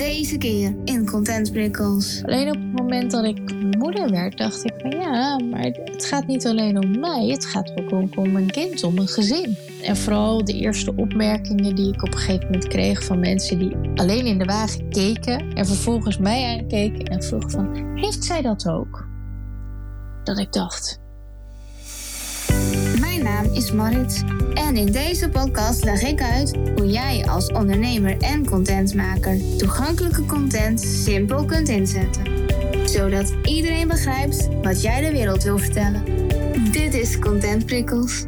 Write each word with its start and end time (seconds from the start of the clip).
Deze 0.00 0.38
keer 0.38 0.74
in 0.84 1.06
Content 1.06 1.52
Prikkels. 1.52 2.22
Alleen 2.24 2.48
op 2.48 2.54
het 2.54 2.72
moment 2.72 3.10
dat 3.10 3.24
ik 3.24 3.54
moeder 3.78 4.10
werd, 4.10 4.38
dacht 4.38 4.64
ik 4.64 4.72
van 4.78 4.90
ja, 4.90 5.38
maar 5.38 5.62
het 5.64 6.04
gaat 6.04 6.26
niet 6.26 6.46
alleen 6.46 6.84
om 6.84 7.00
mij, 7.00 7.26
het 7.26 7.46
gaat 7.46 7.72
ook 7.80 7.92
om, 7.92 8.10
om 8.14 8.36
een 8.36 8.50
kind, 8.50 8.84
om 8.84 8.98
een 8.98 9.08
gezin. 9.08 9.56
En 9.82 9.96
vooral 9.96 10.44
de 10.44 10.52
eerste 10.52 10.96
opmerkingen 10.96 11.74
die 11.74 11.92
ik 11.92 12.02
op 12.02 12.12
een 12.12 12.18
gegeven 12.18 12.44
moment 12.44 12.68
kreeg 12.68 13.04
van 13.04 13.20
mensen 13.20 13.58
die 13.58 13.76
alleen 13.94 14.26
in 14.26 14.38
de 14.38 14.44
wagen 14.44 14.88
keken 14.88 15.52
en 15.52 15.66
vervolgens 15.66 16.18
mij 16.18 16.58
aankeken 16.58 17.04
en 17.04 17.22
vroegen 17.22 17.50
van 17.50 17.94
heeft 17.94 18.24
zij 18.24 18.42
dat 18.42 18.68
ook? 18.68 19.06
Dat 20.24 20.38
ik 20.38 20.52
dacht, 20.52 20.99
Mijn 20.99 20.99
is 23.46 23.72
Marit 23.72 24.24
en 24.54 24.76
in 24.76 24.92
deze 24.92 25.28
podcast 25.28 25.84
leg 25.84 26.02
ik 26.02 26.22
uit 26.22 26.56
hoe 26.56 26.86
jij 26.86 27.26
als 27.28 27.52
ondernemer 27.52 28.16
en 28.20 28.46
contentmaker 28.46 29.56
toegankelijke 29.56 30.26
content 30.26 30.80
simpel 30.80 31.44
kunt 31.44 31.68
inzetten. 31.68 32.22
Zodat 32.88 33.34
iedereen 33.42 33.88
begrijpt 33.88 34.48
wat 34.62 34.82
jij 34.82 35.00
de 35.00 35.12
wereld 35.12 35.42
wil 35.42 35.58
vertellen. 35.58 36.04
Dit 36.72 36.94
is 36.94 37.18
Content 37.18 37.66
Prikkels. 37.66 38.24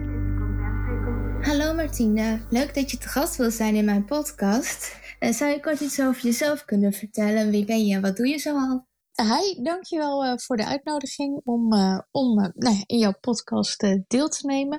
Hallo 1.40 1.74
Martina, 1.74 2.40
leuk 2.50 2.74
dat 2.74 2.90
je 2.90 2.98
te 2.98 3.08
gast 3.08 3.36
wil 3.36 3.50
zijn 3.50 3.74
in 3.74 3.84
mijn 3.84 4.04
podcast. 4.04 4.96
Eh, 5.18 5.32
Zou 5.32 5.50
je 5.50 5.60
kort 5.60 5.80
iets 5.80 6.00
over 6.00 6.22
jezelf 6.22 6.64
kunnen 6.64 6.92
vertellen? 6.92 7.50
Wie 7.50 7.64
ben 7.64 7.86
je 7.86 7.94
en 7.94 8.00
wat 8.00 8.16
doe 8.16 8.28
je 8.28 8.38
zoal? 8.38 8.90
Hi, 9.14 9.62
dankjewel 9.62 10.24
uh, 10.24 10.32
voor 10.36 10.56
de 10.56 10.66
uitnodiging 10.66 11.40
om, 11.44 11.74
uh, 11.74 11.98
om 12.10 12.38
uh, 12.38 12.48
nou 12.54 12.82
in 12.86 12.98
jouw 12.98 13.14
podcast 13.20 13.80
deel 14.06 14.28
te 14.28 14.46
nemen. 14.46 14.78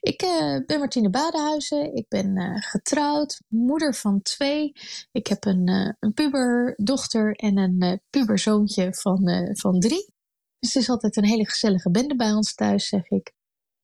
Ik 0.00 0.18
ben 0.66 0.78
Martine 0.78 1.10
Badenhuizen, 1.10 1.94
ik 1.94 2.08
ben 2.08 2.62
getrouwd, 2.62 3.40
moeder 3.48 3.94
van 3.94 4.22
twee. 4.22 4.72
Ik 5.12 5.26
heb 5.26 5.44
een, 5.44 5.96
een 6.00 6.12
puberdochter 6.12 7.32
en 7.32 7.58
een 7.58 8.00
puberzoontje 8.10 8.94
van, 8.94 9.50
van 9.52 9.80
drie. 9.80 10.12
Dus 10.58 10.74
het 10.74 10.82
is 10.82 10.88
altijd 10.88 11.16
een 11.16 11.24
hele 11.24 11.48
gezellige 11.48 11.90
bende 11.90 12.16
bij 12.16 12.32
ons 12.32 12.54
thuis, 12.54 12.88
zeg 12.88 13.10
ik. 13.10 13.32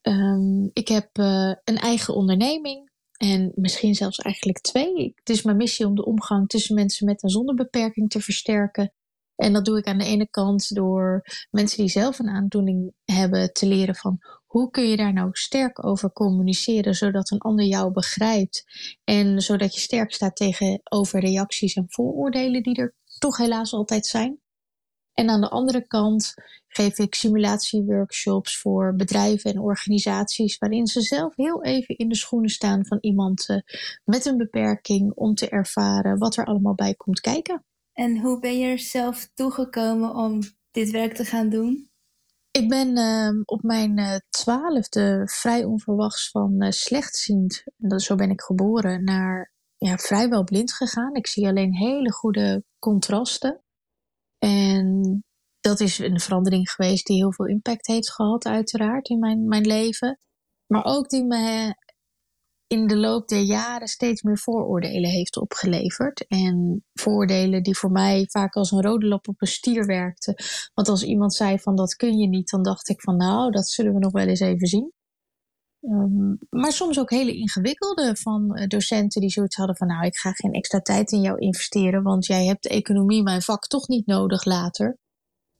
Um, 0.02 0.70
ik 0.72 0.88
heb 0.88 1.16
een 1.64 1.78
eigen 1.78 2.14
onderneming. 2.14 2.90
En 3.16 3.52
misschien 3.54 3.94
zelfs 3.94 4.18
eigenlijk 4.18 4.60
twee. 4.60 5.12
Het 5.14 5.30
is 5.30 5.42
mijn 5.42 5.56
missie 5.56 5.86
om 5.86 5.94
de 5.94 6.04
omgang 6.04 6.48
tussen 6.48 6.74
mensen 6.74 7.06
met 7.06 7.22
en 7.22 7.28
zonder 7.28 7.54
beperking 7.54 8.10
te 8.10 8.20
versterken. 8.20 8.92
En 9.40 9.52
dat 9.52 9.64
doe 9.64 9.78
ik 9.78 9.86
aan 9.86 9.98
de 9.98 10.04
ene 10.04 10.28
kant 10.30 10.74
door 10.74 11.22
mensen 11.50 11.78
die 11.78 11.88
zelf 11.88 12.18
een 12.18 12.28
aandoening 12.28 12.92
hebben 13.04 13.52
te 13.52 13.66
leren 13.66 13.94
van 13.94 14.18
hoe 14.46 14.70
kun 14.70 14.88
je 14.88 14.96
daar 14.96 15.12
nou 15.12 15.28
sterk 15.32 15.84
over 15.84 16.12
communiceren 16.12 16.94
zodat 16.94 17.30
een 17.30 17.38
ander 17.38 17.64
jou 17.64 17.92
begrijpt 17.92 18.64
en 19.04 19.40
zodat 19.40 19.74
je 19.74 19.80
sterk 19.80 20.12
staat 20.12 20.36
tegenover 20.36 21.20
reacties 21.20 21.74
en 21.74 21.84
vooroordelen 21.88 22.62
die 22.62 22.74
er 22.74 22.94
toch 23.18 23.36
helaas 23.36 23.72
altijd 23.72 24.06
zijn. 24.06 24.40
En 25.14 25.28
aan 25.28 25.40
de 25.40 25.50
andere 25.50 25.86
kant 25.86 26.34
geef 26.66 26.98
ik 26.98 27.14
simulatieworkshops 27.14 28.58
voor 28.58 28.94
bedrijven 28.96 29.50
en 29.50 29.60
organisaties 29.60 30.58
waarin 30.58 30.86
ze 30.86 31.00
zelf 31.00 31.36
heel 31.36 31.64
even 31.64 31.96
in 31.96 32.08
de 32.08 32.16
schoenen 32.16 32.50
staan 32.50 32.86
van 32.86 32.98
iemand 33.00 33.46
met 34.04 34.26
een 34.26 34.36
beperking 34.36 35.12
om 35.14 35.34
te 35.34 35.48
ervaren 35.48 36.18
wat 36.18 36.36
er 36.36 36.44
allemaal 36.44 36.74
bij 36.74 36.94
komt 36.94 37.20
kijken. 37.20 37.64
En 38.00 38.18
hoe 38.18 38.38
ben 38.38 38.58
je 38.58 38.66
er 38.66 38.78
zelf 38.78 39.30
toegekomen 39.34 40.14
om 40.14 40.40
dit 40.70 40.90
werk 40.90 41.14
te 41.14 41.24
gaan 41.24 41.48
doen? 41.48 41.90
Ik 42.50 42.68
ben 42.68 42.96
uh, 42.98 43.42
op 43.44 43.62
mijn 43.62 43.98
uh, 43.98 44.16
twaalfde 44.28 45.22
vrij 45.24 45.64
onverwachts 45.64 46.30
van 46.30 46.62
uh, 46.62 46.70
slechtziend, 46.70 47.64
dat, 47.76 48.02
zo 48.02 48.14
ben 48.14 48.30
ik 48.30 48.40
geboren, 48.40 49.04
naar 49.04 49.52
ja, 49.76 49.96
vrijwel 49.96 50.44
blind 50.44 50.72
gegaan. 50.72 51.14
Ik 51.14 51.26
zie 51.26 51.46
alleen 51.46 51.74
hele 51.74 52.12
goede 52.12 52.64
contrasten. 52.78 53.62
En 54.38 55.24
dat 55.60 55.80
is 55.80 55.98
een 55.98 56.20
verandering 56.20 56.70
geweest 56.70 57.06
die 57.06 57.16
heel 57.16 57.32
veel 57.32 57.46
impact 57.46 57.86
heeft 57.86 58.12
gehad, 58.12 58.44
uiteraard, 58.44 59.08
in 59.08 59.18
mijn, 59.18 59.48
mijn 59.48 59.66
leven. 59.66 60.18
Maar 60.66 60.84
ook 60.84 61.08
die 61.08 61.24
me 61.24 61.74
in 62.72 62.86
de 62.86 62.96
loop 62.96 63.28
der 63.28 63.40
jaren 63.40 63.88
steeds 63.88 64.22
meer 64.22 64.38
vooroordelen 64.38 65.10
heeft 65.10 65.36
opgeleverd. 65.36 66.26
En 66.26 66.84
vooroordelen 66.92 67.62
die 67.62 67.76
voor 67.76 67.90
mij 67.90 68.26
vaak 68.28 68.54
als 68.54 68.70
een 68.70 68.82
rode 68.82 69.06
lap 69.06 69.28
op 69.28 69.40
een 69.40 69.46
stier 69.46 69.86
werkten. 69.86 70.34
Want 70.74 70.88
als 70.88 71.02
iemand 71.02 71.34
zei 71.34 71.58
van 71.58 71.76
dat 71.76 71.94
kun 71.94 72.18
je 72.18 72.28
niet, 72.28 72.50
dan 72.50 72.62
dacht 72.62 72.88
ik 72.88 73.00
van 73.00 73.16
nou, 73.16 73.50
dat 73.50 73.68
zullen 73.68 73.92
we 73.92 73.98
nog 73.98 74.12
wel 74.12 74.26
eens 74.26 74.40
even 74.40 74.66
zien. 74.66 74.92
Um, 75.80 76.38
maar 76.50 76.72
soms 76.72 76.98
ook 76.98 77.10
hele 77.10 77.34
ingewikkelde 77.34 78.16
van 78.16 78.58
uh, 78.58 78.66
docenten 78.66 79.20
die 79.20 79.30
zoiets 79.30 79.56
hadden 79.56 79.76
van 79.76 79.86
nou, 79.86 80.06
ik 80.06 80.16
ga 80.16 80.32
geen 80.32 80.52
extra 80.52 80.80
tijd 80.80 81.12
in 81.12 81.20
jou 81.20 81.38
investeren, 81.38 82.02
want 82.02 82.26
jij 82.26 82.44
hebt 82.44 82.66
economie, 82.66 83.22
mijn 83.22 83.42
vak, 83.42 83.66
toch 83.66 83.88
niet 83.88 84.06
nodig 84.06 84.44
later. 84.44 84.98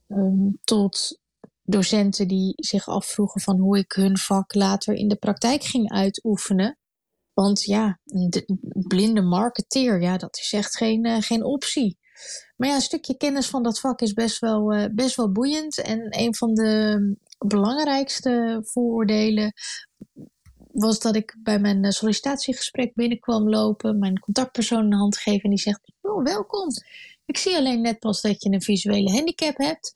Um, 0.07 0.59
tot 0.65 1.21
docenten 1.63 2.29
die 2.29 2.53
zich 2.57 2.89
afvroegen 2.89 3.41
van 3.41 3.59
hoe 3.59 3.79
ik 3.79 3.93
hun 3.93 4.19
vak 4.19 4.55
later 4.55 4.95
in 4.95 5.09
de 5.09 5.17
praktijk 5.17 5.63
ging 5.63 5.91
uitoefenen. 5.91 6.79
Want 7.35 7.65
ja, 7.65 8.01
een 8.05 8.85
blinde 8.89 9.23
marketeer, 9.23 10.03
ja, 10.03 10.17
dat 10.17 10.37
is 10.37 10.53
echt 10.53 10.77
geen, 10.77 11.07
uh, 11.07 11.17
geen 11.21 11.45
optie. 11.45 11.99
Maar 12.57 12.69
ja, 12.69 12.75
een 12.75 12.81
stukje 12.81 13.17
kennis 13.17 13.47
van 13.47 13.63
dat 13.63 13.81
vak 13.81 14.01
is 14.01 14.13
best 14.13 14.39
wel, 14.39 14.75
uh, 14.75 14.85
best 14.93 15.17
wel 15.17 15.33
boeiend. 15.33 15.83
En 15.83 16.07
een 16.09 16.35
van 16.35 16.55
de 16.55 17.17
belangrijkste 17.39 18.61
vooroordelen 18.65 19.53
was 20.73 21.01
dat 21.01 21.17
ik 21.17 21.37
bij 21.43 21.59
mijn 21.59 21.85
eh, 21.85 21.91
sollicitatiegesprek 21.91 22.95
binnenkwam 22.95 23.49
lopen, 23.49 23.99
mijn 23.99 24.19
contactpersoon 24.19 24.85
een 24.85 24.99
hand 24.99 25.17
geven 25.17 25.43
en 25.43 25.51
die 25.51 25.59
zegt: 25.59 25.93
oh, 26.01 26.25
welkom. 26.25 26.69
Ik 27.27 27.37
zie 27.37 27.57
alleen 27.57 27.81
net 27.81 27.99
pas 27.99 28.21
dat 28.21 28.43
je 28.43 28.51
een 28.51 28.63
visuele 28.63 29.11
handicap 29.11 29.57
hebt. 29.57 29.93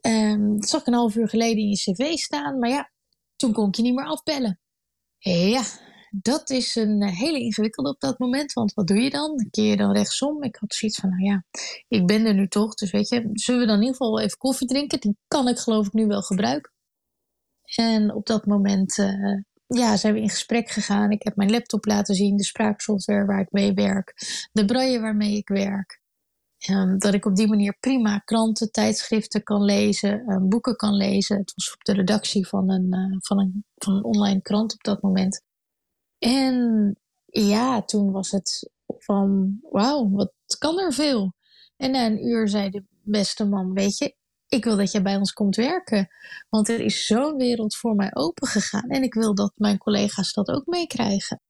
Um, 0.00 0.60
dat 0.60 0.68
zag 0.68 0.80
ik 0.80 0.86
een 0.86 0.94
half 0.94 1.14
uur 1.14 1.28
geleden 1.28 1.58
in 1.58 1.68
je 1.68 1.76
cv 1.76 2.16
staan, 2.16 2.58
maar 2.58 2.70
ja, 2.70 2.90
toen 3.36 3.52
kon 3.52 3.68
ik 3.68 3.74
je 3.74 3.82
niet 3.82 3.94
meer 3.94 4.06
afbellen. 4.06 4.60
Ja, 5.18 5.62
dat 6.22 6.50
is 6.50 6.74
een 6.74 7.02
hele 7.02 7.38
ingewikkelde 7.38 7.90
op 7.90 8.00
dat 8.00 8.18
moment. 8.18 8.52
Want 8.52 8.74
wat 8.74 8.86
doe 8.86 9.00
je 9.00 9.10
dan? 9.10 9.48
Keer 9.50 9.70
je 9.70 9.76
dan 9.76 9.92
rechtsom. 9.92 10.42
Ik 10.42 10.56
had 10.56 10.74
zoiets 10.74 10.98
van, 10.98 11.10
nou 11.10 11.22
ja, 11.22 11.44
ik 11.88 12.06
ben 12.06 12.26
er 12.26 12.34
nu 12.34 12.48
toch. 12.48 12.74
Dus 12.74 12.90
weet 12.90 13.08
je, 13.08 13.30
zullen 13.32 13.60
we 13.60 13.66
dan 13.66 13.76
in 13.76 13.82
ieder 13.82 13.96
geval 13.96 14.20
even 14.20 14.38
koffie 14.38 14.68
drinken? 14.68 15.00
Die 15.00 15.16
kan 15.28 15.48
ik 15.48 15.58
geloof 15.58 15.86
ik 15.86 15.92
nu 15.92 16.06
wel 16.06 16.22
gebruiken. 16.22 16.72
En 17.74 18.14
op 18.14 18.26
dat 18.26 18.46
moment 18.46 18.98
uh, 18.98 19.42
ja, 19.66 19.96
zijn 19.96 20.14
we 20.14 20.20
in 20.20 20.30
gesprek 20.30 20.70
gegaan. 20.70 21.10
Ik 21.10 21.22
heb 21.22 21.36
mijn 21.36 21.50
laptop 21.50 21.84
laten 21.84 22.14
zien, 22.14 22.36
de 22.36 22.44
spraaksoftware 22.44 23.24
waar 23.24 23.40
ik 23.40 23.50
mee 23.50 23.74
werk, 23.74 24.14
de 24.52 24.64
braille 24.64 25.00
waarmee 25.00 25.36
ik 25.36 25.48
werk. 25.48 26.04
Um, 26.70 26.98
dat 26.98 27.14
ik 27.14 27.24
op 27.24 27.36
die 27.36 27.48
manier 27.48 27.76
prima 27.80 28.18
kranten, 28.18 28.70
tijdschriften 28.70 29.42
kan 29.42 29.62
lezen, 29.62 30.30
um, 30.30 30.48
boeken 30.48 30.76
kan 30.76 30.94
lezen. 30.94 31.38
Het 31.38 31.52
was 31.54 31.72
op 31.72 31.84
de 31.84 31.92
redactie 31.92 32.46
van 32.46 32.70
een, 32.70 32.86
uh, 32.94 33.16
van, 33.18 33.38
een, 33.38 33.64
van 33.74 33.94
een 33.94 34.04
online 34.04 34.42
krant 34.42 34.72
op 34.72 34.82
dat 34.82 35.02
moment. 35.02 35.42
En 36.18 36.96
ja, 37.26 37.82
toen 37.82 38.12
was 38.12 38.30
het 38.30 38.70
van, 38.86 39.58
wauw, 39.70 40.10
wat 40.10 40.32
kan 40.58 40.78
er 40.78 40.92
veel. 40.92 41.34
En 41.76 41.90
na 41.90 42.06
een 42.06 42.26
uur 42.26 42.48
zei 42.48 42.70
de 42.70 42.84
beste 43.02 43.44
man, 43.44 43.72
weet 43.72 43.98
je, 43.98 44.16
ik 44.48 44.64
wil 44.64 44.76
dat 44.76 44.92
jij 44.92 45.02
bij 45.02 45.16
ons 45.16 45.32
komt 45.32 45.56
werken. 45.56 46.08
Want 46.48 46.68
er 46.68 46.80
is 46.80 47.06
zo'n 47.06 47.36
wereld 47.36 47.76
voor 47.76 47.94
mij 47.94 48.10
open 48.14 48.48
gegaan. 48.48 48.88
En 48.88 49.02
ik 49.02 49.14
wil 49.14 49.34
dat 49.34 49.52
mijn 49.56 49.78
collega's 49.78 50.32
dat 50.32 50.48
ook 50.48 50.66
meekrijgen. 50.66 51.40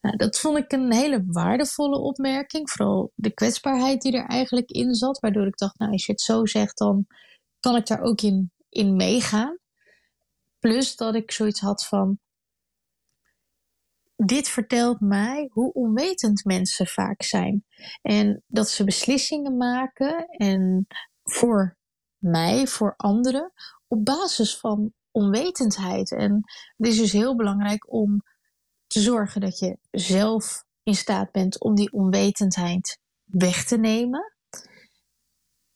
Nou, 0.00 0.16
dat 0.16 0.38
vond 0.38 0.58
ik 0.58 0.72
een 0.72 0.92
hele 0.92 1.24
waardevolle 1.26 1.98
opmerking. 1.98 2.70
Vooral 2.70 3.12
de 3.14 3.34
kwetsbaarheid 3.34 4.02
die 4.02 4.12
er 4.12 4.26
eigenlijk 4.26 4.70
in 4.70 4.94
zat. 4.94 5.18
Waardoor 5.18 5.46
ik 5.46 5.56
dacht, 5.56 5.78
nou, 5.78 5.92
als 5.92 6.06
je 6.06 6.12
het 6.12 6.20
zo 6.20 6.46
zegt, 6.46 6.78
dan 6.78 7.06
kan 7.60 7.76
ik 7.76 7.86
daar 7.86 8.00
ook 8.00 8.20
in, 8.20 8.52
in 8.68 8.96
meegaan. 8.96 9.58
Plus 10.58 10.96
dat 10.96 11.14
ik 11.14 11.30
zoiets 11.30 11.60
had 11.60 11.86
van, 11.86 12.18
dit 14.24 14.48
vertelt 14.48 15.00
mij 15.00 15.48
hoe 15.52 15.72
onwetend 15.72 16.44
mensen 16.44 16.86
vaak 16.86 17.22
zijn. 17.22 17.64
En 18.02 18.42
dat 18.46 18.68
ze 18.68 18.84
beslissingen 18.84 19.56
maken 19.56 20.26
en 20.28 20.86
voor 21.22 21.76
mij, 22.18 22.66
voor 22.66 22.94
anderen, 22.96 23.52
op 23.88 24.04
basis 24.04 24.58
van 24.58 24.92
onwetendheid. 25.10 26.12
En 26.12 26.40
het 26.76 26.86
is 26.86 26.96
dus 26.96 27.12
heel 27.12 27.36
belangrijk 27.36 27.92
om 27.92 28.22
te 28.86 29.00
zorgen 29.00 29.40
dat 29.40 29.58
je 29.58 29.78
zelf 29.90 30.64
in 30.82 30.94
staat 30.94 31.32
bent 31.32 31.60
om 31.60 31.74
die 31.74 31.92
onwetendheid 31.92 32.98
weg 33.24 33.64
te 33.64 33.78
nemen. 33.78 34.34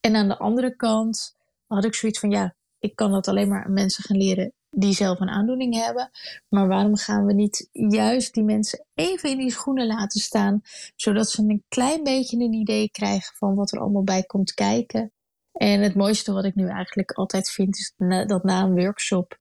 En 0.00 0.16
aan 0.16 0.28
de 0.28 0.38
andere 0.38 0.76
kant 0.76 1.36
had 1.66 1.84
ik 1.84 1.94
zoiets 1.94 2.18
van 2.18 2.30
ja, 2.30 2.54
ik 2.78 2.96
kan 2.96 3.10
dat 3.10 3.28
alleen 3.28 3.48
maar 3.48 3.64
aan 3.64 3.72
mensen 3.72 4.04
gaan 4.04 4.16
leren 4.16 4.52
die 4.76 4.92
zelf 4.92 5.20
een 5.20 5.28
aandoening 5.28 5.74
hebben. 5.74 6.10
Maar 6.48 6.68
waarom 6.68 6.96
gaan 6.96 7.26
we 7.26 7.32
niet 7.32 7.68
juist 7.72 8.34
die 8.34 8.44
mensen 8.44 8.86
even 8.94 9.30
in 9.30 9.38
die 9.38 9.50
schoenen 9.50 9.86
laten 9.86 10.20
staan, 10.20 10.60
zodat 10.96 11.30
ze 11.30 11.42
een 11.42 11.64
klein 11.68 12.02
beetje 12.02 12.36
een 12.36 12.52
idee 12.52 12.90
krijgen 12.90 13.36
van 13.36 13.54
wat 13.54 13.72
er 13.72 13.80
allemaal 13.80 14.04
bij 14.04 14.22
komt 14.22 14.52
kijken? 14.52 15.12
En 15.52 15.80
het 15.80 15.94
mooiste 15.94 16.32
wat 16.32 16.44
ik 16.44 16.54
nu 16.54 16.68
eigenlijk 16.68 17.12
altijd 17.12 17.50
vind, 17.50 17.76
is 17.76 17.94
dat 18.26 18.44
na 18.44 18.62
een 18.62 18.74
workshop. 18.74 19.38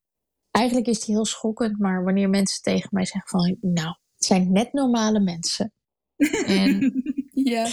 Eigenlijk 0.51 0.87
is 0.87 0.99
die 0.99 1.15
heel 1.15 1.25
schokkend, 1.25 1.79
maar 1.79 2.03
wanneer 2.03 2.29
mensen 2.29 2.61
tegen 2.61 2.89
mij 2.91 3.05
zeggen 3.05 3.39
van, 3.39 3.57
nou, 3.61 3.87
het 3.87 4.25
zijn 4.25 4.51
net 4.51 4.73
normale 4.73 5.19
mensen. 5.19 5.73
En 6.45 6.93
ja. 7.33 7.67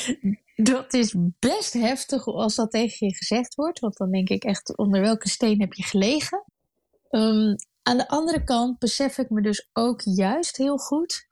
dat 0.56 0.94
is 0.94 1.14
best 1.38 1.72
heftig 1.72 2.26
als 2.26 2.54
dat 2.54 2.70
tegen 2.70 3.06
je 3.06 3.14
gezegd 3.14 3.54
wordt. 3.54 3.78
Want 3.78 3.96
dan 3.96 4.10
denk 4.10 4.28
ik 4.28 4.44
echt, 4.44 4.76
onder 4.76 5.00
welke 5.00 5.28
steen 5.28 5.60
heb 5.60 5.72
je 5.72 5.82
gelegen? 5.82 6.44
Um, 7.10 7.56
aan 7.82 7.96
de 7.96 8.08
andere 8.08 8.44
kant 8.44 8.78
besef 8.78 9.18
ik 9.18 9.30
me 9.30 9.42
dus 9.42 9.68
ook 9.72 10.00
juist 10.04 10.56
heel 10.56 10.76
goed 10.76 11.28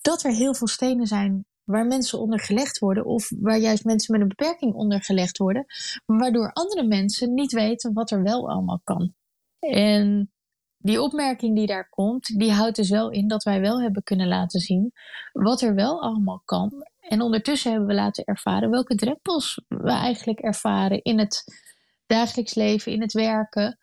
dat 0.00 0.22
er 0.22 0.32
heel 0.32 0.54
veel 0.54 0.66
stenen 0.66 1.06
zijn 1.06 1.44
waar 1.64 1.86
mensen 1.86 2.18
onder 2.18 2.40
gelegd 2.40 2.78
worden, 2.78 3.04
of 3.04 3.30
waar 3.40 3.58
juist 3.58 3.84
mensen 3.84 4.12
met 4.12 4.20
een 4.20 4.28
beperking 4.36 4.74
onder 4.74 5.02
gelegd 5.02 5.38
worden, 5.38 5.64
waardoor 6.06 6.52
andere 6.52 6.86
mensen 6.86 7.34
niet 7.34 7.52
weten 7.52 7.92
wat 7.92 8.10
er 8.10 8.22
wel 8.22 8.50
allemaal 8.50 8.80
kan. 8.84 9.14
En 9.58 10.32
die 10.76 11.02
opmerking 11.02 11.56
die 11.56 11.66
daar 11.66 11.88
komt, 11.88 12.38
die 12.38 12.52
houdt 12.52 12.76
dus 12.76 12.90
wel 12.90 13.10
in 13.10 13.28
dat 13.28 13.42
wij 13.42 13.60
wel 13.60 13.82
hebben 13.82 14.02
kunnen 14.02 14.28
laten 14.28 14.60
zien 14.60 14.92
wat 15.32 15.60
er 15.60 15.74
wel 15.74 16.02
allemaal 16.02 16.42
kan. 16.44 16.86
En 17.00 17.20
ondertussen 17.20 17.70
hebben 17.70 17.88
we 17.88 17.94
laten 17.94 18.24
ervaren 18.24 18.70
welke 18.70 18.94
drempels 18.94 19.62
we 19.68 19.90
eigenlijk 19.90 20.38
ervaren 20.38 21.02
in 21.02 21.18
het 21.18 21.44
dagelijks 22.06 22.54
leven, 22.54 22.92
in 22.92 23.00
het 23.00 23.12
werken, 23.12 23.78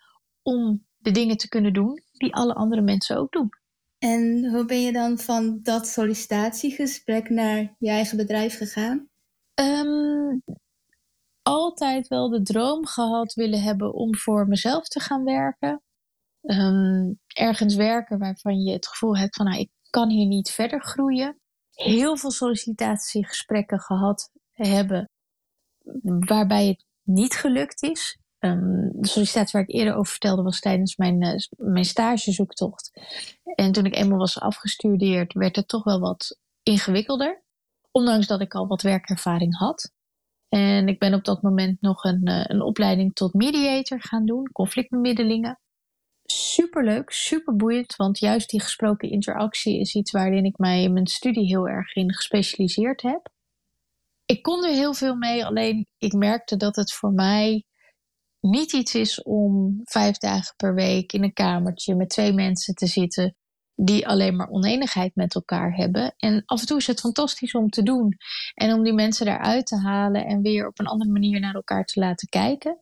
om 0.48 0.86
de 0.98 1.12
dingen 1.12 1.38
te 1.38 1.48
kunnen 1.48 1.74
doen 1.74 2.02
die 2.12 2.36
alle 2.36 2.54
andere 2.54 2.82
mensen 2.82 3.18
ook 3.18 3.32
doen. 3.32 3.50
En 3.98 4.50
hoe 4.52 4.66
ben 4.66 4.82
je 4.82 4.92
dan 4.92 5.18
van 5.18 5.60
dat 5.62 5.88
sollicitatiegesprek 5.88 7.30
naar 7.30 7.76
je 7.78 7.90
eigen 7.90 8.18
bedrijf 8.18 8.58
gegaan? 8.58 9.10
Um, 9.56 10.44
altijd 11.42 12.08
wel 12.08 12.30
de 12.30 12.42
droom 12.42 12.86
gehad 12.86 13.34
willen 13.34 13.62
hebben 13.62 13.94
om 13.94 14.16
voor 14.16 14.48
mezelf 14.48 14.88
te 14.88 15.00
gaan 15.00 15.24
werken. 15.24 15.82
Ehm, 16.42 17.14
ergens 17.28 17.76
werken 17.76 18.20
waarvan 18.20 18.62
je 18.62 18.74
het 18.74 18.88
gevoel 18.88 19.18
hebt 19.18 19.36
van 19.36 19.46
nou, 19.46 19.60
ik 19.60 19.70
kan 19.90 20.10
hier 20.10 20.28
niet 20.28 20.50
verder 20.50 20.82
groeien. 20.82 21.40
Heel 21.72 22.18
veel 22.18 22.32
sollicitatiegesprekken 22.32 23.80
gehad 23.80 24.32
hebben 24.52 25.10
waarbij 26.04 26.68
het 26.68 26.86
niet 27.04 27.36
gelukt 27.36 27.84
is. 27.84 28.20
Um, 28.40 28.92
de 28.94 29.08
sollicitatie 29.08 29.52
waar 29.52 29.68
ik 29.68 29.76
eerder 29.76 29.94
over 29.94 30.12
vertelde 30.12 30.42
was 30.42 30.60
tijdens 30.60 30.96
mijn, 30.96 31.22
uh, 31.22 31.36
mijn 31.58 31.86
stagezoektocht. 31.86 32.92
En 33.56 33.72
toen 33.72 33.86
ik 33.86 33.96
eenmaal 33.96 34.18
was 34.18 34.40
afgestudeerd, 34.40 35.34
werd 35.34 35.56
het 35.56 35.68
toch 35.68 35.84
wel 35.84 36.00
wat 36.00 36.40
ingewikkelder. 36.64 37.44
Ondanks 37.92 38.28
dat 38.28 38.42
ik 38.42 38.54
al 38.54 38.68
wat 38.68 38.82
werkervaring 38.82 39.58
had. 39.58 39.92
En 40.50 40.88
ik 40.88 41.00
ben 41.00 41.14
op 41.14 41.24
dat 41.24 41.42
moment 41.42 41.82
nog 41.82 42.04
een, 42.04 42.22
uh, 42.24 42.44
een 42.44 42.62
opleiding 42.62 43.14
tot 43.14 43.34
mediator 43.34 44.02
gaan 44.02 44.26
doen, 44.26 44.52
conflictbemiddelingen. 44.52 45.60
Superleuk, 46.24 47.12
super 47.12 47.56
boeiend, 47.56 47.96
want 47.96 48.20
juist 48.20 48.50
die 48.50 48.62
gesproken 48.62 49.10
interactie 49.10 49.80
is 49.80 49.96
iets 49.96 50.12
waarin 50.12 50.46
ik 50.46 50.58
mij 50.58 50.84
in 50.84 50.94
mijn 50.94 51.08
studie 51.08 51.46
heel 51.46 51.68
erg 51.68 51.96
in 51.96 52.14
gespecialiseerd 52.14 53.02
heb. 53.02 53.30
Ik 54.26 54.42
kon 54.42 54.66
er 54.66 54.74
heel 54.74 54.94
veel 54.94 55.16
mee, 55.16 55.46
alleen 55.46 55.88
ik 55.98 56.14
merkte 56.14 56.58
dat 56.58 56.76
het 56.76 56.94
voor 56.94 57.12
mij 57.12 57.66
niet 58.50 58.74
iets 58.74 58.96
is 58.96 59.24
om 59.24 59.82
vijf 59.84 60.18
dagen 60.18 60.56
per 60.56 60.74
week 60.74 61.14
in 61.14 61.24
een 61.24 61.34
kamertje 61.34 61.96
met 61.96 62.10
twee 62.10 62.34
mensen 62.34 62.74
te 62.74 62.88
zitten 62.88 63.36
die 63.76 64.08
alleen 64.08 64.36
maar 64.36 64.50
oneenigheid 64.50 65.16
met 65.16 65.36
elkaar 65.36 65.76
hebben. 65.76 66.14
En 66.18 66.44
af 66.46 66.60
en 66.60 66.68
toe 66.68 66.78
is 66.78 66.88
het 66.88 67.00
fantastisch 67.00 67.54
om 67.54 67.70
te 67.70 67.84
doen 67.84 68.18
en 68.54 68.74
om 68.74 68.84
die 68.84 68.94
mensen 68.94 69.26
daaruit 69.26 69.66
te 69.66 69.78
halen 69.78 70.26
en 70.26 70.42
weer 70.42 70.68
op 70.68 70.80
een 70.80 70.88
andere 70.88 71.12
manier 71.12 71.40
naar 71.40 71.54
elkaar 71.54 71.86
te 71.86 72.00
laten 72.00 72.30
kijken. 72.30 72.82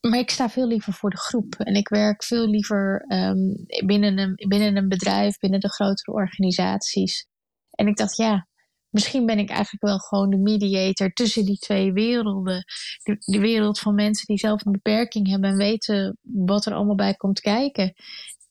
Maar 0.00 0.18
ik 0.18 0.30
sta 0.30 0.48
veel 0.48 0.66
liever 0.66 0.92
voor 0.92 1.10
de 1.10 1.18
groep 1.18 1.54
en 1.54 1.74
ik 1.74 1.88
werk 1.88 2.24
veel 2.24 2.46
liever 2.46 3.04
um, 3.08 3.66
binnen, 3.86 4.18
een, 4.18 4.34
binnen 4.48 4.76
een 4.76 4.88
bedrijf, 4.88 5.38
binnen 5.38 5.60
de 5.60 5.72
grotere 5.72 6.12
organisaties. 6.12 7.26
En 7.70 7.86
ik 7.86 7.96
dacht, 7.96 8.16
ja, 8.16 8.48
misschien 8.96 9.26
ben 9.26 9.38
ik 9.38 9.48
eigenlijk 9.48 9.82
wel 9.82 9.98
gewoon 9.98 10.30
de 10.30 10.38
mediator 10.38 11.12
tussen 11.12 11.44
die 11.44 11.58
twee 11.58 11.92
werelden. 11.92 12.64
De, 13.02 13.38
wereld 13.38 13.78
van 13.78 13.94
mensen 13.94 14.26
die 14.26 14.38
zelf 14.38 14.64
een 14.64 14.72
beperking 14.72 15.28
hebben 15.28 15.50
en 15.50 15.56
weten 15.56 16.18
wat 16.22 16.66
er 16.66 16.74
allemaal 16.74 16.94
bij 16.94 17.14
komt 17.14 17.40
kijken. 17.40 17.94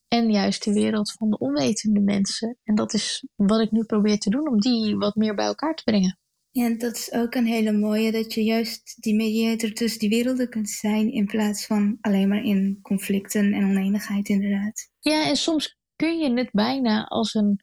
En 0.07 0.31
juist 0.31 0.63
de 0.63 0.73
wereld 0.73 1.11
van 1.11 1.29
de 1.29 1.37
onwetende 1.37 1.99
mensen. 1.99 2.57
En 2.63 2.75
dat 2.75 2.93
is 2.93 3.27
wat 3.35 3.61
ik 3.61 3.71
nu 3.71 3.83
probeer 3.83 4.17
te 4.17 4.29
doen, 4.29 4.49
om 4.49 4.59
die 4.59 4.95
wat 4.95 5.15
meer 5.15 5.35
bij 5.35 5.45
elkaar 5.45 5.75
te 5.75 5.83
brengen. 5.83 6.19
Ja, 6.51 6.65
en 6.65 6.77
dat 6.77 6.95
is 6.95 7.11
ook 7.11 7.35
een 7.35 7.45
hele 7.45 7.71
mooie, 7.71 8.11
dat 8.11 8.33
je 8.33 8.43
juist 8.43 9.01
die 9.01 9.15
mediator 9.15 9.71
tussen 9.71 9.99
die 9.99 10.09
werelden 10.09 10.49
kunt 10.49 10.69
zijn, 10.69 11.11
in 11.11 11.25
plaats 11.25 11.65
van 11.65 11.97
alleen 12.01 12.27
maar 12.27 12.43
in 12.43 12.79
conflicten 12.81 13.53
en 13.53 13.63
oneenigheid, 13.63 14.29
inderdaad. 14.29 14.89
Ja, 14.99 15.27
en 15.27 15.35
soms 15.35 15.77
kun 15.95 16.17
je 16.17 16.33
het 16.33 16.49
bijna 16.51 17.03
als 17.03 17.33
een, 17.33 17.59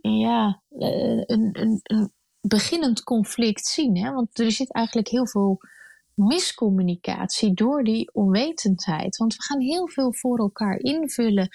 ja, 0.00 0.62
eh, 0.68 1.22
een, 1.26 1.50
een, 1.52 1.80
een 1.82 2.12
beginnend 2.40 3.02
conflict 3.02 3.66
zien. 3.66 3.96
Hè? 3.96 4.12
Want 4.12 4.38
er 4.38 4.52
zit 4.52 4.72
eigenlijk 4.72 5.08
heel 5.08 5.26
veel 5.26 5.60
miscommunicatie 6.14 7.54
door 7.54 7.84
die 7.84 8.10
onwetendheid. 8.12 9.16
Want 9.16 9.36
we 9.36 9.42
gaan 9.42 9.60
heel 9.60 9.88
veel 9.88 10.12
voor 10.12 10.38
elkaar 10.38 10.78
invullen. 10.78 11.48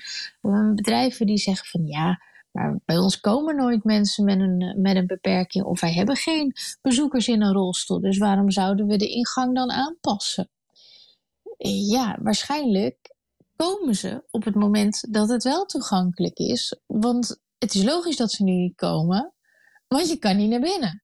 bedrijven 0.76 1.26
die 1.26 1.38
zeggen 1.38 1.68
van 1.68 1.86
ja, 1.86 2.22
maar 2.52 2.80
bij 2.86 2.98
ons 2.98 3.20
komen 3.20 3.56
nooit 3.56 3.84
mensen 3.84 4.26
met 4.26 4.40
een, 4.40 4.82
met 4.82 4.96
een 4.96 5.08
beperking 5.08 5.66
of 5.66 5.82
wij 5.82 5.94
hebben 5.94 6.16
geen 6.16 6.54
bezoekers 6.82 7.28
in 7.28 7.42
een 7.42 7.54
rolstoel. 7.54 8.00
Dus 8.00 8.18
waarom 8.18 8.52
zouden 8.52 8.88
we 8.88 8.98
de 8.98 9.10
ingang 9.10 9.56
dan 9.56 9.72
aanpassen? 9.72 10.50
Ja, 11.68 12.18
waarschijnlijk 12.22 13.14
komen 13.56 13.96
ze 13.96 14.24
op 14.32 14.44
het 14.44 14.56
moment 14.56 15.14
dat 15.14 15.30
het 15.30 15.44
wel 15.44 15.66
toegankelijk 15.66 16.38
is. 16.38 16.80
Want 16.86 17.42
het 17.58 17.74
is 17.74 17.84
logisch 17.84 18.18
dat 18.18 18.32
ze 18.32 18.44
nu 18.44 18.52
niet 18.52 18.76
komen, 18.76 19.34
want 19.88 20.10
je 20.10 20.18
kan 20.18 20.38
niet 20.38 20.50
naar 20.50 20.60
binnen. 20.60 21.04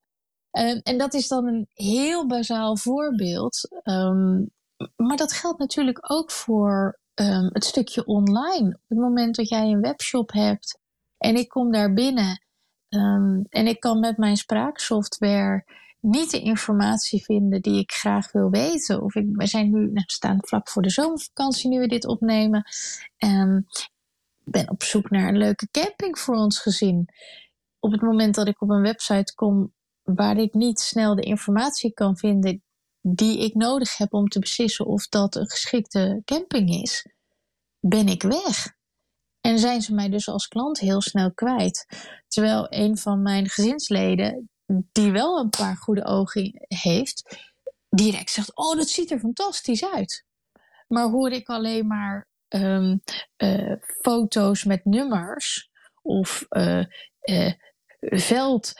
Um, 0.52 0.80
en 0.84 0.98
dat 0.98 1.14
is 1.14 1.28
dan 1.28 1.48
een 1.48 1.68
heel 1.74 2.28
bazaal 2.28 2.78
voorbeeld. 2.78 3.82
Um, 3.84 4.52
maar 4.96 5.18
dat 5.18 5.34
geldt 5.34 5.60
natuurlijk 5.60 6.12
ook 6.12 6.32
voor 6.32 7.00
um, 7.16 7.50
het 7.54 7.66
stukje 7.66 8.06
online. 8.06 8.68
Op 8.68 8.84
het 8.88 8.98
moment 8.98 9.36
dat 9.36 9.50
jij 9.50 9.72
een 9.72 9.82
webshop 9.82 10.32
hebt 10.32 10.80
en 11.18 11.36
ik 11.36 11.50
kom 11.50 11.72
daar 11.72 11.94
binnen 11.94 12.44
en 13.50 13.68
ik 13.68 13.80
kan 13.80 14.00
met 14.00 14.18
mijn 14.18 14.38
spraaksoftware 14.38 15.66
niet 16.00 16.32
de 16.32 16.42
informatie 16.42 17.24
vinden 17.24 17.62
die 17.62 17.80
ik 17.80 17.92
graag 17.92 18.32
wil 18.32 18.50
weten. 18.50 19.02
Of 19.02 19.16
ik, 19.16 19.26
we 19.32 19.48
zijn 19.48 19.72
nu, 19.72 19.92
nou, 19.92 20.04
staan 20.06 20.38
vlak 20.42 20.70
voor 20.70 20.82
de 20.82 20.90
zomervakantie 20.90 21.70
nu 21.70 21.80
we 21.80 21.88
dit 21.88 22.06
opnemen. 22.06 22.64
Ik 23.18 24.52
ben 24.52 24.70
op 24.70 24.84
zoek 24.84 25.10
naar 25.10 25.28
een 25.28 25.38
leuke 25.38 25.68
camping 25.72 26.20
voor 26.20 26.36
ons 26.36 26.60
gezin 26.60 27.10
op 27.82 27.92
het 27.92 28.02
moment 28.02 28.36
dat 28.36 28.48
ik 28.48 28.62
op 28.62 28.70
een 28.70 28.82
website 28.82 29.34
kom 29.36 29.74
waar 30.04 30.38
ik 30.38 30.54
niet 30.54 30.80
snel 30.80 31.16
de 31.16 31.22
informatie 31.22 31.94
kan 31.94 32.18
vinden 32.18 32.64
die 33.02 33.40
ik 33.40 33.54
nodig 33.54 33.98
heb 33.98 34.14
om 34.14 34.28
te 34.28 34.40
beslissen 34.40 34.86
of 34.86 35.08
dat 35.08 35.36
een 35.36 35.50
geschikte 35.50 36.22
camping 36.26 36.70
is, 36.70 37.08
ben 37.80 38.08
ik 38.08 38.24
weg. 38.24 38.74
En 39.42 39.60
zijn 39.60 39.82
ze 39.82 39.94
mij 39.94 40.10
dus 40.10 40.28
als 40.28 40.48
klant 40.48 40.80
heel 40.80 41.02
snel 41.02 41.34
kwijt. 41.34 41.86
Terwijl 42.28 42.66
een 42.70 42.98
van 42.98 43.22
mijn 43.22 43.50
gezinsleden, 43.50 44.50
die 44.92 45.12
wel 45.12 45.40
een 45.40 45.50
paar 45.50 45.76
goede 45.76 46.06
ogen 46.06 46.66
heeft, 46.68 47.50
direct 47.90 48.32
zegt: 48.32 48.56
Oh, 48.56 48.76
dat 48.76 48.90
ziet 48.90 49.12
er 49.12 49.20
fantastisch 49.20 49.86
uit. 49.86 50.26
Maar 50.88 51.10
hoor 51.10 51.32
ik 51.32 51.48
alleen 51.48 51.88
maar 51.88 52.28
um, 52.48 53.02
uh, 53.38 53.76
foto's 54.02 54.64
met 54.64 54.86
nummers 54.86 55.70
of 56.02 56.46
uh, 56.50 56.86
uh, 57.24 57.52
veld 58.10 58.74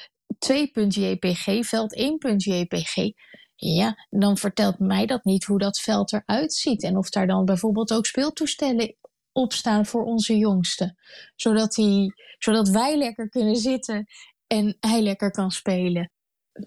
2.jpg, 0.52 1.68
veld 1.68 2.00
1.jpg. 2.00 3.12
Ja, 3.56 4.08
dan 4.10 4.38
vertelt 4.38 4.80
mij 4.80 5.06
dat 5.06 5.24
niet 5.24 5.44
hoe 5.44 5.60
dat 5.60 5.80
veld 5.80 6.14
eruit 6.14 6.54
ziet. 6.54 6.84
En 6.84 6.98
of 6.98 7.10
daar 7.10 7.28
dan 7.28 7.46
bijvoorbeeld 7.46 7.94
ook 7.94 8.06
speeltoestellen 8.06 8.96
op 9.32 9.54
staan 9.54 9.86
voor 9.86 10.04
onze 10.04 10.38
jongste. 10.38 10.96
Zodat, 11.36 11.76
hij, 11.76 12.14
zodat 12.38 12.70
wij 12.70 12.98
lekker 12.98 13.30
kunnen 13.30 13.56
zitten 13.56 14.06
en 14.48 14.78
hij 14.80 15.02
lekker 15.02 15.32
kan 15.32 15.52
spelen. 15.52 16.12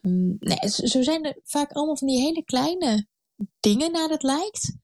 Mm, 0.01 0.37
nee, 0.39 0.69
zo 0.69 1.03
zijn 1.03 1.25
er 1.25 1.41
vaak 1.43 1.73
allemaal 1.73 1.97
van 1.97 2.09
die 2.09 2.21
hele 2.21 2.45
kleine 2.45 3.07
dingen 3.61 3.93
naar 3.93 4.09
het 4.09 4.23
lijkt. 4.23 4.77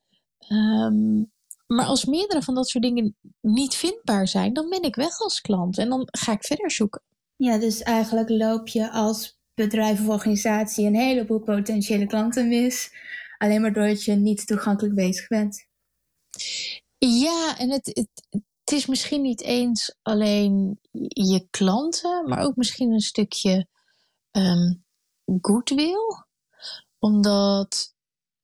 Um, 0.48 1.32
maar 1.66 1.86
als 1.86 2.04
meerdere 2.04 2.42
van 2.42 2.54
dat 2.54 2.68
soort 2.68 2.84
dingen 2.84 3.16
niet 3.40 3.74
vindbaar 3.74 4.28
zijn, 4.28 4.52
dan 4.52 4.68
ben 4.68 4.82
ik 4.82 4.94
weg 4.94 5.20
als 5.20 5.40
klant 5.40 5.78
en 5.78 5.88
dan 5.88 6.08
ga 6.10 6.32
ik 6.32 6.44
verder 6.44 6.70
zoeken. 6.70 7.02
Ja, 7.40 7.58
dus 7.58 7.82
eigenlijk 7.82 8.28
loop 8.28 8.68
je 8.68 8.90
als 8.90 9.38
bedrijf 9.54 10.00
of 10.00 10.08
organisatie 10.08 10.86
een 10.86 10.94
heleboel 10.94 11.38
potentiële 11.38 12.06
klanten 12.06 12.48
mis. 12.48 12.92
Alleen 13.38 13.60
maar 13.60 13.72
doordat 13.72 14.04
je 14.04 14.12
niet 14.12 14.46
toegankelijk 14.46 14.94
bezig 14.94 15.28
bent. 15.28 15.66
Ja, 16.98 17.58
en 17.58 17.70
het, 17.70 17.86
het, 18.30 18.72
is 18.72 18.86
misschien 18.86 19.22
niet 19.22 19.40
eens 19.40 19.96
alleen 20.02 20.80
je 21.08 21.46
klanten, 21.50 22.28
maar 22.28 22.44
ook 22.44 22.56
misschien 22.56 22.92
een 22.92 23.00
stukje 23.00 23.66
um, 24.30 24.84
goodwill. 25.40 26.24
Omdat 26.98 27.94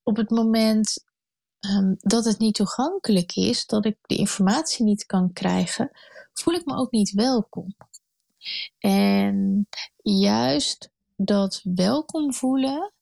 op 0.03 0.17
het 0.17 0.31
moment 0.31 1.05
um, 1.61 1.97
dat 1.99 2.25
het 2.25 2.39
niet 2.39 2.55
toegankelijk 2.55 3.35
is, 3.35 3.67
dat 3.67 3.85
ik 3.85 3.99
de 4.03 4.17
informatie 4.17 4.85
niet 4.85 5.07
kan 5.07 5.33
krijgen, 5.33 5.91
voel 6.33 6.55
ik 6.55 6.65
me 6.65 6.75
ook 6.77 6.91
niet 6.91 7.11
welkom. 7.11 7.75
En 8.79 9.69
juist 10.03 10.91
dat 11.17 11.61
welkom 11.63 12.35
voelen, 12.35 12.93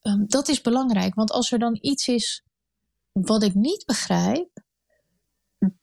ehm, 0.00 0.26
dat 0.26 0.48
is 0.48 0.60
belangrijk. 0.60 1.14
Want 1.14 1.30
als 1.30 1.52
er 1.52 1.58
dan 1.58 1.78
iets 1.80 2.08
is 2.08 2.44
wat 3.12 3.42
ik 3.42 3.54
niet 3.54 3.84
begrijp, 3.86 4.62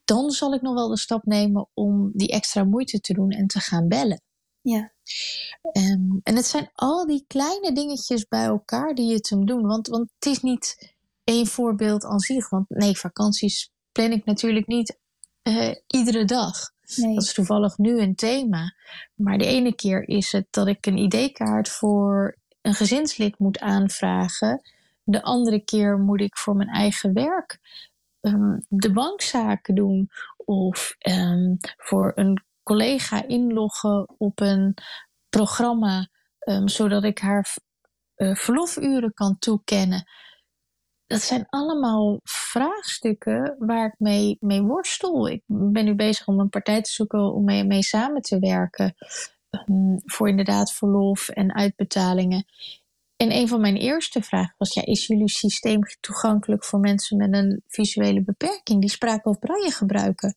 dan 0.06 0.32
zal 0.32 0.54
ik 0.54 0.62
nog 0.62 0.74
wel 0.74 0.88
de 0.88 0.98
stap 0.98 1.24
nemen 1.24 1.70
om 1.74 2.12
die 2.14 2.30
extra 2.30 2.64
moeite 2.64 3.00
te 3.00 3.14
doen 3.14 3.32
en 3.32 3.48
te 3.48 3.60
gaan 3.60 3.88
bellen. 3.88 4.22
Ja. 4.62 4.94
Um, 5.74 6.20
en 6.24 6.36
het 6.36 6.46
zijn 6.46 6.70
al 6.74 7.06
die 7.06 7.24
kleine 7.28 7.74
dingetjes 7.74 8.28
bij 8.28 8.46
elkaar 8.46 8.96
die 8.96 9.12
je 9.12 9.20
te 9.20 9.44
doen. 9.44 9.68
Want, 9.68 9.88
want 9.88 10.10
het 10.20 10.26
is 10.26 10.42
niet 10.42 10.96
één 11.24 11.48
voorbeeld 11.48 12.06
aan 12.06 12.20
zich. 12.20 12.50
Want 12.50 12.70
nee, 12.70 12.98
vakanties 12.98 13.72
plan 13.92 14.12
ik 14.12 14.26
natuurlijk 14.26 14.68
niet 14.68 15.00
uh, 15.44 15.76
iedere 15.88 16.26
dag. 16.26 16.76
Nee. 16.96 17.14
Dat 17.14 17.24
is 17.24 17.34
toevallig 17.34 17.78
nu 17.78 18.00
een 18.00 18.16
thema. 18.16 18.74
Maar 19.14 19.38
de 19.38 19.46
ene 19.46 19.76
keer 19.76 20.08
is 20.08 20.32
het 20.32 20.48
dat 20.50 20.68
ik 20.68 20.86
een 20.86 20.98
ID-kaart 20.98 21.70
voor 21.70 22.38
een 22.62 22.74
gezinslid 22.74 23.40
moet 23.40 23.60
aanvragen. 23.60 24.62
De 25.04 25.24
andere 25.24 25.60
keer 25.60 26.00
moet 26.00 26.22
ik 26.22 26.38
voor 26.38 26.56
mijn 26.56 26.70
eigen 26.70 27.14
werk 27.14 27.60
um, 28.22 28.66
de 28.70 28.92
bankzaken 28.92 29.76
doen. 29.76 30.10
Of 30.38 30.96
um, 31.00 31.58
voor 31.78 32.12
een 32.16 32.44
collega 32.64 33.28
inloggen 33.28 34.10
op 34.18 34.40
een 34.40 34.74
programma. 35.30 36.10
Um, 36.40 36.68
zodat 36.68 37.04
ik 37.04 37.20
haar 37.20 37.56
uh, 38.16 38.36
verlofuren 38.36 39.14
kan 39.14 39.38
toekennen 39.40 40.06
dat 41.08 41.22
zijn 41.22 41.46
allemaal 41.50 42.20
vraagstukken 42.24 43.56
waar 43.60 43.86
ik 43.88 43.96
mee, 43.98 44.38
mee 44.40 44.62
worstel. 44.62 45.28
Ik 45.28 45.44
ben 45.48 45.86
nu 45.86 45.96
bezig 45.96 46.28
om 46.28 46.40
een 46.40 46.50
partij 46.50 46.82
te 46.82 46.92
zoeken 46.92 47.34
om 47.34 47.44
mee, 47.44 47.64
mee 47.64 47.84
samen 47.84 48.22
te 48.22 48.40
werken. 48.40 48.96
Um, 49.50 50.02
voor 50.06 50.30
inderdaad 50.30 50.74
verlof 50.74 51.30
en 51.30 51.56
uitbetalingen. 51.56 52.46
En 53.16 53.32
een 53.32 53.48
van 53.48 53.62
mijn 53.62 53.76
eerste 53.76 54.22
vragen 54.22 54.56
was: 54.58 54.74
ja, 54.74 54.86
is 54.86 55.08
jullie 55.08 55.30
systeem 55.30 55.82
toegankelijk 56.00 56.66
voor 56.66 56.80
mensen 56.80 57.18
met 57.18 57.34
een 57.34 57.64
visuele 57.68 58.24
beperking 58.24 58.82
die 58.82 58.90
spraak 58.90 59.26
of 59.26 59.40
braille 59.40 59.72
gebruiken? 59.72 60.36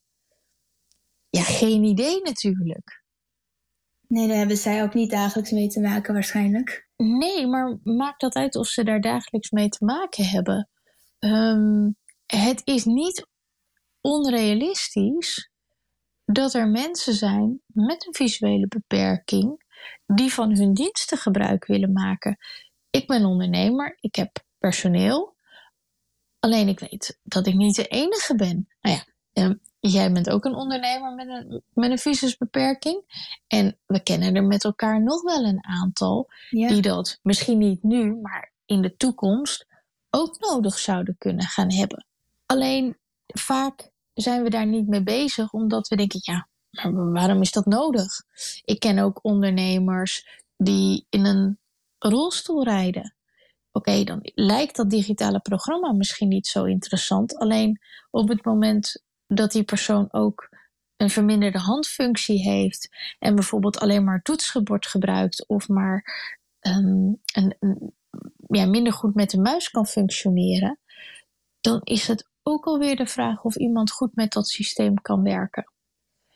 Ja, 1.31 1.43
geen 1.43 1.83
idee 1.83 2.23
natuurlijk. 2.23 3.00
Nee, 4.11 4.29
daar 4.29 4.37
hebben 4.37 4.57
zij 4.57 4.83
ook 4.83 4.95
niet 4.95 5.11
dagelijks 5.11 5.51
mee 5.51 5.69
te 5.69 5.81
maken, 5.81 6.15
waarschijnlijk. 6.15 6.89
Nee, 6.97 7.47
maar 7.47 7.79
maakt 7.83 8.21
dat 8.21 8.35
uit 8.35 8.57
of 8.57 8.67
ze 8.67 8.85
daar 8.85 9.01
dagelijks 9.01 9.51
mee 9.51 9.69
te 9.69 9.85
maken 9.85 10.25
hebben? 10.25 10.69
Um, 11.19 11.97
het 12.27 12.61
is 12.65 12.85
niet 12.85 13.27
onrealistisch 14.01 15.51
dat 16.25 16.55
er 16.55 16.69
mensen 16.69 17.15
zijn 17.15 17.61
met 17.67 18.07
een 18.07 18.15
visuele 18.15 18.67
beperking 18.69 19.65
die 20.07 20.33
van 20.33 20.57
hun 20.57 20.75
diensten 20.75 21.19
gebruik 21.19 21.67
willen 21.67 21.93
maken. 21.93 22.37
Ik 22.91 23.07
ben 23.07 23.25
ondernemer, 23.25 23.97
ik 24.01 24.15
heb 24.15 24.45
personeel. 24.59 25.37
Alleen 26.39 26.69
ik 26.69 26.81
weet 26.81 27.19
dat 27.23 27.47
ik 27.47 27.55
niet 27.55 27.77
de 27.77 27.87
enige 27.87 28.35
ben. 28.35 28.69
Nou 28.81 28.97
ja, 28.97 29.05
um, 29.43 29.61
jij 29.81 30.13
bent 30.13 30.31
ook 30.31 30.45
een 30.45 30.55
ondernemer 30.55 31.15
met 31.15 31.29
een, 31.29 31.63
met 31.75 31.91
een 31.91 31.99
visusbeperking. 31.99 33.03
En 33.47 33.79
we 33.87 34.03
kennen 34.03 34.35
er 34.35 34.45
met 34.45 34.65
elkaar 34.65 35.03
nog 35.03 35.23
wel 35.23 35.45
een 35.45 35.65
aantal 35.65 36.29
ja. 36.51 36.69
die 36.69 36.83
dat 36.83 37.19
misschien 37.23 37.59
niet 37.59 37.83
nu, 37.83 38.15
maar 38.15 38.53
in 38.67 38.83
de 38.83 38.97
toekomst 38.97 39.67
ook 40.11 40.39
nodig 40.39 40.79
zouden 40.79 41.17
kunnen 41.19 41.45
gaan 41.45 41.73
hebben. 41.73 42.07
Alleen 42.47 42.99
vaak 43.27 43.91
zijn 44.13 44.43
we 44.43 44.51
daar 44.51 44.67
niet 44.67 44.89
mee 44.89 45.03
bezig, 45.03 45.53
omdat 45.53 45.89
we 45.89 45.97
denken, 45.97 46.21
ja, 46.23 46.49
maar 46.71 47.13
waarom 47.13 47.41
is 47.41 47.53
dat 47.53 47.67
nodig? 47.67 48.23
Ik 48.65 48.81
ken 48.81 48.99
ook 48.99 49.19
ondernemers 49.23 50.43
die 50.57 51.07
in 51.09 51.25
een 51.25 51.59
rolstoel 51.99 52.65
rijden. 52.65 53.15
Oké, 53.73 53.91
okay, 53.91 54.05
dan 54.05 54.21
lijkt 54.35 54.77
dat 54.77 54.91
digitale 54.91 55.41
programma 55.41 55.93
misschien 55.93 56.29
niet 56.29 56.47
zo 56.47 56.65
interessant. 56.65 57.37
Alleen 57.37 57.81
op 58.11 58.29
het 58.29 58.45
moment 58.45 59.03
dat 59.35 59.53
die 59.53 59.65
persoon 59.65 60.09
ook 60.13 60.49
een 60.97 61.11
verminderde 61.11 61.59
handfunctie 61.59 62.39
heeft 62.39 62.89
en 63.19 63.35
bijvoorbeeld 63.35 63.79
alleen 63.79 64.05
maar 64.05 64.23
toetsenbord 64.23 64.87
gebruikt 64.87 65.47
of 65.49 65.69
maar 65.69 66.05
een, 66.61 67.21
een, 67.33 67.95
ja, 68.49 68.67
minder 68.67 68.93
goed 68.93 69.15
met 69.15 69.31
de 69.31 69.41
muis 69.41 69.71
kan 69.71 69.87
functioneren, 69.87 70.79
dan 71.61 71.81
is 71.83 72.07
het 72.07 72.29
ook 72.43 72.65
alweer 72.65 72.97
de 72.97 73.07
vraag 73.07 73.45
of 73.45 73.57
iemand 73.57 73.91
goed 73.91 74.15
met 74.15 74.33
dat 74.33 74.49
systeem 74.49 75.03
kan 75.03 75.23
werken. 75.23 75.73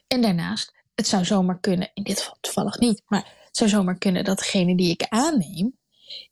En 0.06 0.22
daarnaast, 0.22 0.74
het 0.94 1.06
zou 1.06 1.24
zomaar 1.24 1.60
kunnen, 1.60 1.90
in 1.94 2.02
dit 2.02 2.18
geval 2.18 2.36
toevallig 2.40 2.78
niet, 2.78 3.02
maar 3.06 3.32
het 3.44 3.56
zou 3.56 3.70
zomaar 3.70 3.98
kunnen 3.98 4.24
dat 4.24 4.38
degene 4.38 4.76
die 4.76 4.90
ik 4.90 5.06
aanneem 5.08 5.78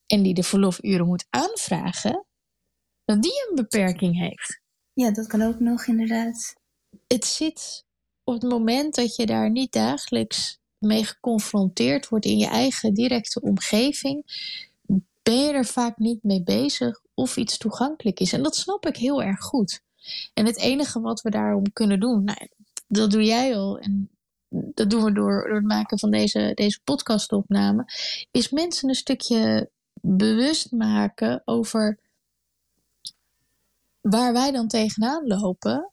en 0.06 0.22
die 0.22 0.34
de 0.34 0.42
verlofuren 0.42 1.06
moet 1.06 1.26
aanvragen, 1.30 2.26
dat 3.04 3.22
die 3.22 3.48
een 3.48 3.54
beperking 3.54 4.18
heeft. 4.18 4.61
Ja, 4.92 5.10
dat 5.10 5.26
kan 5.26 5.42
ook 5.42 5.60
nog 5.60 5.86
inderdaad. 5.86 6.54
Het 7.06 7.24
zit 7.24 7.84
op 8.24 8.34
het 8.34 8.50
moment 8.50 8.94
dat 8.94 9.16
je 9.16 9.26
daar 9.26 9.50
niet 9.50 9.72
dagelijks 9.72 10.60
mee 10.78 11.04
geconfronteerd 11.04 12.08
wordt 12.08 12.24
in 12.24 12.38
je 12.38 12.46
eigen 12.46 12.94
directe 12.94 13.40
omgeving, 13.40 14.24
ben 15.22 15.38
je 15.38 15.52
er 15.52 15.66
vaak 15.66 15.98
niet 15.98 16.22
mee 16.22 16.42
bezig 16.42 17.00
of 17.14 17.36
iets 17.36 17.58
toegankelijk 17.58 18.20
is. 18.20 18.32
En 18.32 18.42
dat 18.42 18.56
snap 18.56 18.86
ik 18.86 18.96
heel 18.96 19.22
erg 19.22 19.40
goed. 19.40 19.82
En 20.34 20.46
het 20.46 20.58
enige 20.58 21.00
wat 21.00 21.20
we 21.22 21.30
daarom 21.30 21.72
kunnen 21.72 22.00
doen, 22.00 22.24
nou, 22.24 22.48
dat 22.86 23.10
doe 23.10 23.24
jij 23.24 23.56
al. 23.56 23.78
En 23.78 24.10
dat 24.48 24.90
doen 24.90 25.04
we 25.04 25.12
door, 25.12 25.44
door 25.44 25.54
het 25.54 25.64
maken 25.64 25.98
van 25.98 26.10
deze, 26.10 26.52
deze 26.54 26.80
podcastopname. 26.84 27.84
Is 28.30 28.50
mensen 28.50 28.88
een 28.88 28.94
stukje 28.94 29.70
bewust 30.00 30.70
maken 30.70 31.42
over 31.44 31.98
waar 34.02 34.32
wij 34.32 34.50
dan 34.50 34.68
tegenaan 34.68 35.26
lopen. 35.26 35.92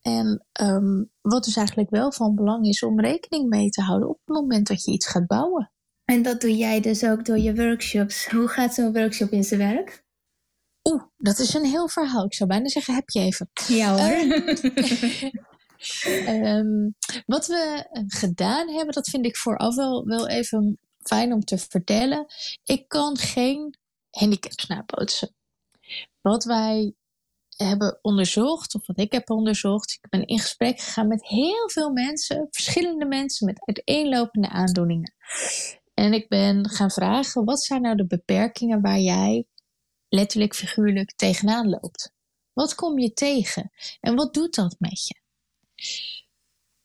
En 0.00 0.46
um, 0.60 1.10
wat 1.20 1.44
dus 1.44 1.56
eigenlijk 1.56 1.90
wel 1.90 2.12
van 2.12 2.34
belang 2.34 2.66
is 2.66 2.82
om 2.82 3.00
rekening 3.00 3.48
mee 3.48 3.70
te 3.70 3.82
houden 3.82 4.08
op 4.08 4.18
het 4.24 4.34
moment 4.36 4.66
dat 4.66 4.84
je 4.84 4.92
iets 4.92 5.06
gaat 5.06 5.26
bouwen. 5.26 5.72
En 6.04 6.22
dat 6.22 6.40
doe 6.40 6.56
jij 6.56 6.80
dus 6.80 7.04
ook 7.04 7.24
door 7.24 7.38
je 7.38 7.54
workshops. 7.54 8.26
Hoe 8.26 8.48
gaat 8.48 8.74
zo'n 8.74 8.92
workshop 8.92 9.30
in 9.30 9.44
zijn 9.44 9.60
werk? 9.60 10.04
Oeh, 10.82 11.02
dat 11.16 11.38
is 11.38 11.54
een 11.54 11.64
heel 11.64 11.88
verhaal. 11.88 12.24
Ik 12.24 12.34
zou 12.34 12.48
bijna 12.48 12.68
zeggen, 12.68 12.94
heb 12.94 13.08
je 13.08 13.20
even. 13.20 13.50
Ja 13.66 13.96
hoor. 13.96 14.40
um, 16.28 16.94
wat 17.34 17.46
we 17.46 17.86
gedaan 18.06 18.68
hebben, 18.68 18.94
dat 18.94 19.08
vind 19.08 19.26
ik 19.26 19.36
vooraf 19.36 19.74
wel, 19.74 20.04
wel 20.06 20.28
even 20.28 20.78
fijn 20.98 21.32
om 21.32 21.44
te 21.44 21.58
vertellen. 21.58 22.26
Ik 22.64 22.88
kan 22.88 23.16
geen 23.16 23.78
handicaps 24.10 24.66
nabootsen. 24.66 25.34
Wat 26.20 26.44
wij 26.44 26.94
hebben 27.56 27.98
onderzocht, 28.02 28.74
of 28.74 28.86
wat 28.86 28.98
ik 28.98 29.12
heb 29.12 29.30
onderzocht. 29.30 29.92
Ik 29.92 30.10
ben 30.10 30.26
in 30.26 30.38
gesprek 30.38 30.80
gegaan 30.80 31.08
met 31.08 31.26
heel 31.26 31.70
veel 31.70 31.90
mensen, 31.90 32.46
verschillende 32.50 33.06
mensen 33.06 33.46
met 33.46 33.62
uiteenlopende 33.66 34.48
aandoeningen. 34.48 35.14
En 35.94 36.12
ik 36.12 36.28
ben 36.28 36.68
gaan 36.68 36.90
vragen, 36.90 37.44
wat 37.44 37.62
zijn 37.62 37.82
nou 37.82 37.96
de 37.96 38.06
beperkingen 38.06 38.80
waar 38.80 38.98
jij 38.98 39.46
letterlijk 40.08 40.54
figuurlijk 40.54 41.12
tegenaan 41.16 41.68
loopt? 41.68 42.12
Wat 42.52 42.74
kom 42.74 42.98
je 42.98 43.12
tegen? 43.12 43.70
En 44.00 44.14
wat 44.14 44.34
doet 44.34 44.54
dat 44.54 44.76
met 44.78 45.06
je? 45.06 45.20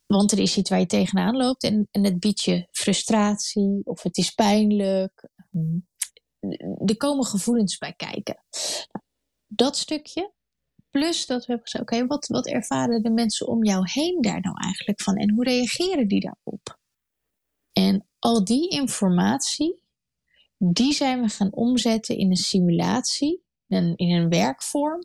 Want 0.05 0.31
er 0.31 0.39
is 0.39 0.57
iets 0.57 0.69
waar 0.69 0.79
je 0.79 0.85
tegenaan 0.85 1.35
loopt 1.35 1.63
en, 1.63 1.87
en 1.91 2.03
het 2.03 2.19
biedt 2.19 2.41
je 2.41 2.67
frustratie 2.71 3.81
of 3.83 4.03
het 4.03 4.17
is 4.17 4.31
pijnlijk. 4.31 5.29
Er 6.85 6.97
komen 6.97 7.25
gevoelens 7.25 7.77
bij 7.77 7.93
kijken. 7.93 8.43
Dat 9.47 9.77
stukje, 9.77 10.31
Plus 10.97 11.25
dat 11.25 11.39
we 11.39 11.45
hebben 11.45 11.67
gezegd, 11.67 11.83
oké, 11.83 12.07
wat, 12.07 12.27
wat 12.27 12.47
ervaren 12.47 13.03
de 13.03 13.09
mensen 13.09 13.47
om 13.47 13.63
jou 13.63 13.89
heen 13.91 14.21
daar 14.21 14.41
nou 14.41 14.55
eigenlijk 14.63 15.01
van 15.01 15.15
en 15.15 15.31
hoe 15.31 15.43
reageren 15.43 16.07
die 16.07 16.19
daarop? 16.19 16.79
En 17.71 18.07
al 18.19 18.45
die 18.45 18.69
informatie, 18.69 19.83
die 20.57 20.93
zijn 20.93 21.21
we 21.21 21.29
gaan 21.29 21.53
omzetten 21.53 22.17
in 22.17 22.29
een 22.29 22.35
simulatie, 22.35 23.43
in 23.67 23.95
een 23.97 24.29
werkvorm, 24.29 25.03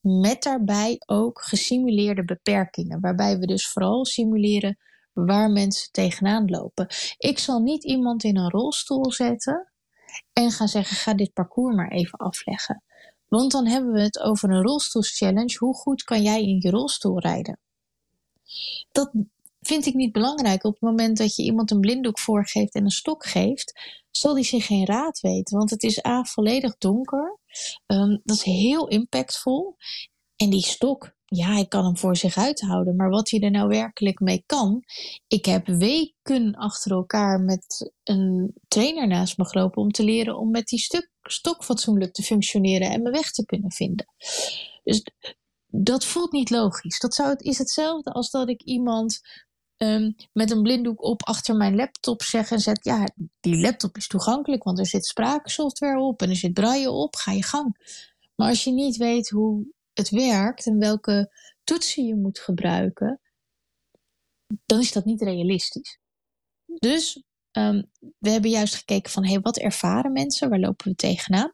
met 0.00 0.42
daarbij 0.42 1.02
ook 1.06 1.42
gesimuleerde 1.42 2.24
beperkingen, 2.24 3.00
waarbij 3.00 3.38
we 3.38 3.46
dus 3.46 3.68
vooral 3.68 4.04
simuleren 4.04 4.78
waar 5.12 5.50
mensen 5.50 5.92
tegenaan 5.92 6.50
lopen. 6.50 6.86
Ik 7.18 7.38
zal 7.38 7.60
niet 7.60 7.84
iemand 7.84 8.24
in 8.24 8.36
een 8.36 8.50
rolstoel 8.50 9.12
zetten 9.12 9.72
en 10.32 10.50
gaan 10.50 10.68
zeggen: 10.68 10.96
ga 10.96 11.14
dit 11.14 11.32
parcours 11.32 11.76
maar 11.76 11.90
even 11.90 12.18
afleggen. 12.18 12.82
Want 13.32 13.52
dan 13.52 13.66
hebben 13.66 13.92
we 13.92 14.00
het 14.00 14.20
over 14.20 14.50
een 14.50 14.62
rolstoelschallenge. 14.62 15.56
Hoe 15.58 15.74
goed 15.74 16.02
kan 16.02 16.22
jij 16.22 16.42
in 16.42 16.60
je 16.60 16.70
rolstoel 16.70 17.20
rijden? 17.20 17.58
Dat 18.92 19.10
vind 19.60 19.86
ik 19.86 19.94
niet 19.94 20.12
belangrijk. 20.12 20.64
Op 20.64 20.72
het 20.72 20.82
moment 20.82 21.16
dat 21.16 21.36
je 21.36 21.42
iemand 21.42 21.70
een 21.70 21.80
blinddoek 21.80 22.18
voorgeeft 22.18 22.74
en 22.74 22.84
een 22.84 22.90
stok 22.90 23.26
geeft, 23.26 23.80
zal 24.10 24.34
die 24.34 24.44
zich 24.44 24.66
geen 24.66 24.86
raad 24.86 25.20
weten. 25.20 25.58
Want 25.58 25.70
het 25.70 25.82
is 25.82 26.04
A, 26.06 26.24
volledig 26.24 26.76
donker. 26.78 27.38
Um, 27.86 28.20
dat 28.24 28.36
is 28.36 28.42
heel 28.42 28.88
impactvol. 28.88 29.76
En 30.36 30.50
die 30.50 30.64
stok, 30.64 31.14
ja, 31.24 31.46
hij 31.46 31.66
kan 31.66 31.84
hem 31.84 31.96
voor 31.96 32.16
zich 32.16 32.36
uithouden. 32.36 32.96
Maar 32.96 33.10
wat 33.10 33.30
hij 33.30 33.40
er 33.40 33.50
nou 33.50 33.68
werkelijk 33.68 34.20
mee 34.20 34.42
kan. 34.46 34.82
Ik 35.26 35.44
heb 35.44 35.66
weken 35.66 36.54
achter 36.54 36.92
elkaar 36.92 37.40
met 37.40 37.92
een 38.02 38.54
trainer 38.68 39.06
naast 39.06 39.38
me 39.38 39.44
gelopen 39.44 39.82
om 39.82 39.90
te 39.90 40.04
leren 40.04 40.38
om 40.38 40.50
met 40.50 40.66
die 40.66 40.78
stuk, 40.78 41.11
stok 41.32 41.64
fatsoenlijk 41.64 42.12
te 42.12 42.22
functioneren 42.22 42.90
en 42.90 43.02
mijn 43.02 43.14
weg 43.14 43.30
te 43.30 43.44
kunnen 43.44 43.72
vinden. 43.72 44.06
Dus 44.84 45.02
dat 45.66 46.04
voelt 46.04 46.32
niet 46.32 46.50
logisch. 46.50 46.98
Dat 46.98 47.14
zou, 47.14 47.34
is 47.36 47.58
hetzelfde 47.58 48.10
als 48.10 48.30
dat 48.30 48.48
ik 48.48 48.62
iemand 48.62 49.20
Ehm, 49.82 50.12
met 50.32 50.50
een 50.50 50.62
blinddoek 50.62 51.02
op 51.02 51.22
achter 51.22 51.56
mijn 51.56 51.74
laptop 51.74 52.22
zeggen 52.22 52.56
en 52.56 52.62
zet, 52.62 52.84
ja, 52.84 53.08
die 53.40 53.56
laptop 53.56 53.96
is 53.96 54.06
toegankelijk, 54.06 54.62
want 54.62 54.78
er 54.78 54.86
zit 54.86 55.06
spraaksoftware 55.06 56.00
op 56.00 56.22
en 56.22 56.28
er 56.28 56.36
zit 56.36 56.52
braille 56.52 56.90
op, 56.90 57.16
ga 57.16 57.32
je 57.32 57.42
gang. 57.42 57.76
Maar 58.34 58.48
als 58.48 58.64
je 58.64 58.72
niet 58.72 58.96
weet 58.96 59.28
hoe 59.28 59.66
het 59.92 60.10
werkt 60.10 60.66
en 60.66 60.78
welke 60.78 61.32
toetsen 61.64 62.06
je 62.06 62.14
moet 62.14 62.38
gebruiken, 62.38 63.20
dan 64.66 64.80
is 64.80 64.92
dat 64.92 65.04
niet 65.04 65.22
realistisch. 65.22 65.98
Dus 66.64 67.22
um, 67.52 67.90
we 68.18 68.30
hebben 68.30 68.50
juist 68.50 68.74
gekeken 68.74 69.10
van, 69.10 69.26
hey, 69.26 69.40
wat 69.40 69.58
ervaren 69.58 70.12
mensen, 70.12 70.48
waar 70.48 70.58
lopen 70.58 70.88
we 70.88 70.94
tegenaan? 70.94 71.52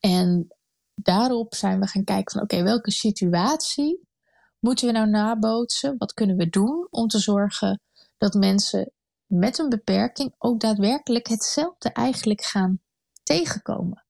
En 0.00 0.56
daarop 0.94 1.54
zijn 1.54 1.80
we 1.80 1.86
gaan 1.86 2.04
kijken 2.04 2.32
van, 2.32 2.42
oké, 2.42 2.62
welke 2.62 2.90
situatie 2.90 4.08
moeten 4.58 4.86
we 4.86 4.92
nou 4.92 5.08
nabootsen? 5.08 5.94
Wat 5.98 6.12
kunnen 6.12 6.36
we 6.36 6.48
doen 6.48 6.86
om 6.90 7.08
te 7.08 7.18
zorgen 7.18 7.80
dat 8.18 8.34
mensen 8.34 8.92
met 9.26 9.58
een 9.58 9.68
beperking 9.68 10.34
ook 10.38 10.60
daadwerkelijk 10.60 11.28
hetzelfde 11.28 11.92
eigenlijk 11.92 12.42
gaan 12.42 12.80
tegenkomen? 13.22 14.04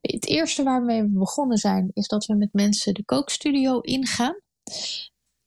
Het 0.00 0.26
eerste 0.26 0.62
waar 0.62 0.84
we 0.84 1.08
begonnen 1.10 1.58
zijn, 1.58 1.90
is 1.92 2.08
dat 2.08 2.26
we 2.26 2.34
met 2.34 2.52
mensen 2.52 2.94
de 2.94 3.04
kookstudio 3.04 3.80
ingaan. 3.80 4.40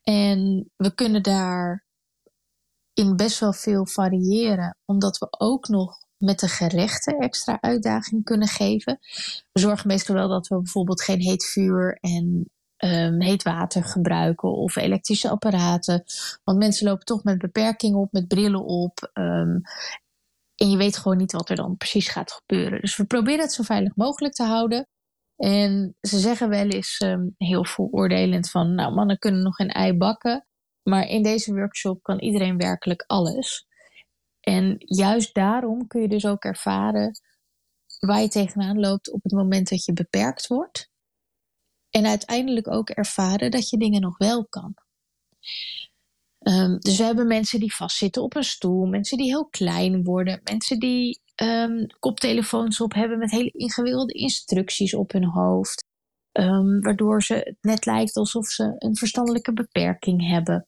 En 0.02 0.72
we 0.76 0.94
kunnen 0.94 1.24
daar 1.24 1.85
in 2.96 3.16
best 3.16 3.40
wel 3.40 3.54
veel 3.54 3.86
variëren, 3.86 4.78
omdat 4.86 5.18
we 5.18 5.28
ook 5.30 5.68
nog 5.68 5.98
met 6.18 6.40
de 6.40 6.48
gerechten 6.48 7.18
extra 7.18 7.58
uitdaging 7.62 8.24
kunnen 8.24 8.48
geven. 8.48 9.00
We 9.52 9.60
zorgen 9.60 9.88
meestal 9.88 10.16
wel 10.16 10.28
dat 10.28 10.48
we 10.48 10.56
bijvoorbeeld 10.56 11.02
geen 11.02 11.22
heet 11.22 11.46
vuur 11.46 11.98
en 12.02 12.50
um, 12.78 13.22
heet 13.22 13.44
water 13.44 13.84
gebruiken 13.84 14.50
of 14.52 14.76
elektrische 14.76 15.30
apparaten. 15.30 16.04
Want 16.44 16.58
mensen 16.58 16.88
lopen 16.88 17.06
toch 17.06 17.24
met 17.24 17.38
beperkingen 17.38 18.00
op, 18.00 18.12
met 18.12 18.28
brillen 18.28 18.66
op. 18.66 19.12
Um, 19.14 19.62
en 20.56 20.70
je 20.70 20.78
weet 20.78 20.98
gewoon 20.98 21.18
niet 21.18 21.32
wat 21.32 21.50
er 21.50 21.56
dan 21.56 21.78
precies 21.78 22.08
gaat 22.08 22.32
gebeuren. 22.32 22.82
Dus 22.82 22.98
we 22.98 23.06
proberen 23.06 23.40
het 23.40 23.54
zo 23.54 23.64
veilig 23.64 23.96
mogelijk 23.96 24.34
te 24.34 24.44
houden. 24.44 24.88
En 25.38 25.96
ze 26.02 26.20
zeggen 26.20 26.50
wel 26.50 26.68
eens 26.68 27.02
um, 27.06 27.36
heel 27.38 27.66
vooroordelend 27.66 28.50
van, 28.50 28.76
nou 28.76 28.94
mannen 28.94 29.20
kunnen 29.20 29.44
nog 29.44 29.60
een 29.60 29.70
ei 29.70 29.94
bakken. 29.94 30.46
Maar 30.90 31.08
in 31.08 31.24
deze 31.24 31.54
workshop 31.54 32.04
kan 32.04 32.20
iedereen 32.20 32.58
werkelijk 32.58 33.04
alles. 33.08 33.68
En 34.40 34.76
juist 34.78 35.34
daarom 35.34 35.88
kun 35.88 36.02
je 36.02 36.08
dus 36.08 36.26
ook 36.26 36.44
ervaren 36.44 37.20
waar 38.00 38.22
je 38.22 38.28
tegenaan 38.28 38.80
loopt 38.80 39.12
op 39.12 39.24
het 39.24 39.32
moment 39.32 39.70
dat 39.70 39.86
je 39.86 39.94
beperkt 39.94 40.48
wordt. 40.48 40.90
En 41.90 42.06
uiteindelijk 42.06 42.68
ook 42.68 42.90
ervaren 42.90 43.52
dat 43.52 43.70
je 43.70 43.78
dingen 43.78 44.02
nog 44.02 44.18
wel 44.18 44.46
kan. 44.48 44.74
Um, 46.40 46.80
dus 46.80 46.98
we 46.98 47.04
hebben 47.04 47.28
mensen 47.28 47.60
die 47.60 47.76
vastzitten 47.76 48.24
op 48.24 48.36
een 48.36 48.44
stoel, 48.44 48.86
mensen 48.86 49.18
die 49.18 49.28
heel 49.28 49.48
klein 49.48 50.04
worden, 50.04 50.42
mensen 50.44 50.80
die 50.80 51.22
um, 51.44 51.88
koptelefoons 52.00 52.82
op 52.82 52.94
hebben 52.94 53.20
met 53.20 53.32
hele 53.32 53.52
ingewikkelde 53.52 54.14
instructies 54.14 54.94
op 54.94 55.12
hun 55.12 55.26
hoofd. 55.26 55.84
Um, 56.32 56.82
waardoor 56.82 57.24
ze 57.24 57.34
het 57.34 57.58
net 57.62 57.86
lijkt 57.86 58.16
alsof 58.16 58.48
ze 58.48 58.76
een 58.78 58.96
verstandelijke 58.96 59.54
beperking 59.54 60.28
hebben. 60.28 60.68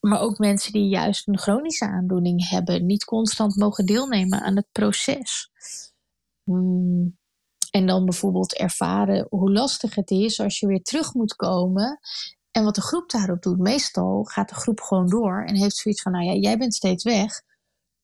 Maar 0.00 0.20
ook 0.20 0.38
mensen 0.38 0.72
die 0.72 0.88
juist 0.88 1.28
een 1.28 1.38
chronische 1.38 1.86
aandoening 1.86 2.48
hebben, 2.48 2.86
niet 2.86 3.04
constant 3.04 3.56
mogen 3.56 3.86
deelnemen 3.86 4.40
aan 4.40 4.56
het 4.56 4.68
proces. 4.72 5.50
Um, 6.44 7.18
en 7.72 7.86
dan 7.86 8.04
bijvoorbeeld 8.04 8.54
ervaren 8.54 9.26
hoe 9.30 9.52
lastig 9.52 9.94
het 9.94 10.10
is 10.10 10.40
als 10.40 10.58
je 10.58 10.66
weer 10.66 10.82
terug 10.82 11.14
moet 11.14 11.34
komen. 11.34 11.98
En 12.50 12.64
wat 12.64 12.74
de 12.74 12.80
groep 12.80 13.10
daarop 13.10 13.42
doet. 13.42 13.58
Meestal 13.58 14.24
gaat 14.24 14.48
de 14.48 14.54
groep 14.54 14.80
gewoon 14.80 15.08
door 15.08 15.44
en 15.44 15.56
heeft 15.56 15.76
zoiets 15.76 16.02
van: 16.02 16.12
nou 16.12 16.24
ja, 16.24 16.32
jij 16.32 16.58
bent 16.58 16.74
steeds 16.74 17.04
weg. 17.04 17.42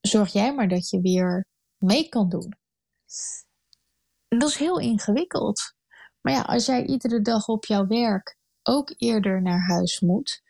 Zorg 0.00 0.32
jij 0.32 0.54
maar 0.54 0.68
dat 0.68 0.88
je 0.88 1.00
weer 1.00 1.46
mee 1.78 2.08
kan 2.08 2.28
doen. 2.28 2.52
En 4.28 4.38
dat 4.38 4.48
is 4.48 4.56
heel 4.56 4.78
ingewikkeld. 4.78 5.74
Maar 6.20 6.32
ja, 6.32 6.42
als 6.42 6.66
jij 6.66 6.86
iedere 6.86 7.20
dag 7.20 7.48
op 7.48 7.64
jouw 7.64 7.86
werk 7.86 8.36
ook 8.62 8.94
eerder 8.96 9.42
naar 9.42 9.60
huis 9.60 10.00
moet, 10.00 10.42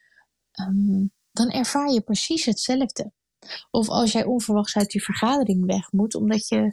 ehm, 0.58 1.06
dan 1.32 1.50
ervaar 1.50 1.90
je 1.90 2.00
precies 2.00 2.44
hetzelfde. 2.44 3.12
Of 3.70 3.88
als 3.88 4.12
jij 4.12 4.24
onverwachts 4.24 4.76
uit 4.76 4.90
die 4.90 5.04
vergadering 5.04 5.66
weg 5.66 5.92
moet 5.92 6.14
omdat 6.14 6.48
je 6.48 6.70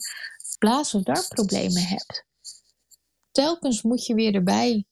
blaas- 0.59 0.93
of 0.93 1.03
darmproblemen 1.03 1.81
hebt 1.81 2.25
telkens 3.35 3.81
moet 3.81 4.05
je 4.05 4.13
weer 4.13 4.35
erbij 4.35 4.85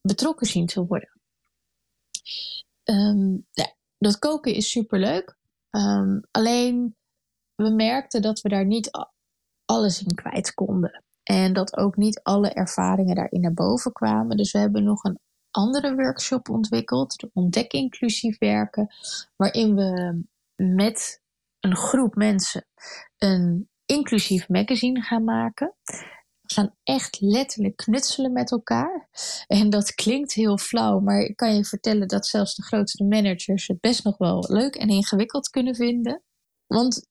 betrokken 0.00 0.46
zien 0.46 0.66
te 0.66 0.86
worden. 0.86 1.20
Um, 2.84 3.46
ja, 3.50 3.74
dat 3.98 4.18
koken 4.18 4.54
is 4.54 4.70
superleuk. 4.70 5.36
Um, 5.70 6.20
alleen 6.30 6.96
we 7.54 7.70
merkten 7.70 8.22
dat 8.22 8.40
we 8.40 8.48
daar 8.48 8.66
niet 8.66 8.90
alles 9.64 10.02
in 10.02 10.14
kwijt 10.14 10.54
konden. 10.54 11.04
En 11.22 11.52
dat 11.52 11.76
ook 11.76 11.96
niet 11.96 12.20
alle 12.22 12.48
ervaringen 12.48 13.14
daarin 13.14 13.40
naar 13.40 13.54
boven 13.54 13.92
kwamen. 13.92 14.36
Dus 14.36 14.52
we 14.52 14.58
hebben 14.58 14.84
nog 14.84 15.04
een 15.04 15.18
andere 15.56 15.94
workshop 15.94 16.48
ontwikkeld, 16.48 17.20
de 17.20 17.30
Ontdek 17.32 17.72
Inclusief 17.72 18.38
Werken, 18.38 18.94
waarin 19.36 19.74
we 19.74 20.22
met 20.56 21.22
een 21.60 21.76
groep 21.76 22.14
mensen 22.14 22.66
een 23.18 23.68
inclusief 23.84 24.48
magazine 24.48 25.00
gaan 25.00 25.24
maken 25.24 25.74
gaan 26.52 26.74
echt 26.82 27.20
letterlijk 27.20 27.76
knutselen 27.76 28.32
met 28.32 28.50
elkaar. 28.50 29.08
En 29.46 29.70
dat 29.70 29.94
klinkt 29.94 30.32
heel 30.32 30.58
flauw, 30.58 31.00
maar 31.00 31.20
ik 31.20 31.36
kan 31.36 31.54
je 31.54 31.64
vertellen 31.64 32.08
dat 32.08 32.26
zelfs 32.26 32.54
de 32.54 32.62
grootste 32.62 33.04
managers 33.04 33.66
het 33.66 33.80
best 33.80 34.04
nog 34.04 34.18
wel 34.18 34.44
leuk 34.48 34.74
en 34.74 34.88
ingewikkeld 34.88 35.48
kunnen 35.48 35.74
vinden. 35.74 36.22
Want 36.66 37.08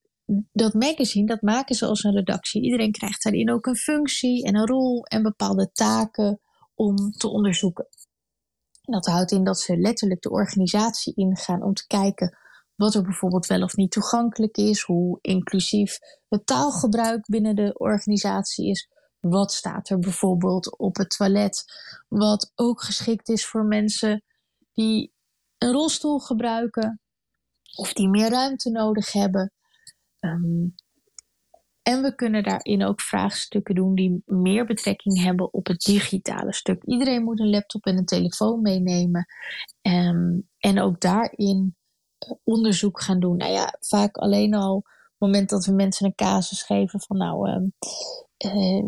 dat 0.52 0.74
magazine, 0.74 1.26
dat 1.26 1.42
maken 1.42 1.76
ze 1.76 1.86
als 1.86 2.04
een 2.04 2.16
redactie. 2.16 2.62
Iedereen 2.62 2.92
krijgt 2.92 3.24
daarin 3.24 3.52
ook 3.52 3.66
een 3.66 3.76
functie 3.76 4.44
en 4.46 4.56
een 4.56 4.68
rol 4.68 5.06
en 5.06 5.24
bepaalde 5.24 5.72
taken 5.72 6.40
om 6.76 7.12
te 7.12 7.28
onderzoeken. 7.28 7.88
En 8.86 8.94
dat 8.94 9.06
houdt 9.06 9.32
in 9.32 9.44
dat 9.44 9.60
ze 9.60 9.78
letterlijk 9.78 10.22
de 10.22 10.30
organisatie 10.30 11.14
ingaan 11.16 11.64
om 11.64 11.74
te 11.74 11.88
kijken 11.88 12.38
wat 12.76 12.94
er 12.94 13.02
bijvoorbeeld 13.02 13.46
wel 13.46 13.62
of 13.62 13.76
niet 13.76 13.92
toegankelijk 13.92 14.58
is, 14.58 14.82
hoe 14.82 15.20
inclusief 15.22 15.98
het 16.28 16.46
taalgebruik 16.46 17.26
binnen 17.26 17.56
de 17.56 17.74
organisatie 17.78 18.70
is, 18.70 18.90
wat 19.20 19.54
staat 19.54 19.90
er 19.90 20.00
bijvoorbeeld 20.00 20.78
op 20.78 20.96
het 20.96 21.10
toilet? 21.10 21.64
Wat 22.08 22.52
ook 22.56 22.82
geschikt 22.82 23.30
is 23.30 23.46
voor 23.46 23.66
mensen 23.66 24.24
die 24.74 25.14
een 25.58 25.72
rolstoel 25.72 26.20
gebruiken 26.20 27.02
of 27.76 27.94
die 27.94 28.10
meer 28.10 28.30
ruimte 28.30 28.70
nodig 28.70 29.12
hebben. 29.12 29.52
Um, 30.20 30.76
en 31.86 32.02
we 32.02 32.16
kunnen 32.16 32.44
daarin 32.44 32.84
ook 32.84 33.02
vraagstukken 33.02 33.76
doen 33.76 33.96
die 33.96 34.24
meer 34.26 34.66
betrekking 34.66 35.22
hebben 35.22 35.54
op 35.54 35.68
het 35.68 35.82
digitale 35.82 36.54
stuk. 36.54 36.84
Iedereen 36.84 37.24
moet 37.24 37.40
een 37.40 37.50
laptop 37.50 37.86
en 37.86 37.98
een 37.98 38.06
telefoon 38.06 38.62
meenemen. 38.62 39.26
Um, 39.82 40.50
en 40.58 40.82
ook 40.82 41.02
daarin 41.02 41.76
eh, 42.18 42.32
onderzoek 42.44 43.02
gaan 43.02 43.20
doen. 43.20 43.38
Nou 43.38 43.52
ja, 43.52 43.76
vaak 43.80 44.18
alleen 44.18 44.54
al 44.54 44.76
het 44.76 45.16
moment 45.18 45.50
dat 45.50 45.66
we 45.66 45.72
mensen 45.72 46.06
een 46.06 46.16
casus 46.16 46.64
geven 46.64 47.02
van 47.02 47.18
nou, 47.18 47.50
um, 47.50 47.74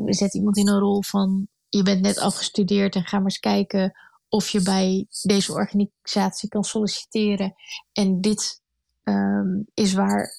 we 0.05 0.13
zetten 0.13 0.39
iemand 0.39 0.57
in 0.57 0.67
een 0.67 0.79
rol 0.79 1.03
van 1.03 1.47
je 1.69 1.83
bent 1.83 2.01
net 2.01 2.19
afgestudeerd 2.19 2.95
en 2.95 3.05
ga 3.05 3.17
maar 3.17 3.25
eens 3.25 3.39
kijken 3.39 3.93
of 4.29 4.49
je 4.49 4.61
bij 4.61 5.07
deze 5.21 5.53
organisatie 5.53 6.49
kan 6.49 6.63
solliciteren. 6.63 7.53
En 7.91 8.21
dit 8.21 8.61
um, 9.03 9.67
is 9.73 9.93
waar 9.93 10.29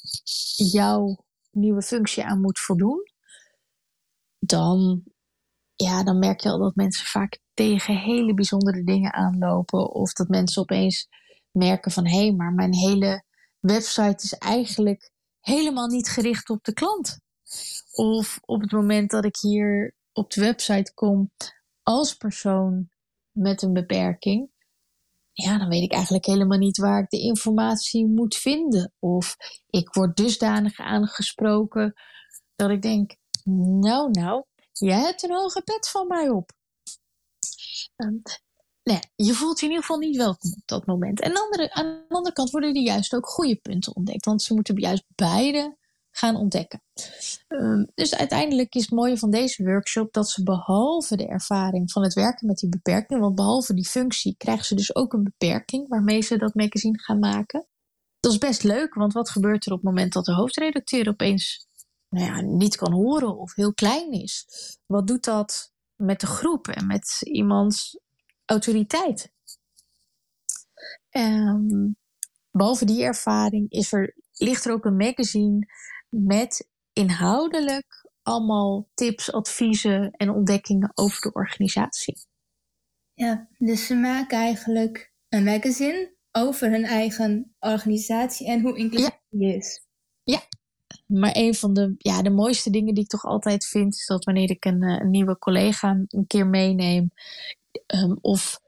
jouw 0.72 1.26
nieuwe 1.58 1.82
functie 1.82 2.24
aan 2.24 2.40
moet 2.40 2.58
voldoen. 2.58 3.10
Dan, 4.38 5.02
ja, 5.74 6.04
dan 6.04 6.18
merk 6.18 6.40
je 6.40 6.48
al 6.48 6.58
dat 6.58 6.74
mensen 6.74 7.06
vaak 7.06 7.38
tegen 7.54 7.96
hele 7.96 8.34
bijzondere 8.34 8.84
dingen 8.84 9.12
aanlopen. 9.12 9.90
Of 9.90 10.12
dat 10.12 10.28
mensen 10.28 10.62
opeens 10.62 11.08
merken 11.50 11.90
van 11.90 12.06
hé, 12.06 12.18
hey, 12.18 12.32
maar 12.32 12.52
mijn 12.52 12.74
hele 12.74 13.24
website 13.60 14.24
is 14.24 14.32
eigenlijk 14.32 15.10
helemaal 15.40 15.86
niet 15.86 16.08
gericht 16.08 16.50
op 16.50 16.64
de 16.64 16.72
klant. 16.72 17.20
Of 17.92 18.38
op 18.44 18.60
het 18.60 18.72
moment 18.72 19.10
dat 19.10 19.24
ik 19.24 19.36
hier 19.36 19.94
op 20.12 20.30
de 20.30 20.40
website 20.40 20.94
kom 20.94 21.30
als 21.82 22.14
persoon 22.14 22.88
met 23.30 23.62
een 23.62 23.72
beperking, 23.72 24.50
ja, 25.42 25.58
dan 25.58 25.68
weet 25.68 25.82
ik 25.82 25.92
eigenlijk 25.92 26.24
helemaal 26.24 26.58
niet 26.58 26.76
waar 26.76 27.02
ik 27.02 27.10
de 27.10 27.20
informatie 27.20 28.06
moet 28.06 28.36
vinden. 28.36 28.92
Of 28.98 29.36
ik 29.66 29.94
word 29.94 30.16
dusdanig 30.16 30.78
aangesproken 30.78 31.94
dat 32.56 32.70
ik 32.70 32.82
denk, 32.82 33.16
nou, 33.80 34.10
nou, 34.10 34.44
jij 34.72 35.00
hebt 35.00 35.22
een 35.22 35.32
hoge 35.32 35.62
pet 35.62 35.88
van 35.88 36.06
mij 36.06 36.28
op. 36.28 36.50
Nee, 38.82 39.00
je 39.14 39.32
voelt 39.32 39.58
je 39.58 39.64
in 39.64 39.70
ieder 39.70 39.86
geval 39.86 40.00
niet 40.00 40.16
welkom 40.16 40.52
op 40.52 40.66
dat 40.66 40.86
moment. 40.86 41.20
En 41.20 41.36
andere, 41.36 41.72
aan 41.72 41.84
de 41.84 42.14
andere 42.14 42.34
kant 42.34 42.50
worden 42.50 42.74
er 42.74 42.82
juist 42.82 43.14
ook 43.14 43.26
goede 43.26 43.56
punten 43.56 43.96
ontdekt. 43.96 44.24
Want 44.24 44.42
ze 44.42 44.54
moeten 44.54 44.78
juist 44.78 45.04
beide 45.14 45.77
gaan 46.18 46.36
ontdekken. 46.36 46.82
Ehm, 47.48 47.84
dus 47.94 48.14
uiteindelijk 48.14 48.74
is 48.74 48.82
het 48.82 48.90
mooie 48.90 49.18
van 49.18 49.30
deze 49.30 49.64
workshop 49.64 50.12
dat 50.12 50.30
ze 50.30 50.42
behalve 50.42 51.16
de 51.16 51.26
ervaring 51.26 51.92
van 51.92 52.02
het 52.02 52.14
werken 52.14 52.46
met 52.46 52.56
die 52.56 52.68
beperking, 52.68 53.20
want 53.20 53.34
behalve 53.34 53.74
die 53.74 53.88
functie 53.88 54.34
krijgen 54.36 54.64
ze 54.64 54.74
dus 54.74 54.94
ook 54.94 55.12
een 55.12 55.22
beperking 55.22 55.88
waarmee 55.88 56.20
ze 56.20 56.38
dat 56.38 56.54
magazine 56.54 56.98
gaan 56.98 57.18
maken. 57.18 57.66
Dat 58.20 58.32
is 58.32 58.38
best 58.38 58.62
leuk, 58.62 58.94
want 58.94 59.12
wat 59.12 59.30
gebeurt 59.30 59.66
er 59.66 59.72
op 59.72 59.78
het 59.78 59.86
moment 59.86 60.12
dat 60.12 60.24
de 60.24 60.34
hoofdredacteur 60.34 61.08
opeens 61.08 61.66
nou 62.08 62.26
ja, 62.26 62.40
niet 62.40 62.76
kan 62.76 62.92
horen 62.92 63.38
of 63.38 63.54
heel 63.54 63.74
klein 63.74 64.12
is? 64.12 64.46
Wat 64.86 65.06
doet 65.06 65.24
dat 65.24 65.72
met 65.96 66.20
de 66.20 66.26
groep 66.26 66.68
en 66.68 66.86
met 66.86 67.18
iemands 67.20 67.98
autoriteit? 68.44 69.32
Um, 71.10 71.96
behalve 72.50 72.84
die 72.84 73.02
ervaring 73.02 73.70
is 73.70 73.92
er, 73.92 74.14
ligt 74.32 74.64
er 74.64 74.72
ook 74.72 74.84
een 74.84 74.96
magazine 74.96 75.66
met 76.08 76.68
inhoudelijk 76.92 78.10
allemaal 78.22 78.88
tips, 78.94 79.32
adviezen 79.32 80.10
en 80.10 80.30
ontdekkingen 80.30 80.90
over 80.94 81.20
de 81.20 81.32
organisatie. 81.32 82.16
Ja, 83.14 83.48
dus 83.58 83.86
ze 83.86 83.94
maken 83.94 84.38
eigenlijk 84.38 85.12
een 85.28 85.44
magazine 85.44 86.14
over 86.32 86.70
hun 86.70 86.84
eigen 86.84 87.54
organisatie 87.58 88.46
en 88.46 88.60
hoe 88.60 88.78
inclusief 88.78 89.20
die 89.30 89.56
is. 89.56 89.82
Ja, 90.22 90.40
maar 91.06 91.30
een 91.34 91.54
van 91.54 91.74
de, 91.74 91.94
ja, 91.98 92.22
de 92.22 92.30
mooiste 92.30 92.70
dingen 92.70 92.94
die 92.94 93.02
ik 93.02 93.08
toch 93.08 93.24
altijd 93.24 93.66
vind, 93.66 93.94
is 93.94 94.06
dat 94.06 94.24
wanneer 94.24 94.50
ik 94.50 94.64
een, 94.64 94.82
eh, 94.82 95.00
een 95.00 95.10
nieuwe 95.10 95.38
collega 95.38 96.04
een 96.08 96.26
keer 96.26 96.46
meeneem, 96.46 97.10
um, 97.94 98.18
of 98.20 98.60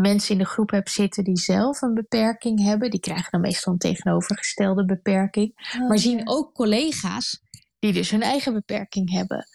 mensen 0.00 0.32
in 0.32 0.38
de 0.38 0.46
groep 0.46 0.70
heb 0.70 0.88
zitten 0.88 1.24
die 1.24 1.38
zelf 1.38 1.82
een 1.82 1.94
beperking 1.94 2.62
hebben, 2.62 2.90
die 2.90 3.00
krijgen 3.00 3.30
dan 3.30 3.40
meestal 3.40 3.72
een 3.72 3.78
tegenovergestelde 3.78 4.84
beperking, 4.84 5.70
oh, 5.80 5.88
maar 5.88 5.98
zien 5.98 6.28
ook 6.28 6.54
collega's 6.54 7.42
die 7.78 7.92
dus 7.92 8.10
hun 8.10 8.22
eigen 8.22 8.52
beperking 8.52 9.10
hebben. 9.10 9.46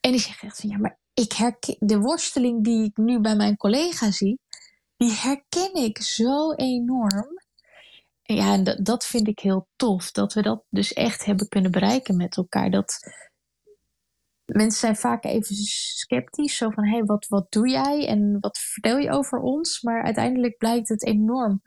En 0.00 0.10
die 0.10 0.20
zeggen 0.20 0.48
echt 0.48 0.60
van 0.60 0.70
ja, 0.70 0.78
maar 0.78 0.98
ik 1.14 1.32
herken 1.32 1.76
de 1.78 1.98
worsteling 1.98 2.64
die 2.64 2.84
ik 2.84 2.96
nu 2.96 3.20
bij 3.20 3.36
mijn 3.36 3.56
collega 3.56 4.10
zie, 4.10 4.40
die 4.96 5.12
herken 5.12 5.74
ik 5.74 6.02
zo 6.02 6.52
enorm. 6.52 7.26
En 8.22 8.36
ja, 8.36 8.52
en 8.52 8.64
dat, 8.64 8.84
dat 8.84 9.06
vind 9.06 9.28
ik 9.28 9.38
heel 9.38 9.68
tof. 9.76 10.10
Dat 10.10 10.32
we 10.32 10.42
dat 10.42 10.64
dus 10.70 10.92
echt 10.92 11.24
hebben 11.24 11.48
kunnen 11.48 11.70
bereiken 11.70 12.16
met 12.16 12.36
elkaar. 12.36 12.70
Dat 12.70 12.98
mensen 14.56 14.80
zijn 14.80 14.96
vaak 14.96 15.24
even 15.24 15.54
sceptisch. 15.56 16.56
Zo 16.56 16.70
van, 16.70 16.84
hé, 16.84 16.90
hey, 16.90 17.04
wat, 17.04 17.26
wat 17.28 17.52
doe 17.52 17.68
jij? 17.68 18.06
En 18.06 18.36
wat 18.40 18.58
vertel 18.58 18.98
je 18.98 19.10
over 19.10 19.38
ons? 19.38 19.82
Maar 19.82 20.02
uiteindelijk 20.02 20.56
blijkt 20.56 20.88
het 20.88 21.04
enorm 21.04 21.62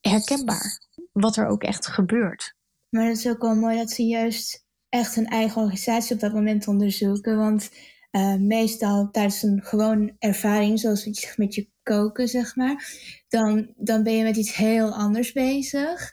herkenbaar. 0.00 0.80
Wat 1.12 1.36
er 1.36 1.46
ook 1.46 1.62
echt 1.62 1.86
gebeurt. 1.86 2.56
Maar 2.88 3.06
het 3.06 3.16
is 3.16 3.28
ook 3.28 3.42
wel 3.42 3.54
mooi 3.54 3.76
dat 3.76 3.90
ze 3.90 4.02
juist 4.02 4.66
echt 4.88 5.14
hun 5.14 5.26
eigen 5.26 5.60
organisatie 5.60 6.14
op 6.14 6.20
dat 6.20 6.32
moment 6.32 6.68
onderzoeken. 6.68 7.36
Want 7.36 7.70
uh, 8.10 8.34
meestal 8.34 9.10
tijdens 9.10 9.42
een 9.42 9.62
gewoon 9.62 10.16
ervaring, 10.18 10.78
zoals 10.78 11.36
met 11.36 11.54
je 11.54 11.70
koken, 11.82 12.28
zeg 12.28 12.56
maar, 12.56 13.00
dan, 13.28 13.72
dan 13.76 14.02
ben 14.02 14.12
je 14.12 14.22
met 14.22 14.36
iets 14.36 14.54
heel 14.54 14.94
anders 14.94 15.32
bezig. 15.32 16.12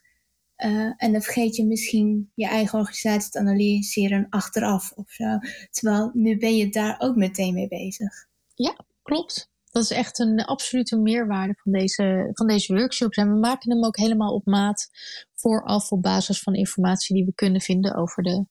Uh, 0.65 0.93
en 0.97 1.11
dan 1.11 1.21
vergeet 1.21 1.55
je 1.55 1.65
misschien 1.65 2.31
je 2.35 2.47
eigen 2.47 2.79
organisatie 2.79 3.31
te 3.31 3.39
analyseren 3.39 4.27
achteraf 4.29 4.91
of 4.91 5.11
zo. 5.11 5.37
Terwijl 5.69 6.11
nu 6.13 6.37
ben 6.37 6.55
je 6.55 6.69
daar 6.69 6.95
ook 6.99 7.15
meteen 7.15 7.53
mee 7.53 7.67
bezig. 7.67 8.27
Ja, 8.55 8.75
klopt. 9.01 9.49
Dat 9.71 9.83
is 9.83 9.91
echt 9.91 10.19
een 10.19 10.45
absolute 10.45 10.97
meerwaarde 10.97 11.53
van 11.57 11.71
deze, 11.71 12.29
van 12.33 12.47
deze 12.47 12.73
workshops. 12.73 13.17
En 13.17 13.29
we 13.33 13.39
maken 13.39 13.71
hem 13.71 13.85
ook 13.85 13.97
helemaal 13.97 14.33
op 14.33 14.45
maat 14.45 14.89
vooraf 15.33 15.91
op 15.91 16.01
basis 16.01 16.39
van 16.39 16.53
informatie 16.53 17.15
die 17.15 17.25
we 17.25 17.33
kunnen 17.33 17.61
vinden 17.61 17.95
over 17.95 18.23
de, 18.23 18.45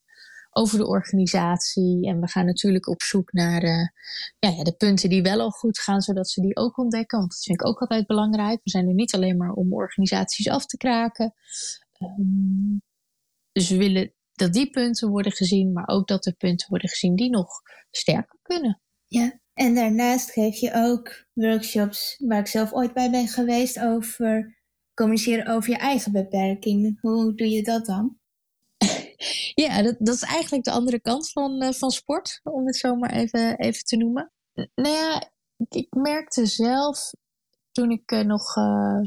over 0.51 0.79
de 0.79 0.87
organisatie. 0.87 2.07
En 2.07 2.21
we 2.21 2.29
gaan 2.29 2.45
natuurlijk 2.45 2.89
op 2.89 3.03
zoek 3.03 3.33
naar 3.33 3.63
uh, 3.63 3.89
ja, 4.39 4.49
ja, 4.49 4.63
de 4.63 4.75
punten 4.77 5.09
die 5.09 5.23
wel 5.23 5.41
al 5.41 5.51
goed 5.51 5.79
gaan, 5.79 6.01
zodat 6.01 6.31
ze 6.31 6.41
die 6.41 6.57
ook 6.57 6.79
ontdekken. 6.79 7.19
Want 7.19 7.31
dat 7.31 7.43
vind 7.43 7.61
ik 7.61 7.67
ook 7.67 7.81
altijd 7.81 8.07
belangrijk. 8.07 8.61
We 8.63 8.71
zijn 8.71 8.89
er 8.89 8.95
niet 8.95 9.15
alleen 9.15 9.37
maar 9.37 9.53
om 9.53 9.73
organisaties 9.73 10.49
af 10.49 10.67
te 10.67 10.77
kraken. 10.77 11.35
Um, 11.99 12.83
dus 13.53 13.71
we 13.71 13.77
willen 13.77 14.13
dat 14.33 14.53
die 14.53 14.71
punten 14.71 15.09
worden 15.09 15.33
gezien, 15.33 15.73
maar 15.73 15.89
ook 15.89 16.09
dat 16.09 16.27
er 16.27 16.35
punten 16.35 16.69
worden 16.69 16.89
gezien 16.89 17.17
die 17.17 17.31
nog 17.31 17.49
sterker 17.91 18.39
kunnen. 18.43 18.81
Ja, 19.07 19.41
en 19.55 19.75
daarnaast 19.75 20.31
geef 20.31 20.57
je 20.57 20.73
ook 20.75 21.27
workshops 21.33 22.23
waar 22.27 22.39
ik 22.39 22.47
zelf 22.47 22.73
ooit 22.73 22.93
bij 22.93 23.11
ben 23.11 23.29
geweest 23.29 23.81
over 23.81 24.57
communiceren 24.95 25.47
over 25.47 25.71
je 25.71 25.77
eigen 25.77 26.13
beperking. 26.13 26.99
Hoe 27.01 27.35
doe 27.35 27.49
je 27.49 27.63
dat 27.63 27.87
dan? 27.87 28.19
ja, 29.65 29.83
dat, 29.83 29.97
dat, 29.99 30.15
is 30.15 30.23
eigenlijk 30.23 30.65
de 30.65 30.71
andere 30.71 31.01
kant 31.01 31.31
van, 31.31 31.63
uh, 31.63 31.73
van 31.73 31.91
sport, 31.91 32.41
om 32.43 32.67
het 32.67 32.77
zo 32.77 32.95
maar 32.95 33.11
even, 33.11 33.59
even 33.59 33.85
te 33.85 33.97
noemen. 33.97 34.33
Nou 34.55 34.95
ja, 34.95 35.31
ik, 35.57 35.75
ik 35.75 35.95
merkte 35.95 36.47
zelf 36.47 37.13
toen 37.73 37.91
ik 37.91 38.13
uh, 38.13 38.21
nog, 38.25 38.57
uh, 38.57 39.01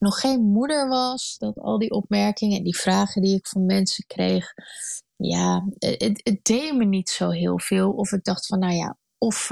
nog 0.00 0.20
geen 0.20 0.40
moeder 0.42 0.88
was, 0.88 1.36
dat 1.38 1.58
al 1.58 1.78
die 1.78 1.90
opmerkingen 1.90 2.58
en 2.58 2.64
die 2.64 2.76
vragen 2.76 3.22
die 3.22 3.36
ik 3.36 3.46
van 3.46 3.66
mensen 3.66 4.06
kreeg, 4.06 4.52
ja, 5.16 5.66
het, 5.78 6.38
deed 6.42 6.76
me 6.76 6.84
niet 6.84 7.08
zo 7.08 7.30
heel 7.30 7.60
veel. 7.60 7.90
Of 7.90 8.12
ik 8.12 8.24
dacht 8.24 8.46
van, 8.46 8.58
nou 8.58 8.74
ja, 8.74 8.96
of 9.18 9.50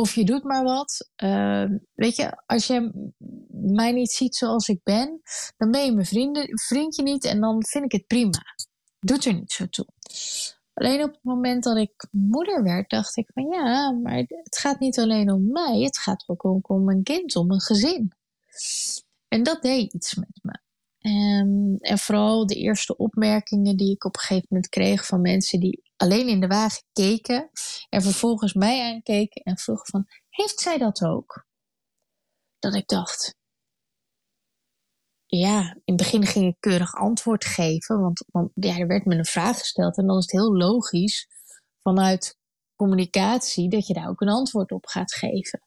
of 0.00 0.14
je 0.14 0.24
doet 0.24 0.44
maar 0.44 0.64
wat. 0.64 1.10
Uh, 1.24 1.64
weet 1.94 2.16
je, 2.16 2.42
als 2.46 2.66
je 2.66 3.10
mij 3.50 3.92
niet 3.92 4.10
ziet 4.10 4.36
zoals 4.36 4.68
ik 4.68 4.80
ben, 4.82 5.20
dan 5.56 5.70
ben 5.70 5.84
je 5.84 5.92
mijn 5.92 6.06
vrienden, 6.06 6.58
vriendje 6.58 7.02
niet 7.02 7.24
en 7.24 7.40
dan 7.40 7.64
vind 7.66 7.84
ik 7.84 7.92
het 7.92 8.06
prima. 8.06 8.42
Doet 8.98 9.24
er 9.24 9.34
niet 9.34 9.52
zo 9.52 9.66
toe. 9.66 9.86
Alleen 10.74 11.02
op 11.02 11.12
het 11.12 11.22
moment 11.22 11.64
dat 11.64 11.76
ik 11.76 12.06
moeder 12.10 12.62
werd, 12.62 12.90
dacht 12.90 13.16
ik 13.16 13.30
van 13.34 13.46
ja, 13.46 13.90
maar 13.90 14.16
het 14.16 14.58
gaat 14.58 14.78
niet 14.78 14.98
alleen 14.98 15.32
om 15.32 15.52
mij, 15.52 15.80
het 15.80 15.98
gaat 15.98 16.24
ook 16.26 16.68
om, 16.68 16.88
een 16.88 17.02
kind, 17.02 17.36
om 17.36 17.50
een 17.50 17.60
gezin. 17.60 18.12
En 19.28 19.42
dat 19.42 19.62
deed 19.62 19.92
iets 19.92 20.14
met 20.14 20.38
me. 20.42 20.60
Um, 21.02 21.76
en 21.76 21.98
vooral 21.98 22.46
de 22.46 22.54
eerste 22.54 22.96
opmerkingen 22.96 23.76
die 23.76 23.90
ik 23.94 24.04
op 24.04 24.14
een 24.14 24.20
gegeven 24.20 24.46
moment 24.50 24.68
kreeg 24.68 25.06
van 25.06 25.20
mensen 25.20 25.60
die 25.60 25.90
alleen 25.96 26.28
in 26.28 26.40
de 26.40 26.46
wagen 26.46 26.82
keken 26.92 27.50
en 27.88 28.02
vervolgens 28.02 28.54
mij 28.54 28.92
aankeken 28.92 29.42
en 29.42 29.58
vroegen 29.58 29.86
van, 29.86 30.06
heeft 30.28 30.60
zij 30.60 30.78
dat 30.78 31.04
ook? 31.04 31.46
Dat 32.58 32.74
ik 32.74 32.88
dacht, 32.88 33.34
ja, 35.26 35.60
in 35.60 35.94
het 35.94 35.96
begin 35.96 36.26
ging 36.26 36.46
ik 36.46 36.56
keurig 36.60 36.94
antwoord 36.94 37.44
geven, 37.44 38.00
want, 38.00 38.24
want 38.26 38.50
ja, 38.54 38.78
er 38.78 38.86
werd 38.86 39.04
me 39.04 39.14
een 39.14 39.24
vraag 39.24 39.58
gesteld 39.58 39.98
en 39.98 40.06
dan 40.06 40.16
is 40.16 40.22
het 40.22 40.32
heel 40.32 40.56
logisch 40.56 41.28
vanuit 41.82 42.38
communicatie 42.74 43.68
dat 43.68 43.86
je 43.86 43.94
daar 43.94 44.08
ook 44.08 44.20
een 44.20 44.28
antwoord 44.28 44.72
op 44.72 44.86
gaat 44.86 45.14
geven. 45.14 45.62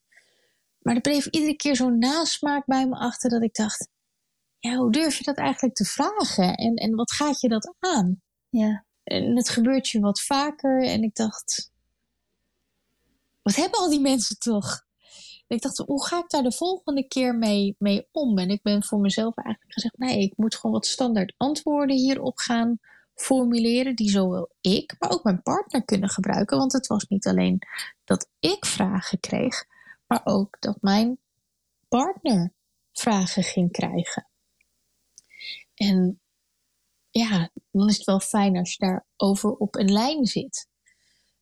Maar 0.84 0.96
er 0.96 1.02
bleef 1.02 1.26
iedere 1.26 1.56
keer 1.56 1.76
zo'n 1.76 1.98
nasmaak 1.98 2.66
bij 2.66 2.88
me 2.88 2.96
achter 2.96 3.30
dat 3.30 3.42
ik 3.42 3.56
dacht, 3.56 3.88
ja, 4.60 4.76
hoe 4.76 4.92
durf 4.92 5.18
je 5.18 5.24
dat 5.24 5.38
eigenlijk 5.38 5.76
te 5.76 5.86
vragen 5.86 6.56
en, 6.56 6.76
en 6.76 6.96
wat 6.96 7.12
gaat 7.12 7.42
je 7.42 7.50
dat 7.50 7.76
aan? 7.80 8.22
Ja. 8.50 8.86
En 9.04 9.36
het 9.36 9.50
gebeurt 9.50 9.90
je 9.90 10.00
wat 10.00 10.22
vaker. 10.22 10.84
En 10.84 11.04
ik 11.04 11.16
dacht, 11.16 11.72
wat 13.42 13.56
hebben 13.56 13.80
al 13.80 13.90
die 13.90 14.00
mensen 14.00 14.40
toch? 14.40 14.86
En 15.48 15.56
ik 15.56 15.62
dacht, 15.62 15.78
hoe 15.78 16.06
ga 16.06 16.18
ik 16.18 16.30
daar 16.30 16.44
de 16.44 16.52
volgende 16.52 17.08
keer 17.08 17.36
mee, 17.36 17.76
mee 17.80 18.08
om? 18.12 18.38
En 18.38 18.50
ik 18.50 18.62
ben 18.62 18.84
voor 18.84 19.00
mezelf 19.00 19.36
eigenlijk 19.36 19.74
gezegd, 19.74 19.98
nee, 19.98 20.20
ik 20.22 20.34
moet 20.38 20.56
gewoon 20.56 20.72
wat 20.72 20.86
standaard 20.86 21.34
antwoorden 21.38 21.96
hierop 21.96 22.38
gaan 22.38 22.80
formuleren, 23.16 23.96
die 23.96 24.10
zowel 24.10 24.50
ik, 24.62 24.96
maar 25.00 25.12
ook 25.12 25.24
mijn 25.24 25.42
partner 25.42 25.84
kunnen 25.84 26.10
gebruiken. 26.10 26.58
Want 26.58 26.74
het 26.74 26.88
was 26.88 27.08
niet 27.08 27.28
alleen 27.28 27.60
dat 28.04 28.30
ik 28.40 28.66
vragen 28.66 29.20
kreeg, 29.20 29.66
maar 30.14 30.36
ook 30.36 30.58
dat 30.60 30.78
mijn 30.82 31.20
partner 31.88 32.54
vragen 32.92 33.44
ging 33.44 33.72
krijgen. 33.72 34.28
En 35.74 36.22
ja, 37.10 37.50
dan 37.72 37.90
is 37.90 37.98
het 37.98 38.06
wel 38.06 38.20
fijn 38.20 38.58
als 38.58 38.74
je 38.74 38.86
daarover 38.86 39.52
op 39.52 39.76
een 39.76 39.92
lijn 39.92 40.26
zit. 40.26 40.68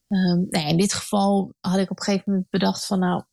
Um, 0.07 0.47
nou 0.49 0.67
in 0.67 0.77
dit 0.77 0.93
geval 0.93 1.53
had 1.59 1.77
ik 1.77 1.91
op 1.91 1.97
een 1.97 2.03
gegeven 2.03 2.31
moment 2.31 2.49
bedacht 2.49 2.85
van 2.85 2.99
nou, 2.99 3.23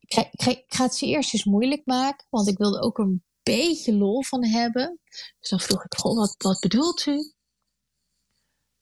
ik 0.00 0.12
ga, 0.14 0.28
ik, 0.30 0.46
ik 0.46 0.64
ga, 0.66 0.84
het 0.84 0.94
ze 0.94 1.06
eerst 1.06 1.32
eens 1.32 1.44
moeilijk 1.44 1.86
maken, 1.86 2.26
want 2.30 2.48
ik 2.48 2.58
wilde 2.58 2.80
ook 2.80 2.98
een 2.98 3.24
beetje 3.42 3.94
lol 3.94 4.22
van 4.22 4.44
hebben. 4.44 4.98
Dus 5.38 5.48
dan 5.48 5.60
vroeg 5.60 5.84
ik, 5.84 5.94
goh, 5.94 6.16
wat, 6.16 6.34
wat 6.38 6.60
bedoelt 6.60 7.06
u? 7.06 7.32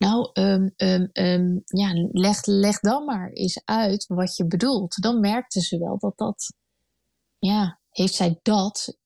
Nou, 0.00 0.30
um, 0.32 0.72
um, 1.12 1.62
ja, 1.64 2.08
leg, 2.12 2.46
leg 2.46 2.80
dan 2.80 3.04
maar 3.04 3.30
eens 3.30 3.60
uit 3.64 4.06
wat 4.06 4.36
je 4.36 4.46
bedoelt. 4.46 5.02
Dan 5.02 5.20
merkten 5.20 5.62
ze 5.62 5.78
wel 5.78 5.98
dat 5.98 6.18
dat, 6.18 6.52
ja, 7.38 7.80
heeft 7.90 8.14
zij 8.14 8.38
dat, 8.42 8.96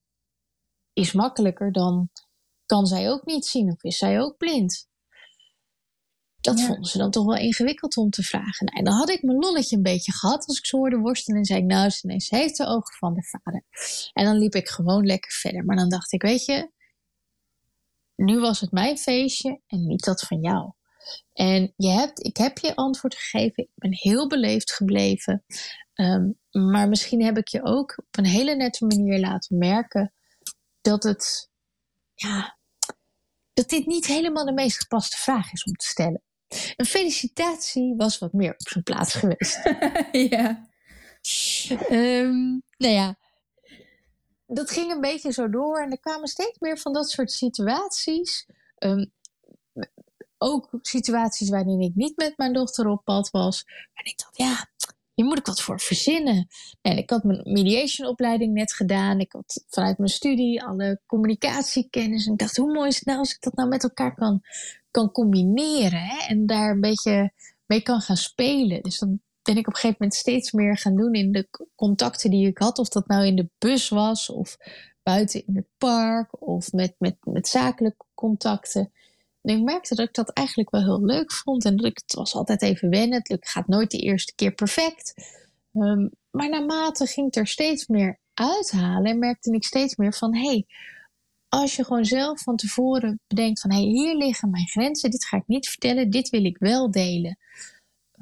is 0.93 1.13
makkelijker 1.13 1.73
dan 1.73 2.11
kan 2.67 2.87
zij 2.87 3.11
ook 3.11 3.25
niet 3.25 3.47
zien 3.47 3.73
of 3.73 3.83
is 3.83 3.99
zij 3.99 4.21
ook 4.21 4.37
blind? 4.37 4.89
dat 6.45 6.61
vonden 6.61 6.85
ze 6.85 6.99
dan 6.99 7.11
toch 7.11 7.25
wel 7.25 7.37
ingewikkeld 7.37 7.97
om 7.97 8.11
te 8.11 8.23
vragen. 8.23 8.67
Nou, 8.67 8.79
en 8.79 8.85
dan 8.85 8.95
had 8.95 9.11
ik 9.11 9.23
mijn 9.23 9.39
lolletje 9.39 9.77
een 9.77 9.83
beetje 9.83 10.13
gehad 10.13 10.47
als 10.47 10.59
ik 10.59 10.67
ze 10.67 10.77
hoorde 10.77 10.99
worstelen. 10.99 11.39
En 11.39 11.45
zei 11.45 11.61
ik, 11.61 11.67
nou, 11.67 11.91
ze, 11.91 12.07
nee, 12.07 12.21
ze 12.21 12.37
heeft 12.37 12.57
de 12.57 12.67
ogen 12.67 12.95
van 12.99 13.15
de 13.15 13.23
vader. 13.23 13.63
En 14.13 14.25
dan 14.25 14.39
liep 14.39 14.55
ik 14.55 14.69
gewoon 14.69 15.07
lekker 15.07 15.33
verder. 15.33 15.65
Maar 15.65 15.77
dan 15.77 15.89
dacht 15.89 16.13
ik, 16.13 16.23
weet 16.23 16.45
je, 16.45 16.71
nu 18.17 18.41
was 18.41 18.61
het 18.61 18.71
mijn 18.71 18.99
feestje 18.99 19.61
en 19.67 19.87
niet 19.87 20.05
dat 20.05 20.21
van 20.21 20.41
jou. 20.41 20.73
En 21.33 21.73
je 21.77 21.89
hebt, 21.89 22.25
ik 22.25 22.37
heb 22.37 22.59
je 22.59 22.77
antwoord 22.77 23.15
gegeven. 23.15 23.63
Ik 23.63 23.71
ben 23.75 23.95
heel 23.95 24.29
beleefd 24.29 24.73
gebleven. 24.73 25.45
Ehm, 25.95 26.31
maar 26.51 26.89
misschien 26.89 27.23
heb 27.23 27.37
ik 27.39 27.49
je 27.49 27.65
ook 27.65 27.99
op 27.99 28.19
een 28.19 28.27
hele 28.27 28.55
nette 28.55 28.87
manier 28.87 29.19
laten 29.19 29.59
merken 29.59 30.13
dat 30.81 31.03
het, 31.03 31.51
ja, 32.15 32.59
dat 33.53 33.69
dit 33.69 33.87
niet 33.87 34.07
helemaal 34.07 34.45
de 34.45 34.53
meest 34.53 34.79
gepaste 34.79 35.17
vraag 35.17 35.53
is 35.53 35.65
om 35.65 35.73
te 35.73 35.87
stellen. 35.87 36.23
Een 36.77 36.87
felicitatie 36.87 37.95
was 37.97 38.19
wat 38.19 38.33
meer 38.33 38.53
op 38.53 38.69
zijn 38.69 38.85
plaats 38.85 39.15
geweest. 39.15 39.63
ja. 40.33 40.69
Um, 41.91 42.63
nou 42.77 42.95
ja, 42.95 43.19
dat 44.47 44.71
ging 44.71 44.93
een 44.93 45.01
beetje 45.01 45.33
zo 45.33 45.49
door 45.49 45.81
en 45.81 45.91
er 45.91 46.01
kwamen 46.01 46.29
steeds 46.29 46.59
meer 46.59 46.79
van 46.79 46.93
dat 46.93 47.11
soort 47.11 47.33
situaties. 47.33 48.47
Um, 48.79 49.13
ook 50.45 50.69
situaties 50.83 51.49
waarin 51.49 51.81
ik 51.81 51.95
niet 51.95 52.17
met 52.17 52.33
mijn 52.37 52.53
dochter 52.53 52.89
op 52.89 53.05
pad 53.05 53.31
was. 53.31 53.65
En 53.95 54.05
ik 54.05 54.19
dacht, 54.19 54.37
ja, 54.37 54.69
hier 55.15 55.25
moet 55.25 55.39
ik 55.39 55.47
wat 55.47 55.63
voor 55.63 55.81
verzinnen. 55.81 56.47
En 56.81 56.97
ik 56.97 57.11
had 57.11 57.25
mijn 57.25 57.41
mediation-opleiding 57.45 58.53
net 58.53 58.73
gedaan. 58.73 59.21
Ik 59.21 59.33
had 59.33 59.65
vanuit 59.69 59.99
mijn 59.99 60.11
studie 60.11 60.63
alle 60.63 61.01
communicatiekennis. 61.07 62.27
En 62.27 62.33
ik 62.33 62.39
dacht, 62.39 62.57
hoe 62.57 62.73
mooi 62.73 62.89
is 62.89 62.95
het 62.95 63.05
nou 63.05 63.19
als 63.19 63.35
ik 63.35 63.41
dat 63.41 63.55
nou 63.55 63.69
met 63.69 63.83
elkaar 63.83 64.15
kan, 64.15 64.43
kan 64.91 65.13
combineren. 65.13 66.01
Hè? 66.01 66.27
En 66.29 66.47
daar 66.47 66.71
een 66.71 66.81
beetje 66.81 67.33
mee 67.67 67.83
kan 67.83 68.01
gaan 68.01 68.17
spelen. 68.17 68.83
Dus 68.83 68.99
dan 68.99 69.21
ben 69.43 69.57
ik 69.57 69.67
op 69.67 69.73
een 69.73 69.81
gegeven 69.81 69.97
moment 69.99 70.19
steeds 70.19 70.53
meer 70.53 70.77
gaan 70.77 70.97
doen 70.97 71.15
in 71.15 71.33
de 71.33 71.49
contacten 71.75 72.31
die 72.31 72.47
ik 72.47 72.59
had. 72.59 72.79
Of 72.79 72.89
dat 72.89 73.07
nou 73.07 73.27
in 73.27 73.37
de 73.37 73.49
bus 73.59 73.89
was 73.89 74.31
of 74.31 74.57
buiten 75.03 75.47
in 75.47 75.57
het 75.57 75.69
park 75.79 76.43
of 76.43 76.73
met, 76.73 76.95
met, 76.99 77.17
met 77.21 77.49
zakelijke 77.49 78.05
contacten. 78.15 78.93
Ik 79.45 79.63
merkte 79.63 79.95
dat 79.95 80.09
ik 80.09 80.15
dat 80.15 80.33
eigenlijk 80.33 80.71
wel 80.71 80.83
heel 80.83 81.05
leuk 81.05 81.33
vond. 81.33 81.65
En 81.65 81.77
dat 81.77 81.87
ik, 81.87 81.99
het 81.99 82.15
was 82.15 82.35
altijd 82.35 82.63
even 82.63 82.91
wennen. 82.91 83.21
Het 83.23 83.49
gaat 83.49 83.69
nooit 83.69 83.91
de 83.91 83.99
eerste 83.99 84.35
keer 84.35 84.53
perfect. 84.55 85.15
Um, 85.73 86.11
maar 86.31 86.49
naarmate 86.49 87.07
ging 87.07 87.27
ik 87.27 87.37
er 87.37 87.47
steeds 87.47 87.87
meer 87.87 88.19
uithalen. 88.35 89.11
En 89.11 89.19
merkte 89.19 89.53
ik 89.53 89.65
steeds 89.65 89.97
meer 89.97 90.15
van... 90.15 90.37
Hey, 90.37 90.67
als 91.49 91.77
je 91.77 91.85
gewoon 91.85 92.05
zelf 92.05 92.43
van 92.43 92.57
tevoren 92.57 93.21
bedenkt 93.27 93.61
van... 93.61 93.73
Hey, 93.73 93.83
hier 93.83 94.17
liggen 94.17 94.51
mijn 94.51 94.69
grenzen. 94.69 95.11
Dit 95.11 95.25
ga 95.25 95.37
ik 95.37 95.47
niet 95.47 95.69
vertellen. 95.69 96.11
Dit 96.11 96.29
wil 96.29 96.45
ik 96.45 96.59
wel 96.59 96.91
delen. 96.91 97.39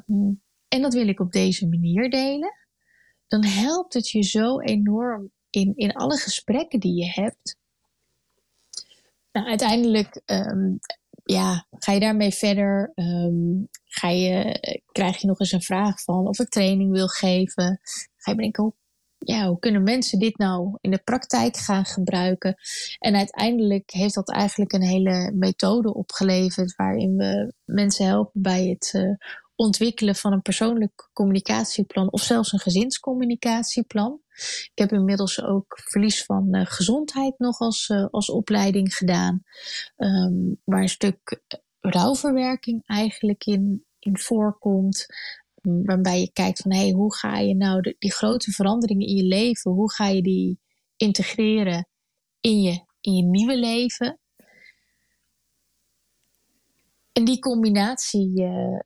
Um, 0.07 0.43
en 0.69 0.83
dat 0.83 0.95
wil 0.95 1.09
ik 1.09 1.21
op 1.21 1.33
deze 1.33 1.69
manier 1.69 2.11
delen. 2.11 2.55
Dan 3.27 3.45
helpt 3.45 3.95
het 3.95 4.11
je 4.11 4.23
zo 4.23 4.61
enorm 4.61 5.31
in, 5.51 5.73
in 5.77 5.93
alle 5.93 6.17
gesprekken 6.17 6.81
die 6.81 6.95
je 6.95 7.11
hebt. 7.11 7.57
Nou, 9.33 9.47
uiteindelijk 9.47 10.21
um, 10.27 10.79
ja, 11.25 11.67
ga 11.71 11.93
je 11.93 12.01
daarmee 12.01 12.31
verder? 12.31 12.93
Um, 12.95 13.69
ga 13.85 14.09
je, 14.09 14.59
krijg 14.93 15.21
je 15.21 15.27
nog 15.27 15.41
eens 15.41 15.53
een 15.53 15.63
vraag 15.63 16.03
van 16.03 16.27
of 16.29 16.39
ik 16.39 16.49
training 16.49 16.93
wil 16.93 17.09
geven? 17.09 17.81
Ga 18.17 18.31
je 18.31 18.37
bedenken, 18.37 18.63
hoe, 18.63 18.75
ja, 19.19 19.47
hoe 19.47 19.59
kunnen 19.59 19.83
mensen 19.83 20.19
dit 20.19 20.39
nou 20.39 20.79
in 20.81 20.91
de 20.91 21.01
praktijk 21.05 21.57
gaan 21.57 21.85
gebruiken? 21.85 22.55
En 22.99 23.17
uiteindelijk 23.17 23.91
heeft 23.91 24.15
dat 24.15 24.31
eigenlijk 24.31 24.73
een 24.73 24.83
hele 24.83 25.33
methode 25.35 25.95
opgeleverd 25.95 26.77
waarin 26.77 27.17
we 27.17 27.53
mensen 27.65 28.07
helpen 28.07 28.43
bij 28.43 28.67
het 28.67 28.93
uh, 28.97 29.15
ontwikkelen 29.55 30.15
van 30.15 30.33
een 30.33 30.43
persoonlijk 30.43 31.11
communicatieplan 31.13 32.13
of 32.13 32.23
zelfs 32.23 32.53
een 32.53 32.59
gezinscommunicatieplan. 32.59 34.21
Ik 34.35 34.73
heb 34.75 34.93
inmiddels 34.93 35.43
ook 35.43 35.81
verlies 35.85 36.25
van 36.25 36.55
uh, 36.57 36.67
gezondheid 36.67 37.39
nog 37.39 37.59
als, 37.59 37.89
uh, 37.89 38.07
als 38.11 38.31
opleiding 38.31 38.95
gedaan, 38.95 39.43
um, 39.97 40.61
waar 40.65 40.83
een 40.83 40.89
stuk 40.89 41.41
rouwverwerking 41.81 42.83
eigenlijk 42.87 43.45
in, 43.45 43.85
in 43.99 44.19
voorkomt. 44.19 45.07
Um, 45.63 45.85
waarbij 45.85 46.21
je 46.21 46.33
kijkt 46.33 46.61
van 46.61 46.73
hey, 46.73 46.91
hoe 46.91 47.15
ga 47.15 47.39
je 47.39 47.55
nou 47.55 47.95
die 47.99 48.13
grote 48.13 48.51
veranderingen 48.51 49.07
in 49.07 49.17
je 49.17 49.25
leven, 49.25 49.71
hoe 49.71 49.93
ga 49.93 50.07
je 50.07 50.23
die 50.23 50.61
integreren 50.97 51.89
in 52.41 52.61
je, 52.61 52.85
in 53.01 53.15
je 53.15 53.23
nieuwe 53.23 53.59
leven? 53.59 54.21
En 57.13 57.25
die 57.25 57.39
combinatie 57.39 58.43
uh, 58.43 58.81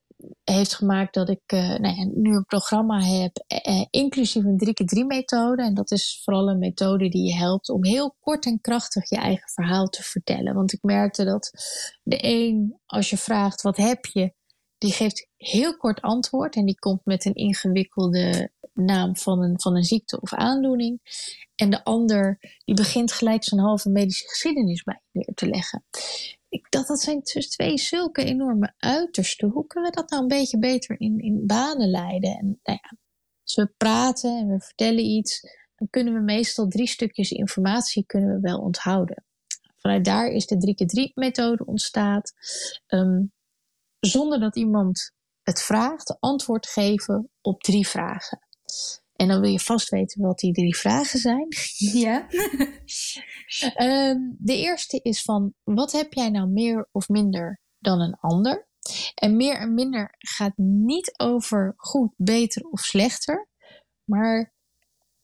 heeft 0.45 0.75
gemaakt 0.75 1.15
dat 1.15 1.29
ik 1.29 1.53
uh, 1.55 1.77
nou 1.77 2.11
nu 2.15 2.35
een 2.35 2.45
programma 2.45 3.01
heb, 3.01 3.45
uh, 3.67 3.85
inclusief 3.91 4.45
een 4.45 4.61
3x3-methode. 4.67 5.63
En 5.63 5.75
dat 5.75 5.91
is 5.91 6.21
vooral 6.25 6.49
een 6.49 6.59
methode 6.59 7.09
die 7.09 7.27
je 7.27 7.35
helpt 7.35 7.69
om 7.69 7.85
heel 7.85 8.17
kort 8.21 8.47
en 8.47 8.61
krachtig 8.61 9.09
je 9.09 9.17
eigen 9.17 9.49
verhaal 9.49 9.87
te 9.87 10.03
vertellen. 10.03 10.55
Want 10.55 10.73
ik 10.73 10.83
merkte 10.83 11.25
dat 11.25 11.51
de 12.03 12.19
een, 12.21 12.81
als 12.87 13.11
je 13.11 13.17
vraagt 13.17 13.63
wat 13.63 13.77
heb 13.77 14.05
je, 14.05 14.35
die 14.79 14.93
geeft 14.93 15.29
heel 15.37 15.77
kort 15.77 16.01
antwoord 16.01 16.57
en 16.57 16.65
die 16.65 16.79
komt 16.79 17.05
met 17.05 17.25
een 17.25 17.35
ingewikkelde 17.35 18.51
naam 18.73 19.17
van 19.17 19.43
een, 19.43 19.61
van 19.61 19.77
een 19.77 19.85
ziekte 19.85 20.21
of 20.21 20.35
aandoening. 20.35 21.01
En 21.55 21.71
de 21.71 21.85
ander, 21.85 22.39
die 22.65 22.75
begint 22.75 23.13
gelijk 23.13 23.45
zijn 23.45 23.61
halve 23.61 23.91
medische 23.91 24.29
geschiedenis 24.29 24.83
bij 24.83 25.01
je 25.11 25.19
neer 25.19 25.35
te 25.35 25.47
leggen 25.47 25.85
ik, 26.57 26.71
dat, 26.71 26.87
dat 26.87 27.01
zijn 27.01 27.21
dus 27.23 27.49
twee 27.49 27.79
zulke 27.79 28.25
enorme 28.25 28.75
uitersten. 28.77 29.49
Hoe 29.49 29.67
kunnen 29.67 29.91
we 29.91 29.97
dat 29.97 30.11
nou 30.11 30.23
een 30.23 30.29
beetje 30.29 30.59
beter 30.59 31.01
in, 31.01 31.19
in 31.19 31.47
banen 31.47 31.91
leiden? 31.91 32.31
En 32.31 32.61
nou 32.63 32.79
ja, 32.83 32.97
als 33.43 33.55
we 33.55 33.73
praten 33.77 34.39
en 34.39 34.49
we 34.49 34.61
vertellen 34.61 35.05
iets, 35.05 35.41
dan 35.77 35.89
kunnen 35.91 36.15
we 36.15 36.21
meestal 36.21 36.69
drie 36.69 36.89
stukjes 36.89 37.31
informatie 37.31 38.07
kunnen 38.07 38.35
we 38.35 38.41
wel 38.41 38.59
onthouden. 38.59 39.25
Vanuit 39.77 40.05
daar 40.05 40.29
is 40.29 40.47
de 40.47 40.75
3x3-methode 40.75 41.65
ontstaat. 41.65 42.33
Um, 42.89 43.33
zonder 44.01 44.41
dat 44.41 44.57
iemand 44.57 45.15
het 45.43 45.63
vraagt, 45.63 46.17
antwoord 46.21 46.67
geven 46.67 47.31
op 47.41 47.63
drie 47.63 47.89
vragen. 47.89 48.39
En 49.17 49.29
dan 49.29 49.41
wil 49.41 49.51
je 49.51 49.61
vast 49.61 49.89
weten 49.89 50.23
wat 50.23 50.39
die 50.39 50.53
drie 50.53 50.77
vragen 50.77 51.19
zijn. 51.19 51.49
Ja. 51.77 52.27
um, 53.79 54.37
de 54.51 54.57
eerste 54.57 55.01
is 55.03 55.23
van, 55.23 55.55
wat 55.65 55.93
heb 55.93 56.13
jij 56.13 56.31
nou 56.31 56.49
meer 56.49 56.89
of 56.93 57.09
minder 57.09 57.61
dan 57.79 58.01
een 58.01 58.17
ander? 58.21 58.69
En 59.15 59.37
meer 59.37 59.59
en 59.59 59.75
minder 59.75 60.15
gaat 60.19 60.57
niet 60.57 61.15
over 61.19 61.75
goed, 61.77 62.13
beter 62.17 62.63
of 62.63 62.81
slechter, 62.81 63.49
maar 64.05 64.55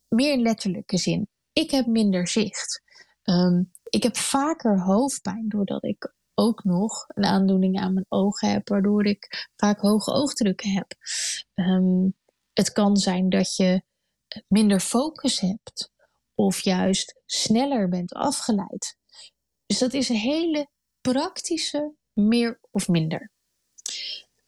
meer 0.09 0.33
in 0.33 0.43
letterlijke 0.43 0.99
zin. 0.99 1.29
Ik 1.53 1.71
heb 1.71 1.87
minder 1.87 2.29
zicht. 2.29 2.83
Um, 3.25 3.73
ik 3.89 4.03
heb 4.03 4.17
vaker 4.17 4.81
hoofdpijn 4.81 5.49
doordat 5.49 5.85
ik 5.85 6.15
ook 6.35 6.65
nog 6.65 7.05
een 7.09 7.25
aandoening 7.25 7.81
aan 7.81 7.95
mijn 7.95 8.07
ogen 8.09 8.51
heb, 8.51 8.69
waardoor 8.69 9.07
ik 9.07 9.51
vaak 9.57 9.81
hoge 9.81 10.13
oogdrukken 10.13 10.71
heb. 10.71 10.95
Um, 11.55 12.15
het 12.53 12.73
kan 12.73 12.97
zijn 12.97 13.29
dat 13.29 13.57
je 13.57 13.83
minder 14.49 14.81
focus 14.81 15.41
hebt 15.41 15.93
of 16.35 16.61
juist 16.61 17.21
sneller 17.27 17.89
bent 17.89 18.13
afgeleid. 18.13 18.97
Dus 19.67 19.79
dat 19.79 19.93
is 19.93 20.09
een 20.09 20.17
hele 20.17 20.69
praktische 21.01 21.95
meer 22.13 22.61
of 22.71 22.89
minder. 22.89 23.31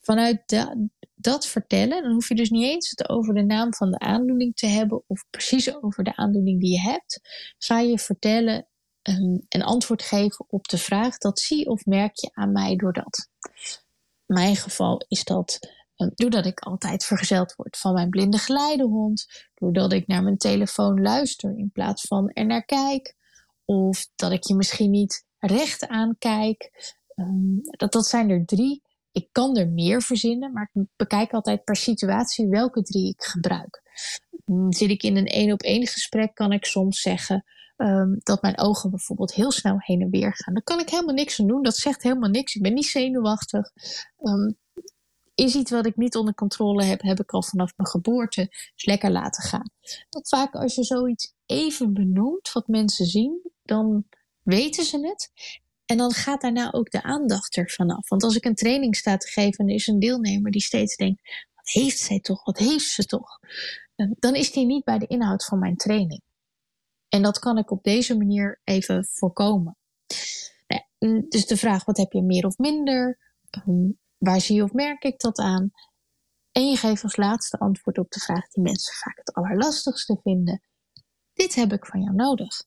Vanuit 0.00 0.66
dat 1.14 1.46
vertellen, 1.46 2.02
dan 2.02 2.12
hoef 2.12 2.28
je 2.28 2.34
dus 2.34 2.50
niet 2.50 2.64
eens 2.64 2.90
het 2.90 3.08
over 3.08 3.34
de 3.34 3.42
naam 3.42 3.74
van 3.74 3.90
de 3.90 3.98
aandoening 3.98 4.56
te 4.56 4.66
hebben 4.66 5.02
of 5.06 5.24
precies 5.30 5.82
over 5.82 6.04
de 6.04 6.16
aandoening 6.16 6.60
die 6.60 6.70
je 6.70 6.80
hebt. 6.80 7.20
Ga 7.58 7.80
je 7.80 7.98
vertellen 7.98 8.68
um, 9.02 9.46
en 9.48 9.62
antwoord 9.62 10.02
geven 10.02 10.44
op 10.48 10.68
de 10.68 10.78
vraag: 10.78 11.18
dat 11.18 11.40
zie 11.40 11.66
of 11.66 11.84
merk 11.84 12.16
je 12.16 12.30
aan 12.32 12.52
mij 12.52 12.76
door 12.76 12.92
dat? 12.92 13.28
In 14.26 14.34
mijn 14.34 14.56
geval 14.56 15.04
is 15.08 15.24
dat 15.24 15.58
doordat 16.14 16.46
ik 16.46 16.60
altijd 16.60 17.04
vergezeld 17.04 17.54
word 17.56 17.76
van 17.76 17.92
mijn 17.92 18.10
blinde 18.10 18.38
geleidehond. 18.38 19.26
Doordat 19.54 19.92
ik 19.92 20.06
naar 20.06 20.22
mijn 20.22 20.36
telefoon 20.36 21.02
luister 21.02 21.58
in 21.58 21.70
plaats 21.72 22.02
van 22.02 22.28
er 22.28 22.46
naar 22.46 22.64
kijk. 22.64 23.16
Of 23.64 24.08
dat 24.14 24.32
ik 24.32 24.44
je 24.44 24.54
misschien 24.54 24.90
niet 24.90 25.24
recht 25.38 25.88
aankijk. 25.88 26.70
Um, 27.14 27.60
dat, 27.62 27.92
dat 27.92 28.06
zijn 28.06 28.30
er 28.30 28.44
drie. 28.44 28.82
Ik 29.12 29.28
kan 29.32 29.56
er 29.56 29.68
meer 29.68 30.02
verzinnen, 30.02 30.52
maar 30.52 30.70
ik 30.72 30.84
bekijk 30.96 31.32
altijd 31.32 31.64
per 31.64 31.76
situatie 31.76 32.48
welke 32.48 32.82
drie 32.82 33.08
ik 33.08 33.22
gebruik. 33.22 33.82
Um, 34.46 34.72
zit 34.72 34.90
ik 34.90 35.02
in 35.02 35.16
een 35.16 35.26
één 35.26 35.52
op 35.52 35.62
één 35.62 35.86
gesprek, 35.86 36.34
kan 36.34 36.52
ik 36.52 36.64
soms 36.64 37.00
zeggen 37.00 37.44
um, 37.76 38.20
dat 38.22 38.42
mijn 38.42 38.58
ogen 38.58 38.90
bijvoorbeeld 38.90 39.34
heel 39.34 39.52
snel 39.52 39.76
heen 39.78 40.00
en 40.00 40.10
weer 40.10 40.34
gaan. 40.34 40.54
Daar 40.54 40.62
kan 40.62 40.80
ik 40.80 40.88
helemaal 40.88 41.14
niks 41.14 41.40
aan 41.40 41.46
doen. 41.46 41.62
Dat 41.62 41.76
zegt 41.76 42.02
helemaal 42.02 42.30
niks. 42.30 42.54
Ik 42.54 42.62
ben 42.62 42.74
niet 42.74 42.86
zenuwachtig. 42.86 43.70
Is 45.34 45.54
iets 45.54 45.70
wat 45.70 45.86
ik 45.86 45.96
niet 45.96 46.16
onder 46.16 46.34
controle 46.34 46.84
heb, 46.84 47.02
heb 47.02 47.20
ik 47.20 47.30
al 47.30 47.42
vanaf 47.42 47.72
mijn 47.76 47.88
geboorte 47.88 48.46
dus 48.74 48.84
lekker 48.84 49.10
laten 49.10 49.42
gaan. 49.42 49.70
Dat 50.08 50.28
vaak 50.28 50.54
als 50.54 50.74
je 50.74 50.84
zoiets 50.84 51.34
even 51.46 51.92
benoemt, 51.92 52.52
wat 52.52 52.68
mensen 52.68 53.06
zien, 53.06 53.50
dan 53.62 54.04
weten 54.42 54.84
ze 54.84 55.06
het. 55.06 55.30
En 55.84 55.96
dan 55.96 56.12
gaat 56.12 56.40
daarna 56.40 56.72
ook 56.72 56.90
de 56.90 57.02
aandacht 57.02 57.56
ervan 57.56 57.90
af. 57.90 58.08
Want 58.08 58.22
als 58.22 58.36
ik 58.36 58.44
een 58.44 58.54
training 58.54 58.96
sta 58.96 59.16
te 59.16 59.28
geven 59.28 59.58
en 59.58 59.68
er 59.68 59.74
is 59.74 59.86
een 59.86 59.98
deelnemer 59.98 60.50
die 60.50 60.62
steeds 60.62 60.96
denkt: 60.96 61.22
wat 61.54 61.68
heeft 61.68 61.98
zij 61.98 62.20
toch? 62.20 62.44
Wat 62.44 62.58
heeft 62.58 62.90
ze 62.90 63.04
toch? 63.04 63.38
Dan 63.96 64.34
is 64.34 64.52
die 64.52 64.66
niet 64.66 64.84
bij 64.84 64.98
de 64.98 65.06
inhoud 65.06 65.44
van 65.44 65.58
mijn 65.58 65.76
training. 65.76 66.22
En 67.08 67.22
dat 67.22 67.38
kan 67.38 67.58
ik 67.58 67.70
op 67.70 67.82
deze 67.82 68.16
manier 68.16 68.60
even 68.64 69.06
voorkomen. 69.10 69.76
Dus 71.28 71.46
de 71.46 71.56
vraag: 71.56 71.84
wat 71.84 71.96
heb 71.96 72.12
je 72.12 72.22
meer 72.22 72.46
of 72.46 72.58
minder? 72.58 73.18
Ehm, 74.24 74.32
waar 74.32 74.40
zie 74.40 74.62
of 74.62 74.72
merk 74.72 75.04
ik 75.04 75.20
dat 75.20 75.38
aan? 75.38 75.70
En 76.52 76.70
je 76.70 76.76
geeft 76.76 77.02
als 77.02 77.16
laatste 77.16 77.58
antwoord 77.58 77.98
op 77.98 78.10
de 78.10 78.20
vraag 78.20 78.48
die 78.48 78.62
mensen 78.62 78.94
vaak 78.94 79.16
het 79.16 79.32
allerlastigste 79.32 80.20
vinden. 80.22 80.62
Dit 81.32 81.54
heb 81.54 81.72
ik 81.72 81.86
van 81.86 82.00
jou 82.00 82.14
nodig. 82.14 82.64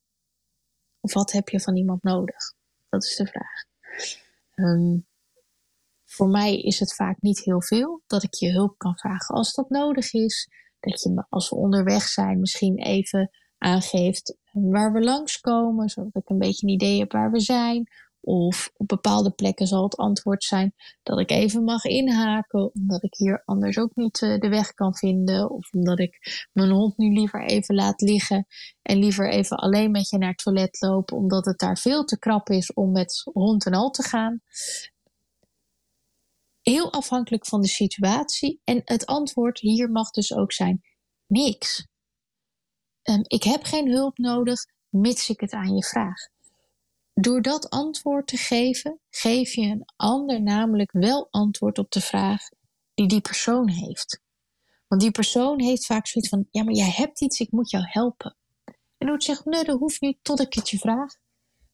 Of 0.99 1.13
wat 1.13 1.31
heb 1.31 1.49
je 1.49 1.59
van 1.59 1.75
iemand 1.75 2.03
nodig? 2.03 2.53
Dat 2.89 3.03
is 3.03 3.15
de 3.15 3.27
vraag. 3.27 3.65
Um, 4.55 5.07
voor 6.05 6.27
mij 6.27 6.57
is 6.57 6.79
het 6.79 6.95
vaak 6.95 7.21
niet 7.21 7.39
heel 7.39 7.61
veel 7.61 8.01
dat 8.07 8.23
ik 8.23 8.33
je 8.33 8.51
hulp 8.51 8.77
kan 8.77 8.97
vragen 8.97 9.35
als 9.35 9.53
dat 9.53 9.69
nodig 9.69 10.13
is. 10.13 10.49
Dat 10.79 11.01
je 11.01 11.09
me 11.09 11.25
als 11.29 11.49
we 11.49 11.55
onderweg 11.55 12.03
zijn 12.03 12.39
misschien 12.39 12.77
even 12.77 13.29
aangeeft 13.57 14.37
waar 14.51 14.91
we 14.91 15.03
langskomen, 15.03 15.89
zodat 15.89 16.15
ik 16.15 16.29
een 16.29 16.37
beetje 16.37 16.67
een 16.67 16.73
idee 16.73 16.99
heb 16.99 17.11
waar 17.11 17.31
we 17.31 17.39
zijn. 17.39 17.89
Of 18.21 18.71
op 18.73 18.87
bepaalde 18.87 19.31
plekken 19.31 19.67
zal 19.67 19.83
het 19.83 19.97
antwoord 19.97 20.43
zijn 20.43 20.73
dat 21.03 21.19
ik 21.19 21.31
even 21.31 21.63
mag 21.63 21.83
inhaken, 21.83 22.73
omdat 22.73 23.03
ik 23.03 23.15
hier 23.17 23.41
anders 23.45 23.77
ook 23.77 23.95
niet 23.95 24.21
eh, 24.21 24.39
de 24.39 24.49
weg 24.49 24.73
kan 24.73 24.95
vinden. 24.95 25.49
Of 25.49 25.73
omdat 25.73 25.99
ik 25.99 26.47
mijn 26.53 26.69
hond 26.69 26.97
nu 26.97 27.13
liever 27.13 27.45
even 27.45 27.75
laat 27.75 28.01
liggen 28.01 28.45
en 28.81 28.97
liever 28.97 29.29
even 29.29 29.57
alleen 29.57 29.91
met 29.91 30.09
je 30.09 30.17
naar 30.17 30.29
het 30.29 30.37
toilet 30.37 30.81
loop, 30.81 31.11
omdat 31.11 31.45
het 31.45 31.59
daar 31.59 31.77
veel 31.77 32.03
te 32.03 32.19
krap 32.19 32.49
is 32.49 32.73
om 32.73 32.91
met 32.91 33.21
hond 33.33 33.65
en 33.65 33.73
al 33.73 33.89
te 33.89 34.03
gaan. 34.03 34.41
Heel 36.61 36.93
afhankelijk 36.93 37.45
van 37.45 37.61
de 37.61 37.67
situatie. 37.67 38.61
En 38.63 38.81
het 38.83 39.05
antwoord 39.05 39.59
hier 39.59 39.91
mag 39.91 40.09
dus 40.09 40.33
ook 40.33 40.53
zijn: 40.53 40.81
niks. 41.27 41.87
Um, 43.03 43.21
ik 43.27 43.43
heb 43.43 43.63
geen 43.63 43.91
hulp 43.91 44.17
nodig, 44.17 44.59
mits 44.89 45.29
ik 45.29 45.39
het 45.39 45.51
aan 45.51 45.75
je 45.75 45.83
vraag. 45.83 46.35
Door 47.19 47.41
dat 47.41 47.69
antwoord 47.69 48.27
te 48.27 48.37
geven, 48.37 48.99
geef 49.09 49.53
je 49.53 49.61
een 49.61 49.85
ander 49.95 50.41
namelijk 50.41 50.91
wel 50.91 51.27
antwoord 51.31 51.77
op 51.77 51.91
de 51.91 52.01
vraag 52.01 52.41
die 52.93 53.07
die 53.07 53.21
persoon 53.21 53.69
heeft. 53.69 54.21
Want 54.87 55.01
die 55.01 55.11
persoon 55.11 55.61
heeft 55.61 55.85
vaak 55.85 56.07
zoiets 56.07 56.29
van: 56.29 56.47
ja, 56.51 56.63
maar 56.63 56.73
jij 56.73 56.91
hebt 56.95 57.21
iets, 57.21 57.39
ik 57.39 57.51
moet 57.51 57.69
jou 57.69 57.83
helpen. 57.87 58.35
En 58.97 59.07
door 59.07 59.21
zeggen: 59.21 59.51
nee, 59.51 59.63
dat 59.63 59.79
hoeft 59.79 60.01
niet 60.01 60.17
tot 60.21 60.39
ik 60.39 60.53
het 60.53 60.69
je 60.69 60.77
vraag, 60.77 61.15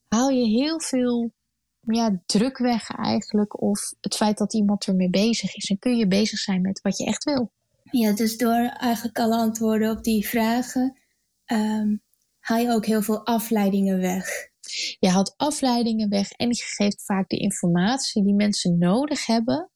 haal 0.07 0.29
je 0.29 0.45
heel 0.45 0.81
veel 0.81 1.33
ja, 1.79 2.21
druk 2.25 2.57
weg 2.57 2.89
eigenlijk. 2.89 3.61
Of 3.61 3.93
het 4.01 4.15
feit 4.15 4.37
dat 4.37 4.53
iemand 4.53 4.85
ermee 4.85 5.09
bezig 5.09 5.55
is. 5.55 5.69
En 5.69 5.79
kun 5.79 5.97
je 5.97 6.07
bezig 6.07 6.39
zijn 6.39 6.61
met 6.61 6.81
wat 6.81 6.97
je 6.97 7.05
echt 7.05 7.23
wil. 7.23 7.51
Ja, 7.83 8.11
dus 8.11 8.37
door 8.37 8.69
eigenlijk 8.77 9.19
alle 9.19 9.35
antwoorden 9.35 9.91
op 9.91 10.03
die 10.03 10.27
vragen 10.27 10.99
um, 11.45 12.01
haal 12.39 12.57
je 12.57 12.71
ook 12.71 12.85
heel 12.85 13.01
veel 13.01 13.25
afleidingen 13.25 13.99
weg. 13.99 14.51
Je 14.99 15.09
haalt 15.09 15.33
afleidingen 15.37 16.09
weg 16.09 16.31
en 16.31 16.47
je 16.47 16.63
geeft 16.63 17.05
vaak 17.05 17.29
de 17.29 17.37
informatie 17.37 18.23
die 18.23 18.33
mensen 18.33 18.77
nodig 18.77 19.25
hebben 19.25 19.71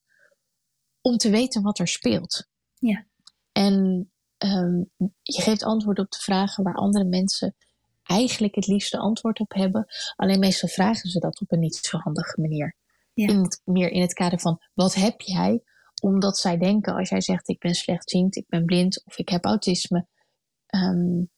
om 1.02 1.18
te 1.18 1.30
weten 1.30 1.62
wat 1.62 1.80
er 1.80 1.88
speelt. 1.88 2.48
Ja. 2.74 3.06
En 3.52 3.74
um, 4.38 4.92
je 5.22 5.42
geeft 5.42 5.64
antwoord 5.64 6.00
op 6.00 6.12
de 6.12 6.20
vragen 6.20 6.64
waar 6.64 6.76
andere 6.76 7.06
mensen 7.06 7.56
eigenlijk 8.04 8.56
het 8.56 8.68
liefste 8.68 8.98
antwoord 8.98 9.40
op 9.40 9.54
hebben. 9.54 9.86
Alleen 10.16 10.40
meestal 10.40 10.70
vragen 10.70 11.10
ze 11.10 11.20
dat 11.20 11.42
op 11.42 11.52
een 11.52 11.60
niet 11.60 11.76
zo 11.76 11.98
handige 11.98 12.42
manier. 12.42 12.76
Ja. 13.14 13.28
In 13.28 13.38
het, 13.38 13.62
meer 13.64 13.92
in 13.92 14.02
het 14.02 14.14
kader 14.14 14.40
van 14.40 14.62
wat 14.74 14.94
heb 14.94 15.22
jij? 15.22 15.64
Omdat 16.02 16.38
zij 16.38 16.58
denken 16.58 16.96
als 16.96 17.10
jij 17.10 17.22
zegt 17.22 17.48
ik 17.48 17.60
ben 17.60 17.74
slechtziend, 17.74 18.36
ik 18.36 18.48
ben 18.48 18.66
blind 18.66 19.06
of 19.06 19.18
ik 19.18 19.30
heb 19.30 19.46
autisme. 19.46 20.08
Um, 20.76 21.32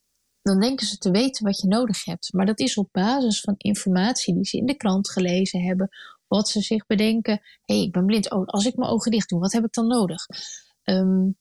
dan 0.50 0.60
denken 0.60 0.88
ze 0.88 0.98
te 0.98 1.12
weten 1.12 1.46
wat 1.46 1.60
je 1.60 1.68
nodig 1.68 2.06
hebt. 2.06 2.34
Maar 2.34 2.46
dat 2.46 2.60
is 2.60 2.78
op 2.78 2.90
basis 2.92 3.42
van 3.42 3.56
informatie 3.58 4.34
die 4.34 4.46
ze 4.46 4.58
in 4.58 4.66
de 4.66 4.76
krant 4.76 5.10
gelezen 5.10 5.62
hebben. 5.62 5.90
Wat 6.28 6.50
ze 6.50 6.62
zich 6.62 6.86
bedenken. 6.86 7.42
Hé, 7.66 7.76
hey, 7.76 7.84
ik 7.84 7.92
ben 7.92 8.06
blind. 8.06 8.32
Oh, 8.32 8.46
als 8.46 8.66
ik 8.66 8.76
mijn 8.76 8.92
ogen 8.92 9.12
dicht 9.12 9.30
doe, 9.30 9.40
wat 9.40 9.52
heb 9.52 9.64
ik 9.64 9.74
dan 9.74 9.88
nodig? 9.88 10.26
Um, 10.84 11.38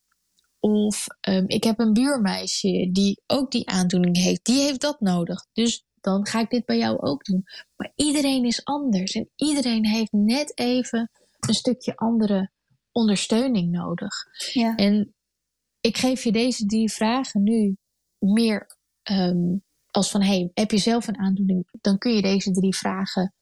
of 0.60 1.06
um, 1.28 1.44
ik 1.48 1.64
heb 1.64 1.78
een 1.78 1.92
buurmeisje 1.92 2.88
die 2.92 3.22
ook 3.26 3.50
die 3.50 3.68
aandoening 3.68 4.16
heeft. 4.16 4.44
Die 4.44 4.60
heeft 4.60 4.80
dat 4.80 5.00
nodig. 5.00 5.46
Dus 5.52 5.84
dan 6.00 6.26
ga 6.26 6.40
ik 6.40 6.50
dit 6.50 6.64
bij 6.64 6.78
jou 6.78 6.98
ook 7.00 7.24
doen. 7.24 7.44
Maar 7.76 7.92
iedereen 7.94 8.44
is 8.44 8.64
anders. 8.64 9.12
En 9.12 9.30
iedereen 9.36 9.86
heeft 9.86 10.12
net 10.12 10.58
even 10.58 11.10
een 11.40 11.54
stukje 11.54 11.96
andere 11.96 12.50
ondersteuning 12.92 13.70
nodig. 13.70 14.14
Ja. 14.52 14.74
En 14.76 15.14
ik 15.80 15.96
geef 15.96 16.24
je 16.24 16.32
deze 16.32 16.66
drie 16.66 16.92
vragen 16.92 17.42
nu 17.42 17.76
meer 18.18 18.77
um, 19.10 19.64
als 19.86 20.10
van 20.10 20.22
hey, 20.22 20.50
heb 20.54 20.70
je 20.70 20.78
zelf 20.78 21.06
een 21.08 21.18
aandoening? 21.18 21.68
Dan 21.80 21.98
kun 21.98 22.14
je 22.14 22.22
deze 22.22 22.50
drie 22.50 22.76
vragen 22.76 23.34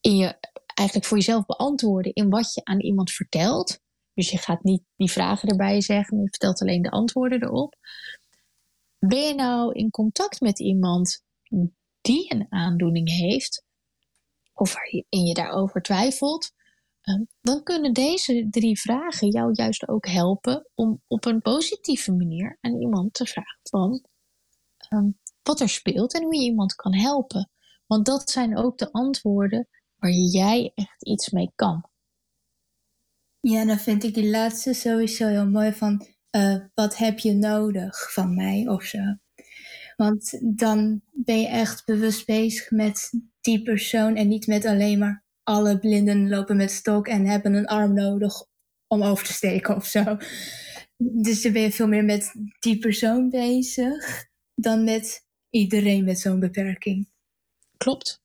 in 0.00 0.16
je, 0.16 0.38
eigenlijk 0.74 1.08
voor 1.08 1.16
jezelf 1.16 1.46
beantwoorden 1.46 2.12
in 2.12 2.28
wat 2.30 2.54
je 2.54 2.64
aan 2.64 2.80
iemand 2.80 3.10
vertelt. 3.10 3.80
Dus 4.14 4.30
je 4.30 4.38
gaat 4.38 4.62
niet 4.62 4.82
die 4.96 5.10
vragen 5.10 5.48
erbij 5.48 5.80
zeggen, 5.80 6.20
je 6.20 6.28
vertelt 6.28 6.60
alleen 6.60 6.82
de 6.82 6.90
antwoorden 6.90 7.42
erop. 7.42 7.74
Ben 8.98 9.26
je 9.26 9.34
nou 9.34 9.72
in 9.72 9.90
contact 9.90 10.40
met 10.40 10.58
iemand 10.58 11.24
die 12.00 12.34
een 12.34 12.46
aandoening 12.48 13.10
heeft, 13.10 13.64
of 14.54 14.74
waarin 14.74 15.26
je 15.26 15.34
daarover 15.34 15.82
twijfelt, 15.82 16.52
ehm, 17.00 17.22
dan 17.40 17.62
kunnen 17.62 17.92
deze 17.92 18.46
drie 18.50 18.80
vragen 18.80 19.30
jou 19.30 19.50
juist 19.52 19.88
ook 19.88 20.06
helpen 20.06 20.70
om 20.74 21.02
op 21.06 21.24
een 21.24 21.40
positieve 21.40 22.12
manier 22.12 22.58
aan 22.60 22.80
iemand 22.80 23.14
te 23.14 23.26
vragen 23.26 23.60
van 23.62 24.04
Ehm, 24.88 25.10
wat 25.42 25.60
er 25.60 25.68
speelt 25.68 26.14
en 26.14 26.22
hoe 26.22 26.36
je 26.36 26.42
iemand 26.42 26.74
kan 26.74 26.94
helpen. 26.94 27.50
Want 27.86 28.06
dat 28.06 28.30
zijn 28.30 28.56
ook 28.56 28.78
de 28.78 28.92
antwoorden 28.92 29.68
waar 29.96 30.10
jij 30.10 30.72
echt 30.74 31.06
iets 31.06 31.30
mee 31.30 31.52
kan. 31.54 31.88
Ja, 33.40 33.64
dan 33.64 33.78
vind 33.78 34.04
ik 34.04 34.14
die 34.14 34.30
laatste 34.30 34.72
sowieso 34.72 35.26
heel 35.26 35.48
mooi 35.48 35.72
van 35.72 36.06
uh, 36.36 36.56
wat 36.74 36.96
heb 36.96 37.18
je 37.18 37.32
nodig 37.32 38.12
van 38.12 38.34
mij 38.34 38.68
of 38.68 38.82
zo. 38.82 38.98
Want 39.96 40.38
dan 40.58 41.02
ben 41.12 41.40
je 41.40 41.46
echt 41.46 41.84
bewust 41.84 42.26
bezig 42.26 42.70
met 42.70 43.10
die 43.40 43.62
persoon 43.62 44.16
en 44.16 44.28
niet 44.28 44.46
met 44.46 44.64
alleen 44.64 44.98
maar 44.98 45.24
alle 45.42 45.78
blinden 45.78 46.28
lopen 46.28 46.56
met 46.56 46.70
stok 46.70 47.08
en 47.08 47.26
hebben 47.26 47.54
een 47.54 47.66
arm 47.66 47.94
nodig 47.94 48.44
om 48.86 49.02
over 49.02 49.26
te 49.26 49.32
steken 49.32 49.76
of 49.76 49.86
zo. 49.86 50.16
Dus 50.96 51.42
dan 51.42 51.52
ben 51.52 51.62
je 51.62 51.72
veel 51.72 51.88
meer 51.88 52.04
met 52.04 52.32
die 52.58 52.78
persoon 52.78 53.28
bezig 53.28 54.27
dan 54.60 54.84
met 54.84 55.26
iedereen 55.50 56.04
met 56.04 56.18
zo'n 56.18 56.40
beperking. 56.40 57.08
Klopt. 57.76 58.22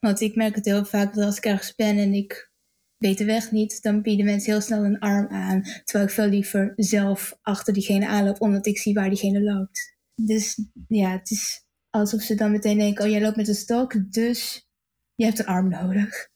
Want 0.00 0.20
ik 0.20 0.34
merk 0.34 0.54
het 0.54 0.64
heel 0.64 0.84
vaak 0.84 1.14
dat 1.14 1.24
als 1.24 1.36
ik 1.36 1.44
ergens 1.44 1.74
ben 1.74 1.98
en 1.98 2.12
ik 2.14 2.52
weet 2.96 3.18
de 3.18 3.24
weg 3.24 3.50
niet, 3.50 3.82
dan 3.82 4.02
bieden 4.02 4.24
mensen 4.24 4.52
heel 4.52 4.60
snel 4.60 4.84
een 4.84 4.98
arm 4.98 5.28
aan. 5.28 5.62
Terwijl 5.84 6.08
ik 6.08 6.14
veel 6.14 6.28
liever 6.28 6.72
zelf 6.76 7.38
achter 7.42 7.72
diegene 7.72 8.06
aanloop, 8.06 8.40
omdat 8.40 8.66
ik 8.66 8.78
zie 8.78 8.94
waar 8.94 9.08
diegene 9.08 9.42
loopt. 9.42 9.96
Dus 10.14 10.60
ja, 10.88 11.10
het 11.10 11.30
is 11.30 11.64
alsof 11.90 12.22
ze 12.22 12.34
dan 12.34 12.50
meteen 12.50 12.78
denken: 12.78 13.04
oh, 13.04 13.10
jij 13.10 13.20
loopt 13.20 13.36
met 13.36 13.48
een 13.48 13.54
stok, 13.54 14.12
dus 14.12 14.68
je 15.14 15.24
hebt 15.24 15.38
een 15.38 15.46
arm 15.46 15.68
nodig. 15.68 16.28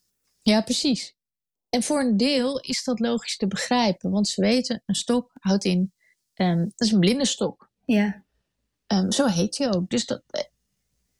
Ja, 0.42 0.62
precies. 0.62 1.16
En 1.68 1.82
voor 1.82 2.00
een 2.00 2.16
deel 2.16 2.60
is 2.60 2.84
dat 2.84 3.00
logisch 3.00 3.36
te 3.36 3.46
begrijpen, 3.46 4.10
want 4.10 4.28
ze 4.28 4.40
weten: 4.40 4.82
een 4.86 4.94
stok 4.94 5.30
houdt 5.34 5.64
in. 5.64 5.92
Um, 6.34 6.64
dat 6.64 6.86
is 6.86 6.92
een 6.92 7.00
blinde 7.00 7.26
stok. 7.26 7.70
Ja. 7.84 8.24
Um, 8.92 9.12
zo 9.12 9.26
heet 9.26 9.58
hij 9.58 9.74
ook. 9.74 9.90
Dus 9.90 10.06
dat, 10.06 10.22
eh, 10.26 10.44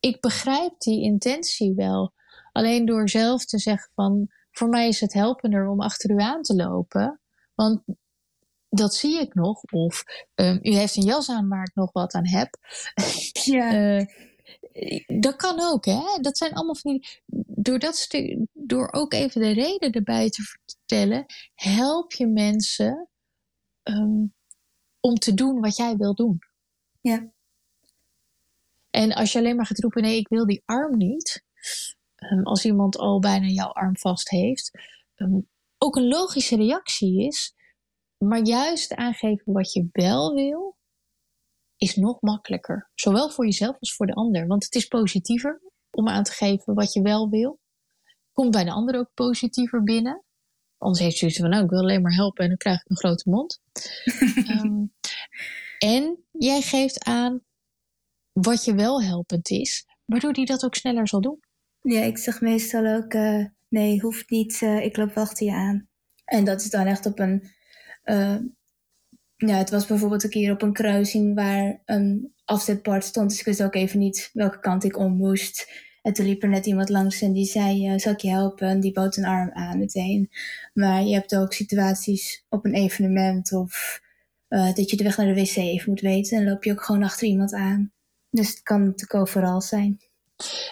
ik 0.01 0.21
begrijp 0.21 0.75
die 0.79 1.03
intentie 1.03 1.75
wel. 1.75 2.13
Alleen 2.53 2.87
door 2.87 3.09
zelf 3.09 3.45
te 3.45 3.59
zeggen 3.59 3.91
van, 3.95 4.31
voor 4.51 4.69
mij 4.69 4.89
is 4.89 5.01
het 5.01 5.13
helpender 5.13 5.69
om 5.69 5.81
achter 5.81 6.11
u 6.11 6.21
aan 6.21 6.43
te 6.43 6.55
lopen. 6.55 7.21
Want 7.55 7.83
dat 8.69 8.95
zie 8.95 9.21
ik 9.21 9.35
nog. 9.35 9.63
Of 9.63 10.05
um, 10.35 10.59
u 10.63 10.75
heeft 10.75 10.97
een 10.97 11.03
jas 11.03 11.31
aan 11.31 11.49
waar 11.49 11.63
ik 11.63 11.75
nog 11.75 11.93
wat 11.93 12.15
aan 12.15 12.27
heb. 12.27 12.57
Ja. 13.33 13.97
uh, 13.99 14.07
dat 15.21 15.37
kan 15.37 15.61
ook, 15.61 15.85
hè? 15.85 16.03
Dat 16.21 16.39
zijn 16.39 16.53
allemaal 16.53 16.75
van 16.75 16.93
die. 16.93 17.09
Door, 17.47 17.79
dat 17.79 17.97
stuk, 17.97 18.39
door 18.53 18.93
ook 18.93 19.13
even 19.13 19.41
de 19.41 19.53
reden 19.53 19.93
erbij 19.93 20.31
te 20.31 20.43
vertellen, 20.43 21.27
help 21.55 22.13
je 22.13 22.27
mensen 22.27 23.09
um, 23.83 24.35
om 25.01 25.15
te 25.15 25.35
doen 25.35 25.61
wat 25.61 25.77
jij 25.77 25.97
wil 25.97 26.15
doen. 26.15 26.39
Ja. 27.01 27.32
En 28.93 29.13
als 29.13 29.33
je 29.33 29.39
alleen 29.39 29.57
maar 29.57 29.67
gaat 29.67 29.79
roepen: 29.79 30.03
nee, 30.03 30.17
ik 30.17 30.29
wil 30.29 30.47
die 30.47 30.63
arm 30.65 30.97
niet. 30.97 31.45
Um, 32.33 32.43
als 32.43 32.65
iemand 32.65 32.97
al 32.97 33.21
bijna 33.21 33.47
jouw 33.47 33.73
arm 33.73 33.97
vast 33.97 34.31
heeft, 34.31 34.71
um, 35.17 35.49
ook 35.79 35.97
een 35.97 36.09
logische 36.09 36.57
reactie 36.57 37.27
is. 37.27 37.55
Maar 38.19 38.43
juist 38.43 38.95
aangeven 38.95 39.53
wat 39.53 39.73
je 39.73 39.89
wel 39.93 40.35
wil, 40.35 40.77
is 41.77 41.97
nog 41.97 42.21
makkelijker. 42.21 42.91
Zowel 42.95 43.31
voor 43.31 43.45
jezelf 43.45 43.77
als 43.79 43.95
voor 43.95 44.07
de 44.07 44.15
ander. 44.15 44.47
Want 44.47 44.65
het 44.65 44.75
is 44.75 44.87
positiever 44.87 45.61
om 45.91 46.09
aan 46.09 46.23
te 46.23 46.33
geven 46.33 46.75
wat 46.75 46.93
je 46.93 47.03
wel 47.03 47.29
wil. 47.29 47.61
komt 48.33 48.51
bij 48.51 48.65
de 48.65 48.71
ander 48.71 48.99
ook 48.99 49.11
positiever 49.15 49.83
binnen. 49.83 50.25
Anders 50.79 51.01
heeft 51.01 51.17
zoiets 51.17 51.39
van, 51.39 51.51
nou, 51.51 51.65
ik 51.65 51.71
wil 51.71 51.79
alleen 51.79 52.03
maar 52.03 52.15
helpen 52.15 52.43
en 52.43 52.49
dan 52.49 52.59
krijg 52.59 52.81
ik 52.81 52.91
een 52.91 52.97
grote 52.97 53.31
mond. 53.31 53.61
Ehm, 54.53 54.85
en 55.79 56.25
jij 56.31 56.61
geeft 56.61 57.05
aan 57.05 57.43
wat 58.33 58.65
je 58.65 58.75
wel 58.75 59.03
helpend 59.03 59.51
is, 59.51 59.87
waardoor 60.05 60.33
die 60.33 60.47
dat 60.47 60.65
ook 60.65 60.75
sneller 60.75 61.09
zal 61.09 61.21
doen. 61.21 61.41
Ja, 61.81 62.01
ik 62.03 62.19
zeg 62.19 62.41
meestal 62.41 62.87
ook, 62.87 63.15
uh, 63.15 63.47
nee, 63.69 64.01
hoeft 64.01 64.31
niet, 64.31 64.61
uh, 64.61 64.85
ik 64.85 64.97
loop 64.97 65.15
wachten 65.15 65.47
je 65.47 65.53
aan. 65.53 65.89
En 66.25 66.45
dat 66.45 66.61
is 66.61 66.71
dan 66.71 66.87
echt 66.87 67.07
op 67.07 67.19
een, 67.19 67.51
uh, 68.05 68.37
ja, 69.37 69.57
het 69.57 69.71
was 69.71 69.87
bijvoorbeeld 69.87 70.25
een 70.25 70.31
keer 70.31 70.53
op 70.53 70.63
een 70.63 70.73
kruising 70.73 71.35
waar 71.35 71.83
een 71.85 72.33
afzetbord 72.45 73.05
stond, 73.05 73.31
dus 73.31 73.39
ik 73.39 73.45
wist 73.45 73.63
ook 73.63 73.75
even 73.75 73.99
niet 73.99 74.31
welke 74.33 74.61
kant 74.61 74.85
ik 74.85 74.97
om 74.97 75.17
moest. 75.17 75.91
En 76.03 76.13
toen 76.13 76.27
liep 76.27 76.43
er 76.43 76.49
net 76.49 76.67
iemand 76.67 76.89
langs 76.89 77.23
en 77.23 77.33
die 77.33 77.45
zei, 77.45 77.99
zal 77.99 78.13
ik 78.13 78.21
je 78.21 78.29
helpen? 78.29 78.69
En 78.69 78.81
die 78.81 78.93
bood 78.93 79.17
een 79.17 79.25
arm 79.25 79.51
aan 79.51 79.79
meteen. 79.79 80.31
Maar 80.75 81.03
je 81.03 81.15
hebt 81.15 81.37
ook 81.37 81.53
situaties 81.53 82.45
op 82.49 82.65
een 82.65 82.75
evenement 82.75 83.53
of 83.53 84.01
dat 84.49 84.91
je 84.91 84.97
de 84.97 85.05
weg 85.05 85.17
naar 85.17 85.27
de 85.27 85.41
wc 85.41 85.57
even 85.57 85.91
moet 85.91 86.01
weten. 86.01 86.39
En 86.39 86.45
loop 86.45 86.65
je 86.65 86.73
ook 86.73 86.83
gewoon 86.83 87.03
achter 87.03 87.27
iemand 87.27 87.53
aan. 87.53 87.93
Dus 88.33 88.49
het 88.49 88.63
kan 88.63 88.85
natuurlijk 88.85 89.15
overal 89.15 89.61
zijn. 89.61 89.99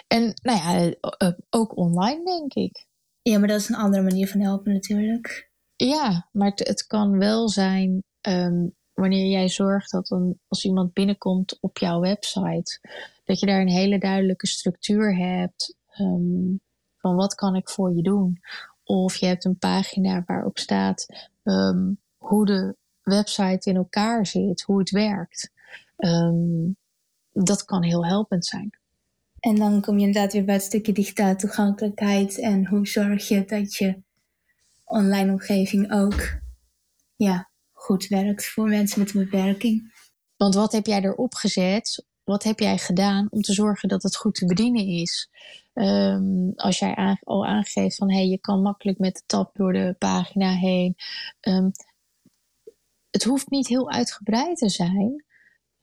En 0.07 0.33
nou 0.41 0.57
ja, 0.57 0.93
eh, 1.17 1.31
ook 1.49 1.77
online 1.77 2.25
denk 2.25 2.53
ik. 2.53 2.87
Ja, 3.21 3.39
maar 3.39 3.47
dat 3.47 3.59
is 3.59 3.69
een 3.69 3.75
andere 3.75 4.03
manier 4.03 4.27
van 4.27 4.41
helpen 4.41 4.73
natuurlijk. 4.73 5.49
Ja, 5.75 6.29
maar 6.31 6.49
het, 6.49 6.67
het 6.67 6.87
kan 6.87 7.17
wel 7.17 7.49
zijn 7.49 8.03
ehm, 8.21 8.67
wanneer 8.93 9.25
jij 9.25 9.49
zorgt 9.49 9.91
dat 9.91 10.09
een, 10.09 10.39
als 10.47 10.65
iemand 10.65 10.93
binnenkomt 10.93 11.57
op 11.59 11.77
jouw 11.77 11.99
website, 11.99 12.79
dat 13.23 13.39
je 13.39 13.45
daar 13.45 13.61
een 13.61 13.69
hele 13.69 13.99
duidelijke 13.99 14.47
structuur 14.47 15.17
hebt 15.17 15.75
um, 15.99 16.61
van 16.97 17.15
wat 17.15 17.35
kan 17.35 17.55
ik 17.55 17.69
voor 17.69 17.95
je 17.95 18.01
doen. 18.01 18.41
Of 18.83 19.15
je 19.15 19.25
hebt 19.25 19.45
een 19.45 19.57
pagina 19.57 20.23
waarop 20.25 20.57
staat 20.57 21.29
um, 21.43 21.99
hoe 22.17 22.45
de 22.45 22.75
website 23.01 23.69
in 23.69 23.75
elkaar 23.75 24.25
zit, 24.25 24.61
hoe 24.61 24.79
het 24.79 24.89
werkt. 24.89 25.51
Dat 27.33 27.65
kan 27.65 27.83
heel 27.83 28.05
helpend 28.05 28.45
zijn. 28.45 28.69
En 29.39 29.55
dan 29.55 29.81
kom 29.81 29.99
je 29.99 30.05
inderdaad 30.05 30.33
weer 30.33 30.45
bij 30.45 30.55
het 30.55 30.63
stukje 30.63 30.93
digitale 30.93 31.35
toegankelijkheid 31.35 32.39
en 32.39 32.67
hoe 32.67 32.87
zorg 32.87 33.27
je 33.27 33.45
dat 33.45 33.75
je 33.75 34.01
online 34.85 35.31
omgeving 35.31 35.91
ook 35.91 36.39
ja, 37.15 37.49
goed 37.71 38.07
werkt 38.07 38.45
voor 38.45 38.67
mensen 38.67 38.99
met 38.99 39.13
een 39.13 39.23
beperking. 39.23 39.93
Want 40.37 40.55
wat 40.55 40.71
heb 40.71 40.85
jij 40.85 41.01
erop 41.01 41.33
gezet? 41.33 42.05
Wat 42.23 42.43
heb 42.43 42.59
jij 42.59 42.77
gedaan 42.77 43.27
om 43.29 43.41
te 43.41 43.53
zorgen 43.53 43.89
dat 43.89 44.03
het 44.03 44.15
goed 44.15 44.35
te 44.35 44.45
bedienen 44.45 44.85
is? 44.85 45.29
Um, 45.73 46.51
als 46.55 46.79
jij 46.79 47.17
al 47.23 47.45
aangeeft 47.45 47.95
van 47.95 48.11
hey, 48.11 48.27
je 48.27 48.39
kan 48.39 48.61
makkelijk 48.61 48.97
met 48.97 49.15
de 49.15 49.21
tab 49.25 49.55
door 49.55 49.73
de 49.73 49.95
pagina 49.99 50.53
heen. 50.53 50.95
Um, 51.41 51.71
het 53.09 53.23
hoeft 53.23 53.49
niet 53.49 53.67
heel 53.67 53.91
uitgebreid 53.91 54.57
te 54.57 54.69
zijn. 54.69 55.25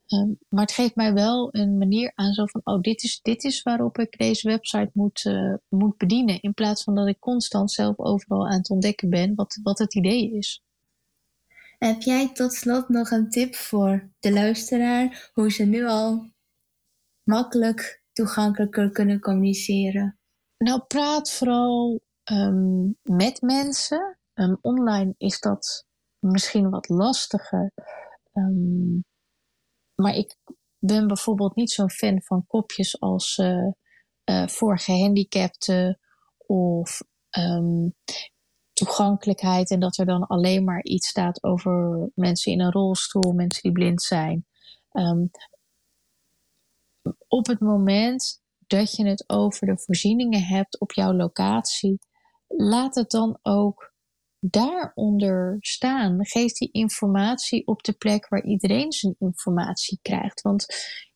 Ehm, 0.09 0.33
maar 0.49 0.63
het 0.63 0.73
geeft 0.73 0.95
mij 0.97 1.13
wel 1.13 1.49
een 1.55 1.79
manier 1.79 2.13
aan 2.15 2.33
zo 2.33 2.47
van, 2.47 2.61
oh, 2.65 2.81
dit 2.81 3.03
is, 3.03 3.21
dit 3.23 3.45
is 3.45 3.63
waarop 3.63 3.99
ik 3.99 4.19
deze 4.19 4.49
website 4.49 4.91
moet, 4.93 5.25
uh, 5.25 5.55
moet 5.69 5.97
bedienen. 5.97 6.41
In 6.41 6.55
plaats 6.55 6.83
van 6.85 6.95
dat 6.95 7.09
ik 7.09 7.19
constant 7.19 7.73
zelf 7.73 7.99
overal 7.99 8.47
aan 8.47 8.59
het 8.59 8.71
ontdekken 8.71 9.11
ben 9.11 9.35
wat, 9.35 9.59
wat 9.63 9.79
het 9.79 9.95
idee 9.95 10.33
is. 10.33 10.63
Heb 11.79 12.01
jij 12.01 12.33
tot 12.33 12.53
slot 12.53 12.89
nog 12.89 13.11
een 13.11 13.29
tip 13.29 13.55
voor 13.55 14.11
de 14.19 14.33
luisteraar, 14.33 15.31
hoe 15.33 15.53
ze 15.53 15.65
nu 15.65 15.87
al 15.87 16.31
makkelijk 17.23 18.03
toegankelijker 18.13 18.91
kunnen 18.91 19.21
communiceren? 19.21 20.19
Nou, 20.59 20.81
praat 20.81 21.33
vooral 21.33 22.01
um, 22.33 22.97
met 23.03 23.41
mensen. 23.41 24.19
Um, 24.35 24.59
online 24.61 25.15
is 25.17 25.41
dat 25.41 25.87
misschien 26.19 26.71
wat 26.71 26.89
lastiger. 26.89 27.73
Um, 28.33 29.05
maar 30.03 30.15
ik 30.15 30.37
ben 30.79 31.07
bijvoorbeeld 31.07 31.55
niet 31.55 31.71
zo'n 31.71 31.91
fan 31.91 32.23
van 32.23 32.47
kopjes 32.47 33.01
als 33.01 33.37
uh, 33.37 33.71
uh, 34.25 34.47
voor 34.47 34.79
gehandicapten 34.79 35.99
of 36.47 37.03
um, 37.39 37.95
toegankelijkheid. 38.73 39.71
En 39.71 39.81
dat 39.81 39.97
er 39.97 40.07
dan 40.07 40.27
alleen 40.27 40.65
maar 40.65 40.83
iets 40.83 41.09
staat 41.09 41.43
over 41.43 42.09
mensen 42.15 42.53
in 42.53 42.61
een 42.61 42.73
rolstoel, 42.73 43.33
mensen 43.33 43.63
die 43.63 43.73
blind 43.73 44.03
zijn. 44.03 44.47
Um, 44.93 45.31
op 47.29 47.47
het 47.47 47.61
moment 47.61 48.43
dat 48.67 48.97
je 48.97 49.07
het 49.07 49.25
over 49.27 49.67
de 49.67 49.79
voorzieningen 49.79 50.43
hebt 50.43 50.81
op 50.81 50.93
jouw 50.93 51.13
locatie, 51.13 51.99
laat 52.47 52.95
het 52.95 53.11
dan 53.11 53.39
ook 53.43 53.88
daaronder 54.41 55.57
staan. 55.61 56.26
Geef 56.26 56.53
die 56.53 56.68
informatie 56.72 57.66
op 57.66 57.82
de 57.82 57.93
plek 57.93 58.28
waar 58.28 58.45
iedereen 58.45 58.93
zijn 58.93 59.14
informatie 59.18 59.99
krijgt. 60.03 60.41
Want 60.41 60.66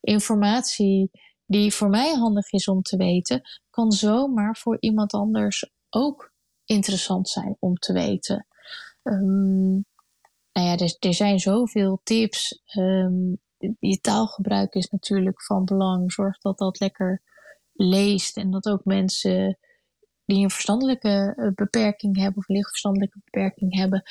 informatie 0.01 1.11
die 1.47 1.75
voor 1.75 1.89
mij 1.89 2.15
handig 2.15 2.53
is 2.53 2.69
om 2.69 2.83
te 2.83 2.97
weten, 2.97 3.43
kan 3.71 3.93
zomaar 3.93 4.57
voor 4.57 4.77
iemand 4.81 5.13
anders 5.13 5.71
ook 5.91 6.33
interessant 6.65 7.29
zijn 7.29 7.57
om 7.59 7.75
te 7.75 7.93
weten. 7.93 8.47
Um, 9.03 9.85
nou 10.53 10.67
ja, 10.67 10.77
er, 10.77 10.97
er, 10.99 11.15
zijn 11.15 11.39
zoveel 11.39 12.01
tips. 12.03 12.63
Um, 12.79 13.41
je 13.79 14.01
taalgebruik 14.01 14.75
is 14.75 14.89
natuurlijk 14.89 15.43
van 15.43 15.65
belang. 15.65 16.13
Zorg 16.13 16.39
dat 16.39 16.59
dat 16.59 16.81
lekker 16.81 17.23
leest 17.73 18.37
en 18.37 18.51
dat 18.51 18.67
ook 18.67 18.85
mensen 18.85 19.59
die 20.35 20.45
een 20.45 20.51
verstandelijke 20.51 21.35
eh, 21.37 21.49
beperking 21.55 22.17
hebben 22.17 22.37
of 22.37 22.49
een 22.49 22.55
licht 22.55 22.69
verstandelijke 22.69 23.21
beperking 23.25 23.75
hebben, 23.77 24.03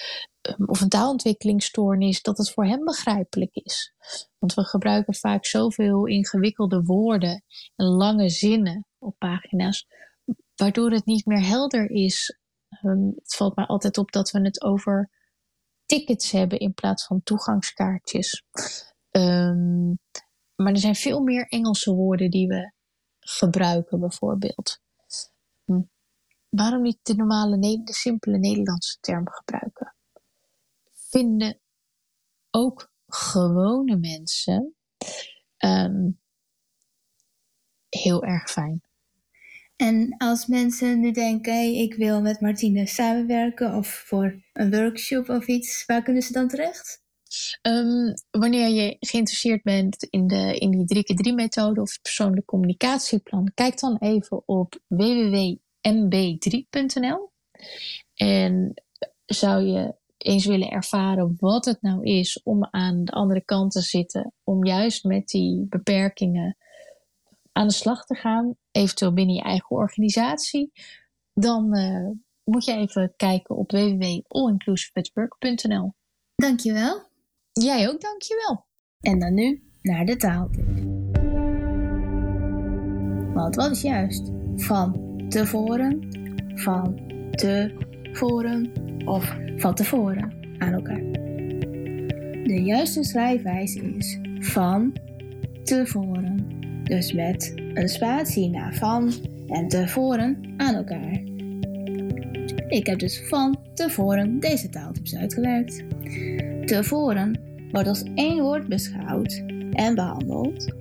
ehm, 0.42 0.64
of 0.66 0.82
een 0.82 0.90
taalontwikkelingsstoornis, 0.90 2.22
dat 2.22 2.38
het 2.38 2.52
voor 2.52 2.66
hen 2.66 2.84
begrijpelijk 2.84 3.56
is. 3.56 3.94
Want 4.40 4.54
we 4.54 4.64
gebruiken 4.64 5.16
vaak 5.16 5.46
zoveel 5.46 6.06
ingewikkelde 6.06 6.84
woorden 6.84 7.44
en 7.76 7.86
lange 7.86 8.30
zinnen 8.30 8.86
op 8.98 9.16
pagina's, 9.18 9.88
waardoor 10.56 10.92
het 10.92 11.06
niet 11.06 11.26
meer 11.26 11.46
helder 11.46 11.90
is. 11.90 12.40
Ehm, 12.70 13.06
het 13.06 13.36
valt 13.36 13.56
mij 13.56 13.66
altijd 13.66 13.98
op 13.98 14.12
dat 14.12 14.32
we 14.32 14.42
het 14.42 14.64
over 14.64 15.10
tickets 15.86 16.32
hebben 16.32 16.60
in 16.60 16.74
plaats 16.74 17.06
van 17.06 17.24
toegangskaartjes. 17.24 18.44
Um, 19.12 20.00
maar 20.56 20.72
er 20.72 20.78
zijn 20.78 20.96
veel 20.96 21.22
meer 21.22 21.48
Engelse 21.48 21.94
woorden 21.94 22.30
die 22.32 22.48
we 22.48 22.72
gebruiken, 23.20 24.00
bijvoorbeeld. 24.00 24.80
Waarom 26.52 26.82
niet 26.82 27.00
de 27.02 27.16
normale, 27.16 27.60
de 27.60 27.94
simpele 27.94 28.38
Nederlandse 28.38 28.98
term 29.00 29.30
gebruiken? 29.30 29.96
Vinden 30.94 31.60
ook 32.50 32.92
gewone 33.08 33.98
mensen 33.98 34.76
um, 35.58 36.20
heel 37.90 38.24
erg 38.24 38.52
fijn. 38.52 38.82
En 39.76 40.16
als 40.18 40.46
mensen 40.46 41.00
nu 41.00 41.12
denken, 41.12 41.54
hey, 41.54 41.76
ik 41.76 41.94
wil 41.94 42.22
met 42.22 42.42
Martine 42.42 42.88
samenwerken 42.88 43.76
of 43.76 43.88
voor 43.88 44.44
een 44.54 44.72
workshop 44.72 45.30
of 45.30 45.48
iets, 45.48 45.86
waar 45.86 46.04
kunnen 46.04 46.22
ze 46.22 46.34
dan 46.34 46.48
terecht? 46.48 47.04
Um, 47.62 48.14
wanneer 48.32 48.68
je 48.70 48.98
geïnteresseerd 49.00 49.64
bent 49.64 50.04
in, 50.04 50.28
de, 50.28 50.58
in 50.58 50.86
die 50.86 51.04
3x3-methode 51.04 51.82
of 51.82 51.92
het 51.92 52.02
persoonlijk 52.02 52.46
communicatieplan, 52.46 53.52
kijk 53.54 53.80
dan 53.80 53.98
even 53.98 54.48
op 54.48 54.80
www 54.88 55.56
mb3.nl. 55.90 57.32
En 58.16 58.84
zou 59.26 59.64
je 59.64 59.96
eens 60.18 60.46
willen 60.46 60.70
ervaren 60.70 61.36
wat 61.40 61.66
het 61.66 61.82
nou 61.82 62.04
is 62.04 62.44
om 62.44 62.66
aan 62.66 63.04
de 63.04 63.12
andere 63.12 63.46
kant 63.46 63.72
te 63.72 63.82
zitten, 63.82 64.34
om 64.44 64.66
juist 64.66 65.04
met 65.04 65.28
die 65.28 65.66
beperkingen 65.70 66.58
aan 67.52 67.68
de 67.68 67.74
slag 67.74 68.06
te 68.06 68.16
gaan, 68.16 68.56
eventueel 68.72 69.14
binnen 69.14 69.36
je 69.36 69.42
eigen 69.42 69.76
organisatie, 69.76 70.72
dan 71.34 71.78
uh, 71.78 72.10
moet 72.44 72.66
je 72.66 72.74
even 72.74 73.14
kijken 73.16 73.56
op 73.56 73.72
www.allinclusivework.nl. 73.72 75.94
Dankjewel. 76.36 77.10
Jij 77.52 77.90
ook, 77.90 78.02
dankjewel. 78.02 78.66
En 79.00 79.20
dan 79.20 79.34
nu 79.34 79.64
naar 79.82 80.06
de 80.06 80.16
taaltip. 80.16 80.66
Want 83.34 83.56
wat 83.56 83.72
is 83.72 83.82
juist 83.82 84.32
van 84.56 85.11
tevoren, 85.32 86.00
van 86.56 87.00
tevoren 87.32 88.72
of 89.06 89.38
van 89.58 89.74
tevoren 89.74 90.34
aan 90.58 90.74
elkaar. 90.74 91.02
De 92.44 92.62
juiste 92.66 93.04
schrijfwijze 93.04 93.82
is 93.82 94.20
van 94.40 94.94
tevoren. 95.64 96.48
Dus 96.84 97.14
met 97.14 97.54
een 97.74 97.90
spatie 97.90 98.50
na 98.50 98.72
van 98.72 99.12
en 99.48 99.68
tevoren 99.68 100.38
aan 100.58 100.76
elkaar. 100.76 101.22
Ik 102.68 102.88
heb 102.88 103.00
dus 103.00 103.28
van 103.28 103.60
tevoren 103.74 104.40
deze 104.40 104.70
taaltypes 104.70 105.16
uitgewerkt. 105.16 105.84
Tevoren 106.66 107.40
wordt 107.72 107.88
als 107.88 108.04
één 108.16 108.42
woord 108.42 108.68
beschouwd 108.68 109.44
en 109.72 109.96
behandeld. 109.96 110.74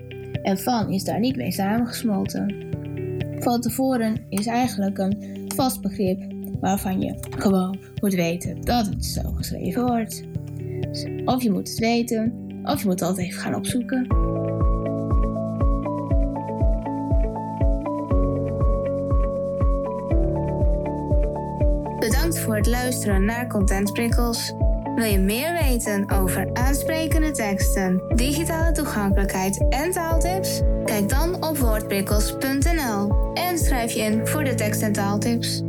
En 0.43 0.59
van 0.59 0.93
is 0.93 1.05
daar 1.05 1.21
niet 1.21 1.37
mee 1.37 1.53
samengesmolten 1.53 2.70
van 3.43 3.61
tevoren 3.61 4.27
is 4.29 4.47
eigenlijk 4.47 4.99
een 4.99 5.45
vast 5.55 5.81
begrip 5.81 6.21
waarvan 6.61 7.01
je 7.01 7.15
gewoon 7.39 7.79
moet 8.01 8.15
weten 8.15 8.61
dat 8.61 8.87
het 8.87 9.05
zo 9.05 9.33
geschreven 9.35 9.87
wordt. 9.87 10.23
Of 11.25 11.43
je 11.43 11.51
moet 11.51 11.69
het 11.69 11.79
weten, 11.79 12.33
of 12.65 12.83
je 12.83 12.89
moet 12.89 13.03
altijd 13.03 13.27
even 13.27 13.41
gaan 13.41 13.55
opzoeken. 13.55 14.07
Bedankt 21.99 22.39
voor 22.39 22.57
het 22.57 22.67
luisteren 22.67 23.25
naar 23.25 23.47
Content 23.47 23.93
Prikkels. 23.93 24.53
Wil 24.95 25.05
je 25.05 25.19
meer 25.19 25.53
weten 25.53 26.11
over 26.11 26.51
aansprekende 26.53 27.31
teksten, 27.31 28.03
digitale 28.15 28.73
toegankelijkheid 28.73 29.67
en 29.69 29.91
taaltips? 29.91 30.61
Kijk 30.85 31.09
dan 31.09 31.45
op 31.45 31.59
woordprikkels.nl 31.59 33.20
en 33.41 33.59
schrijf 33.59 33.93
je 33.93 34.01
in 34.01 34.27
voor 34.27 34.45
de 34.45 34.55
tekst- 34.55 34.83
en 34.83 34.93
taaltips. 34.93 35.63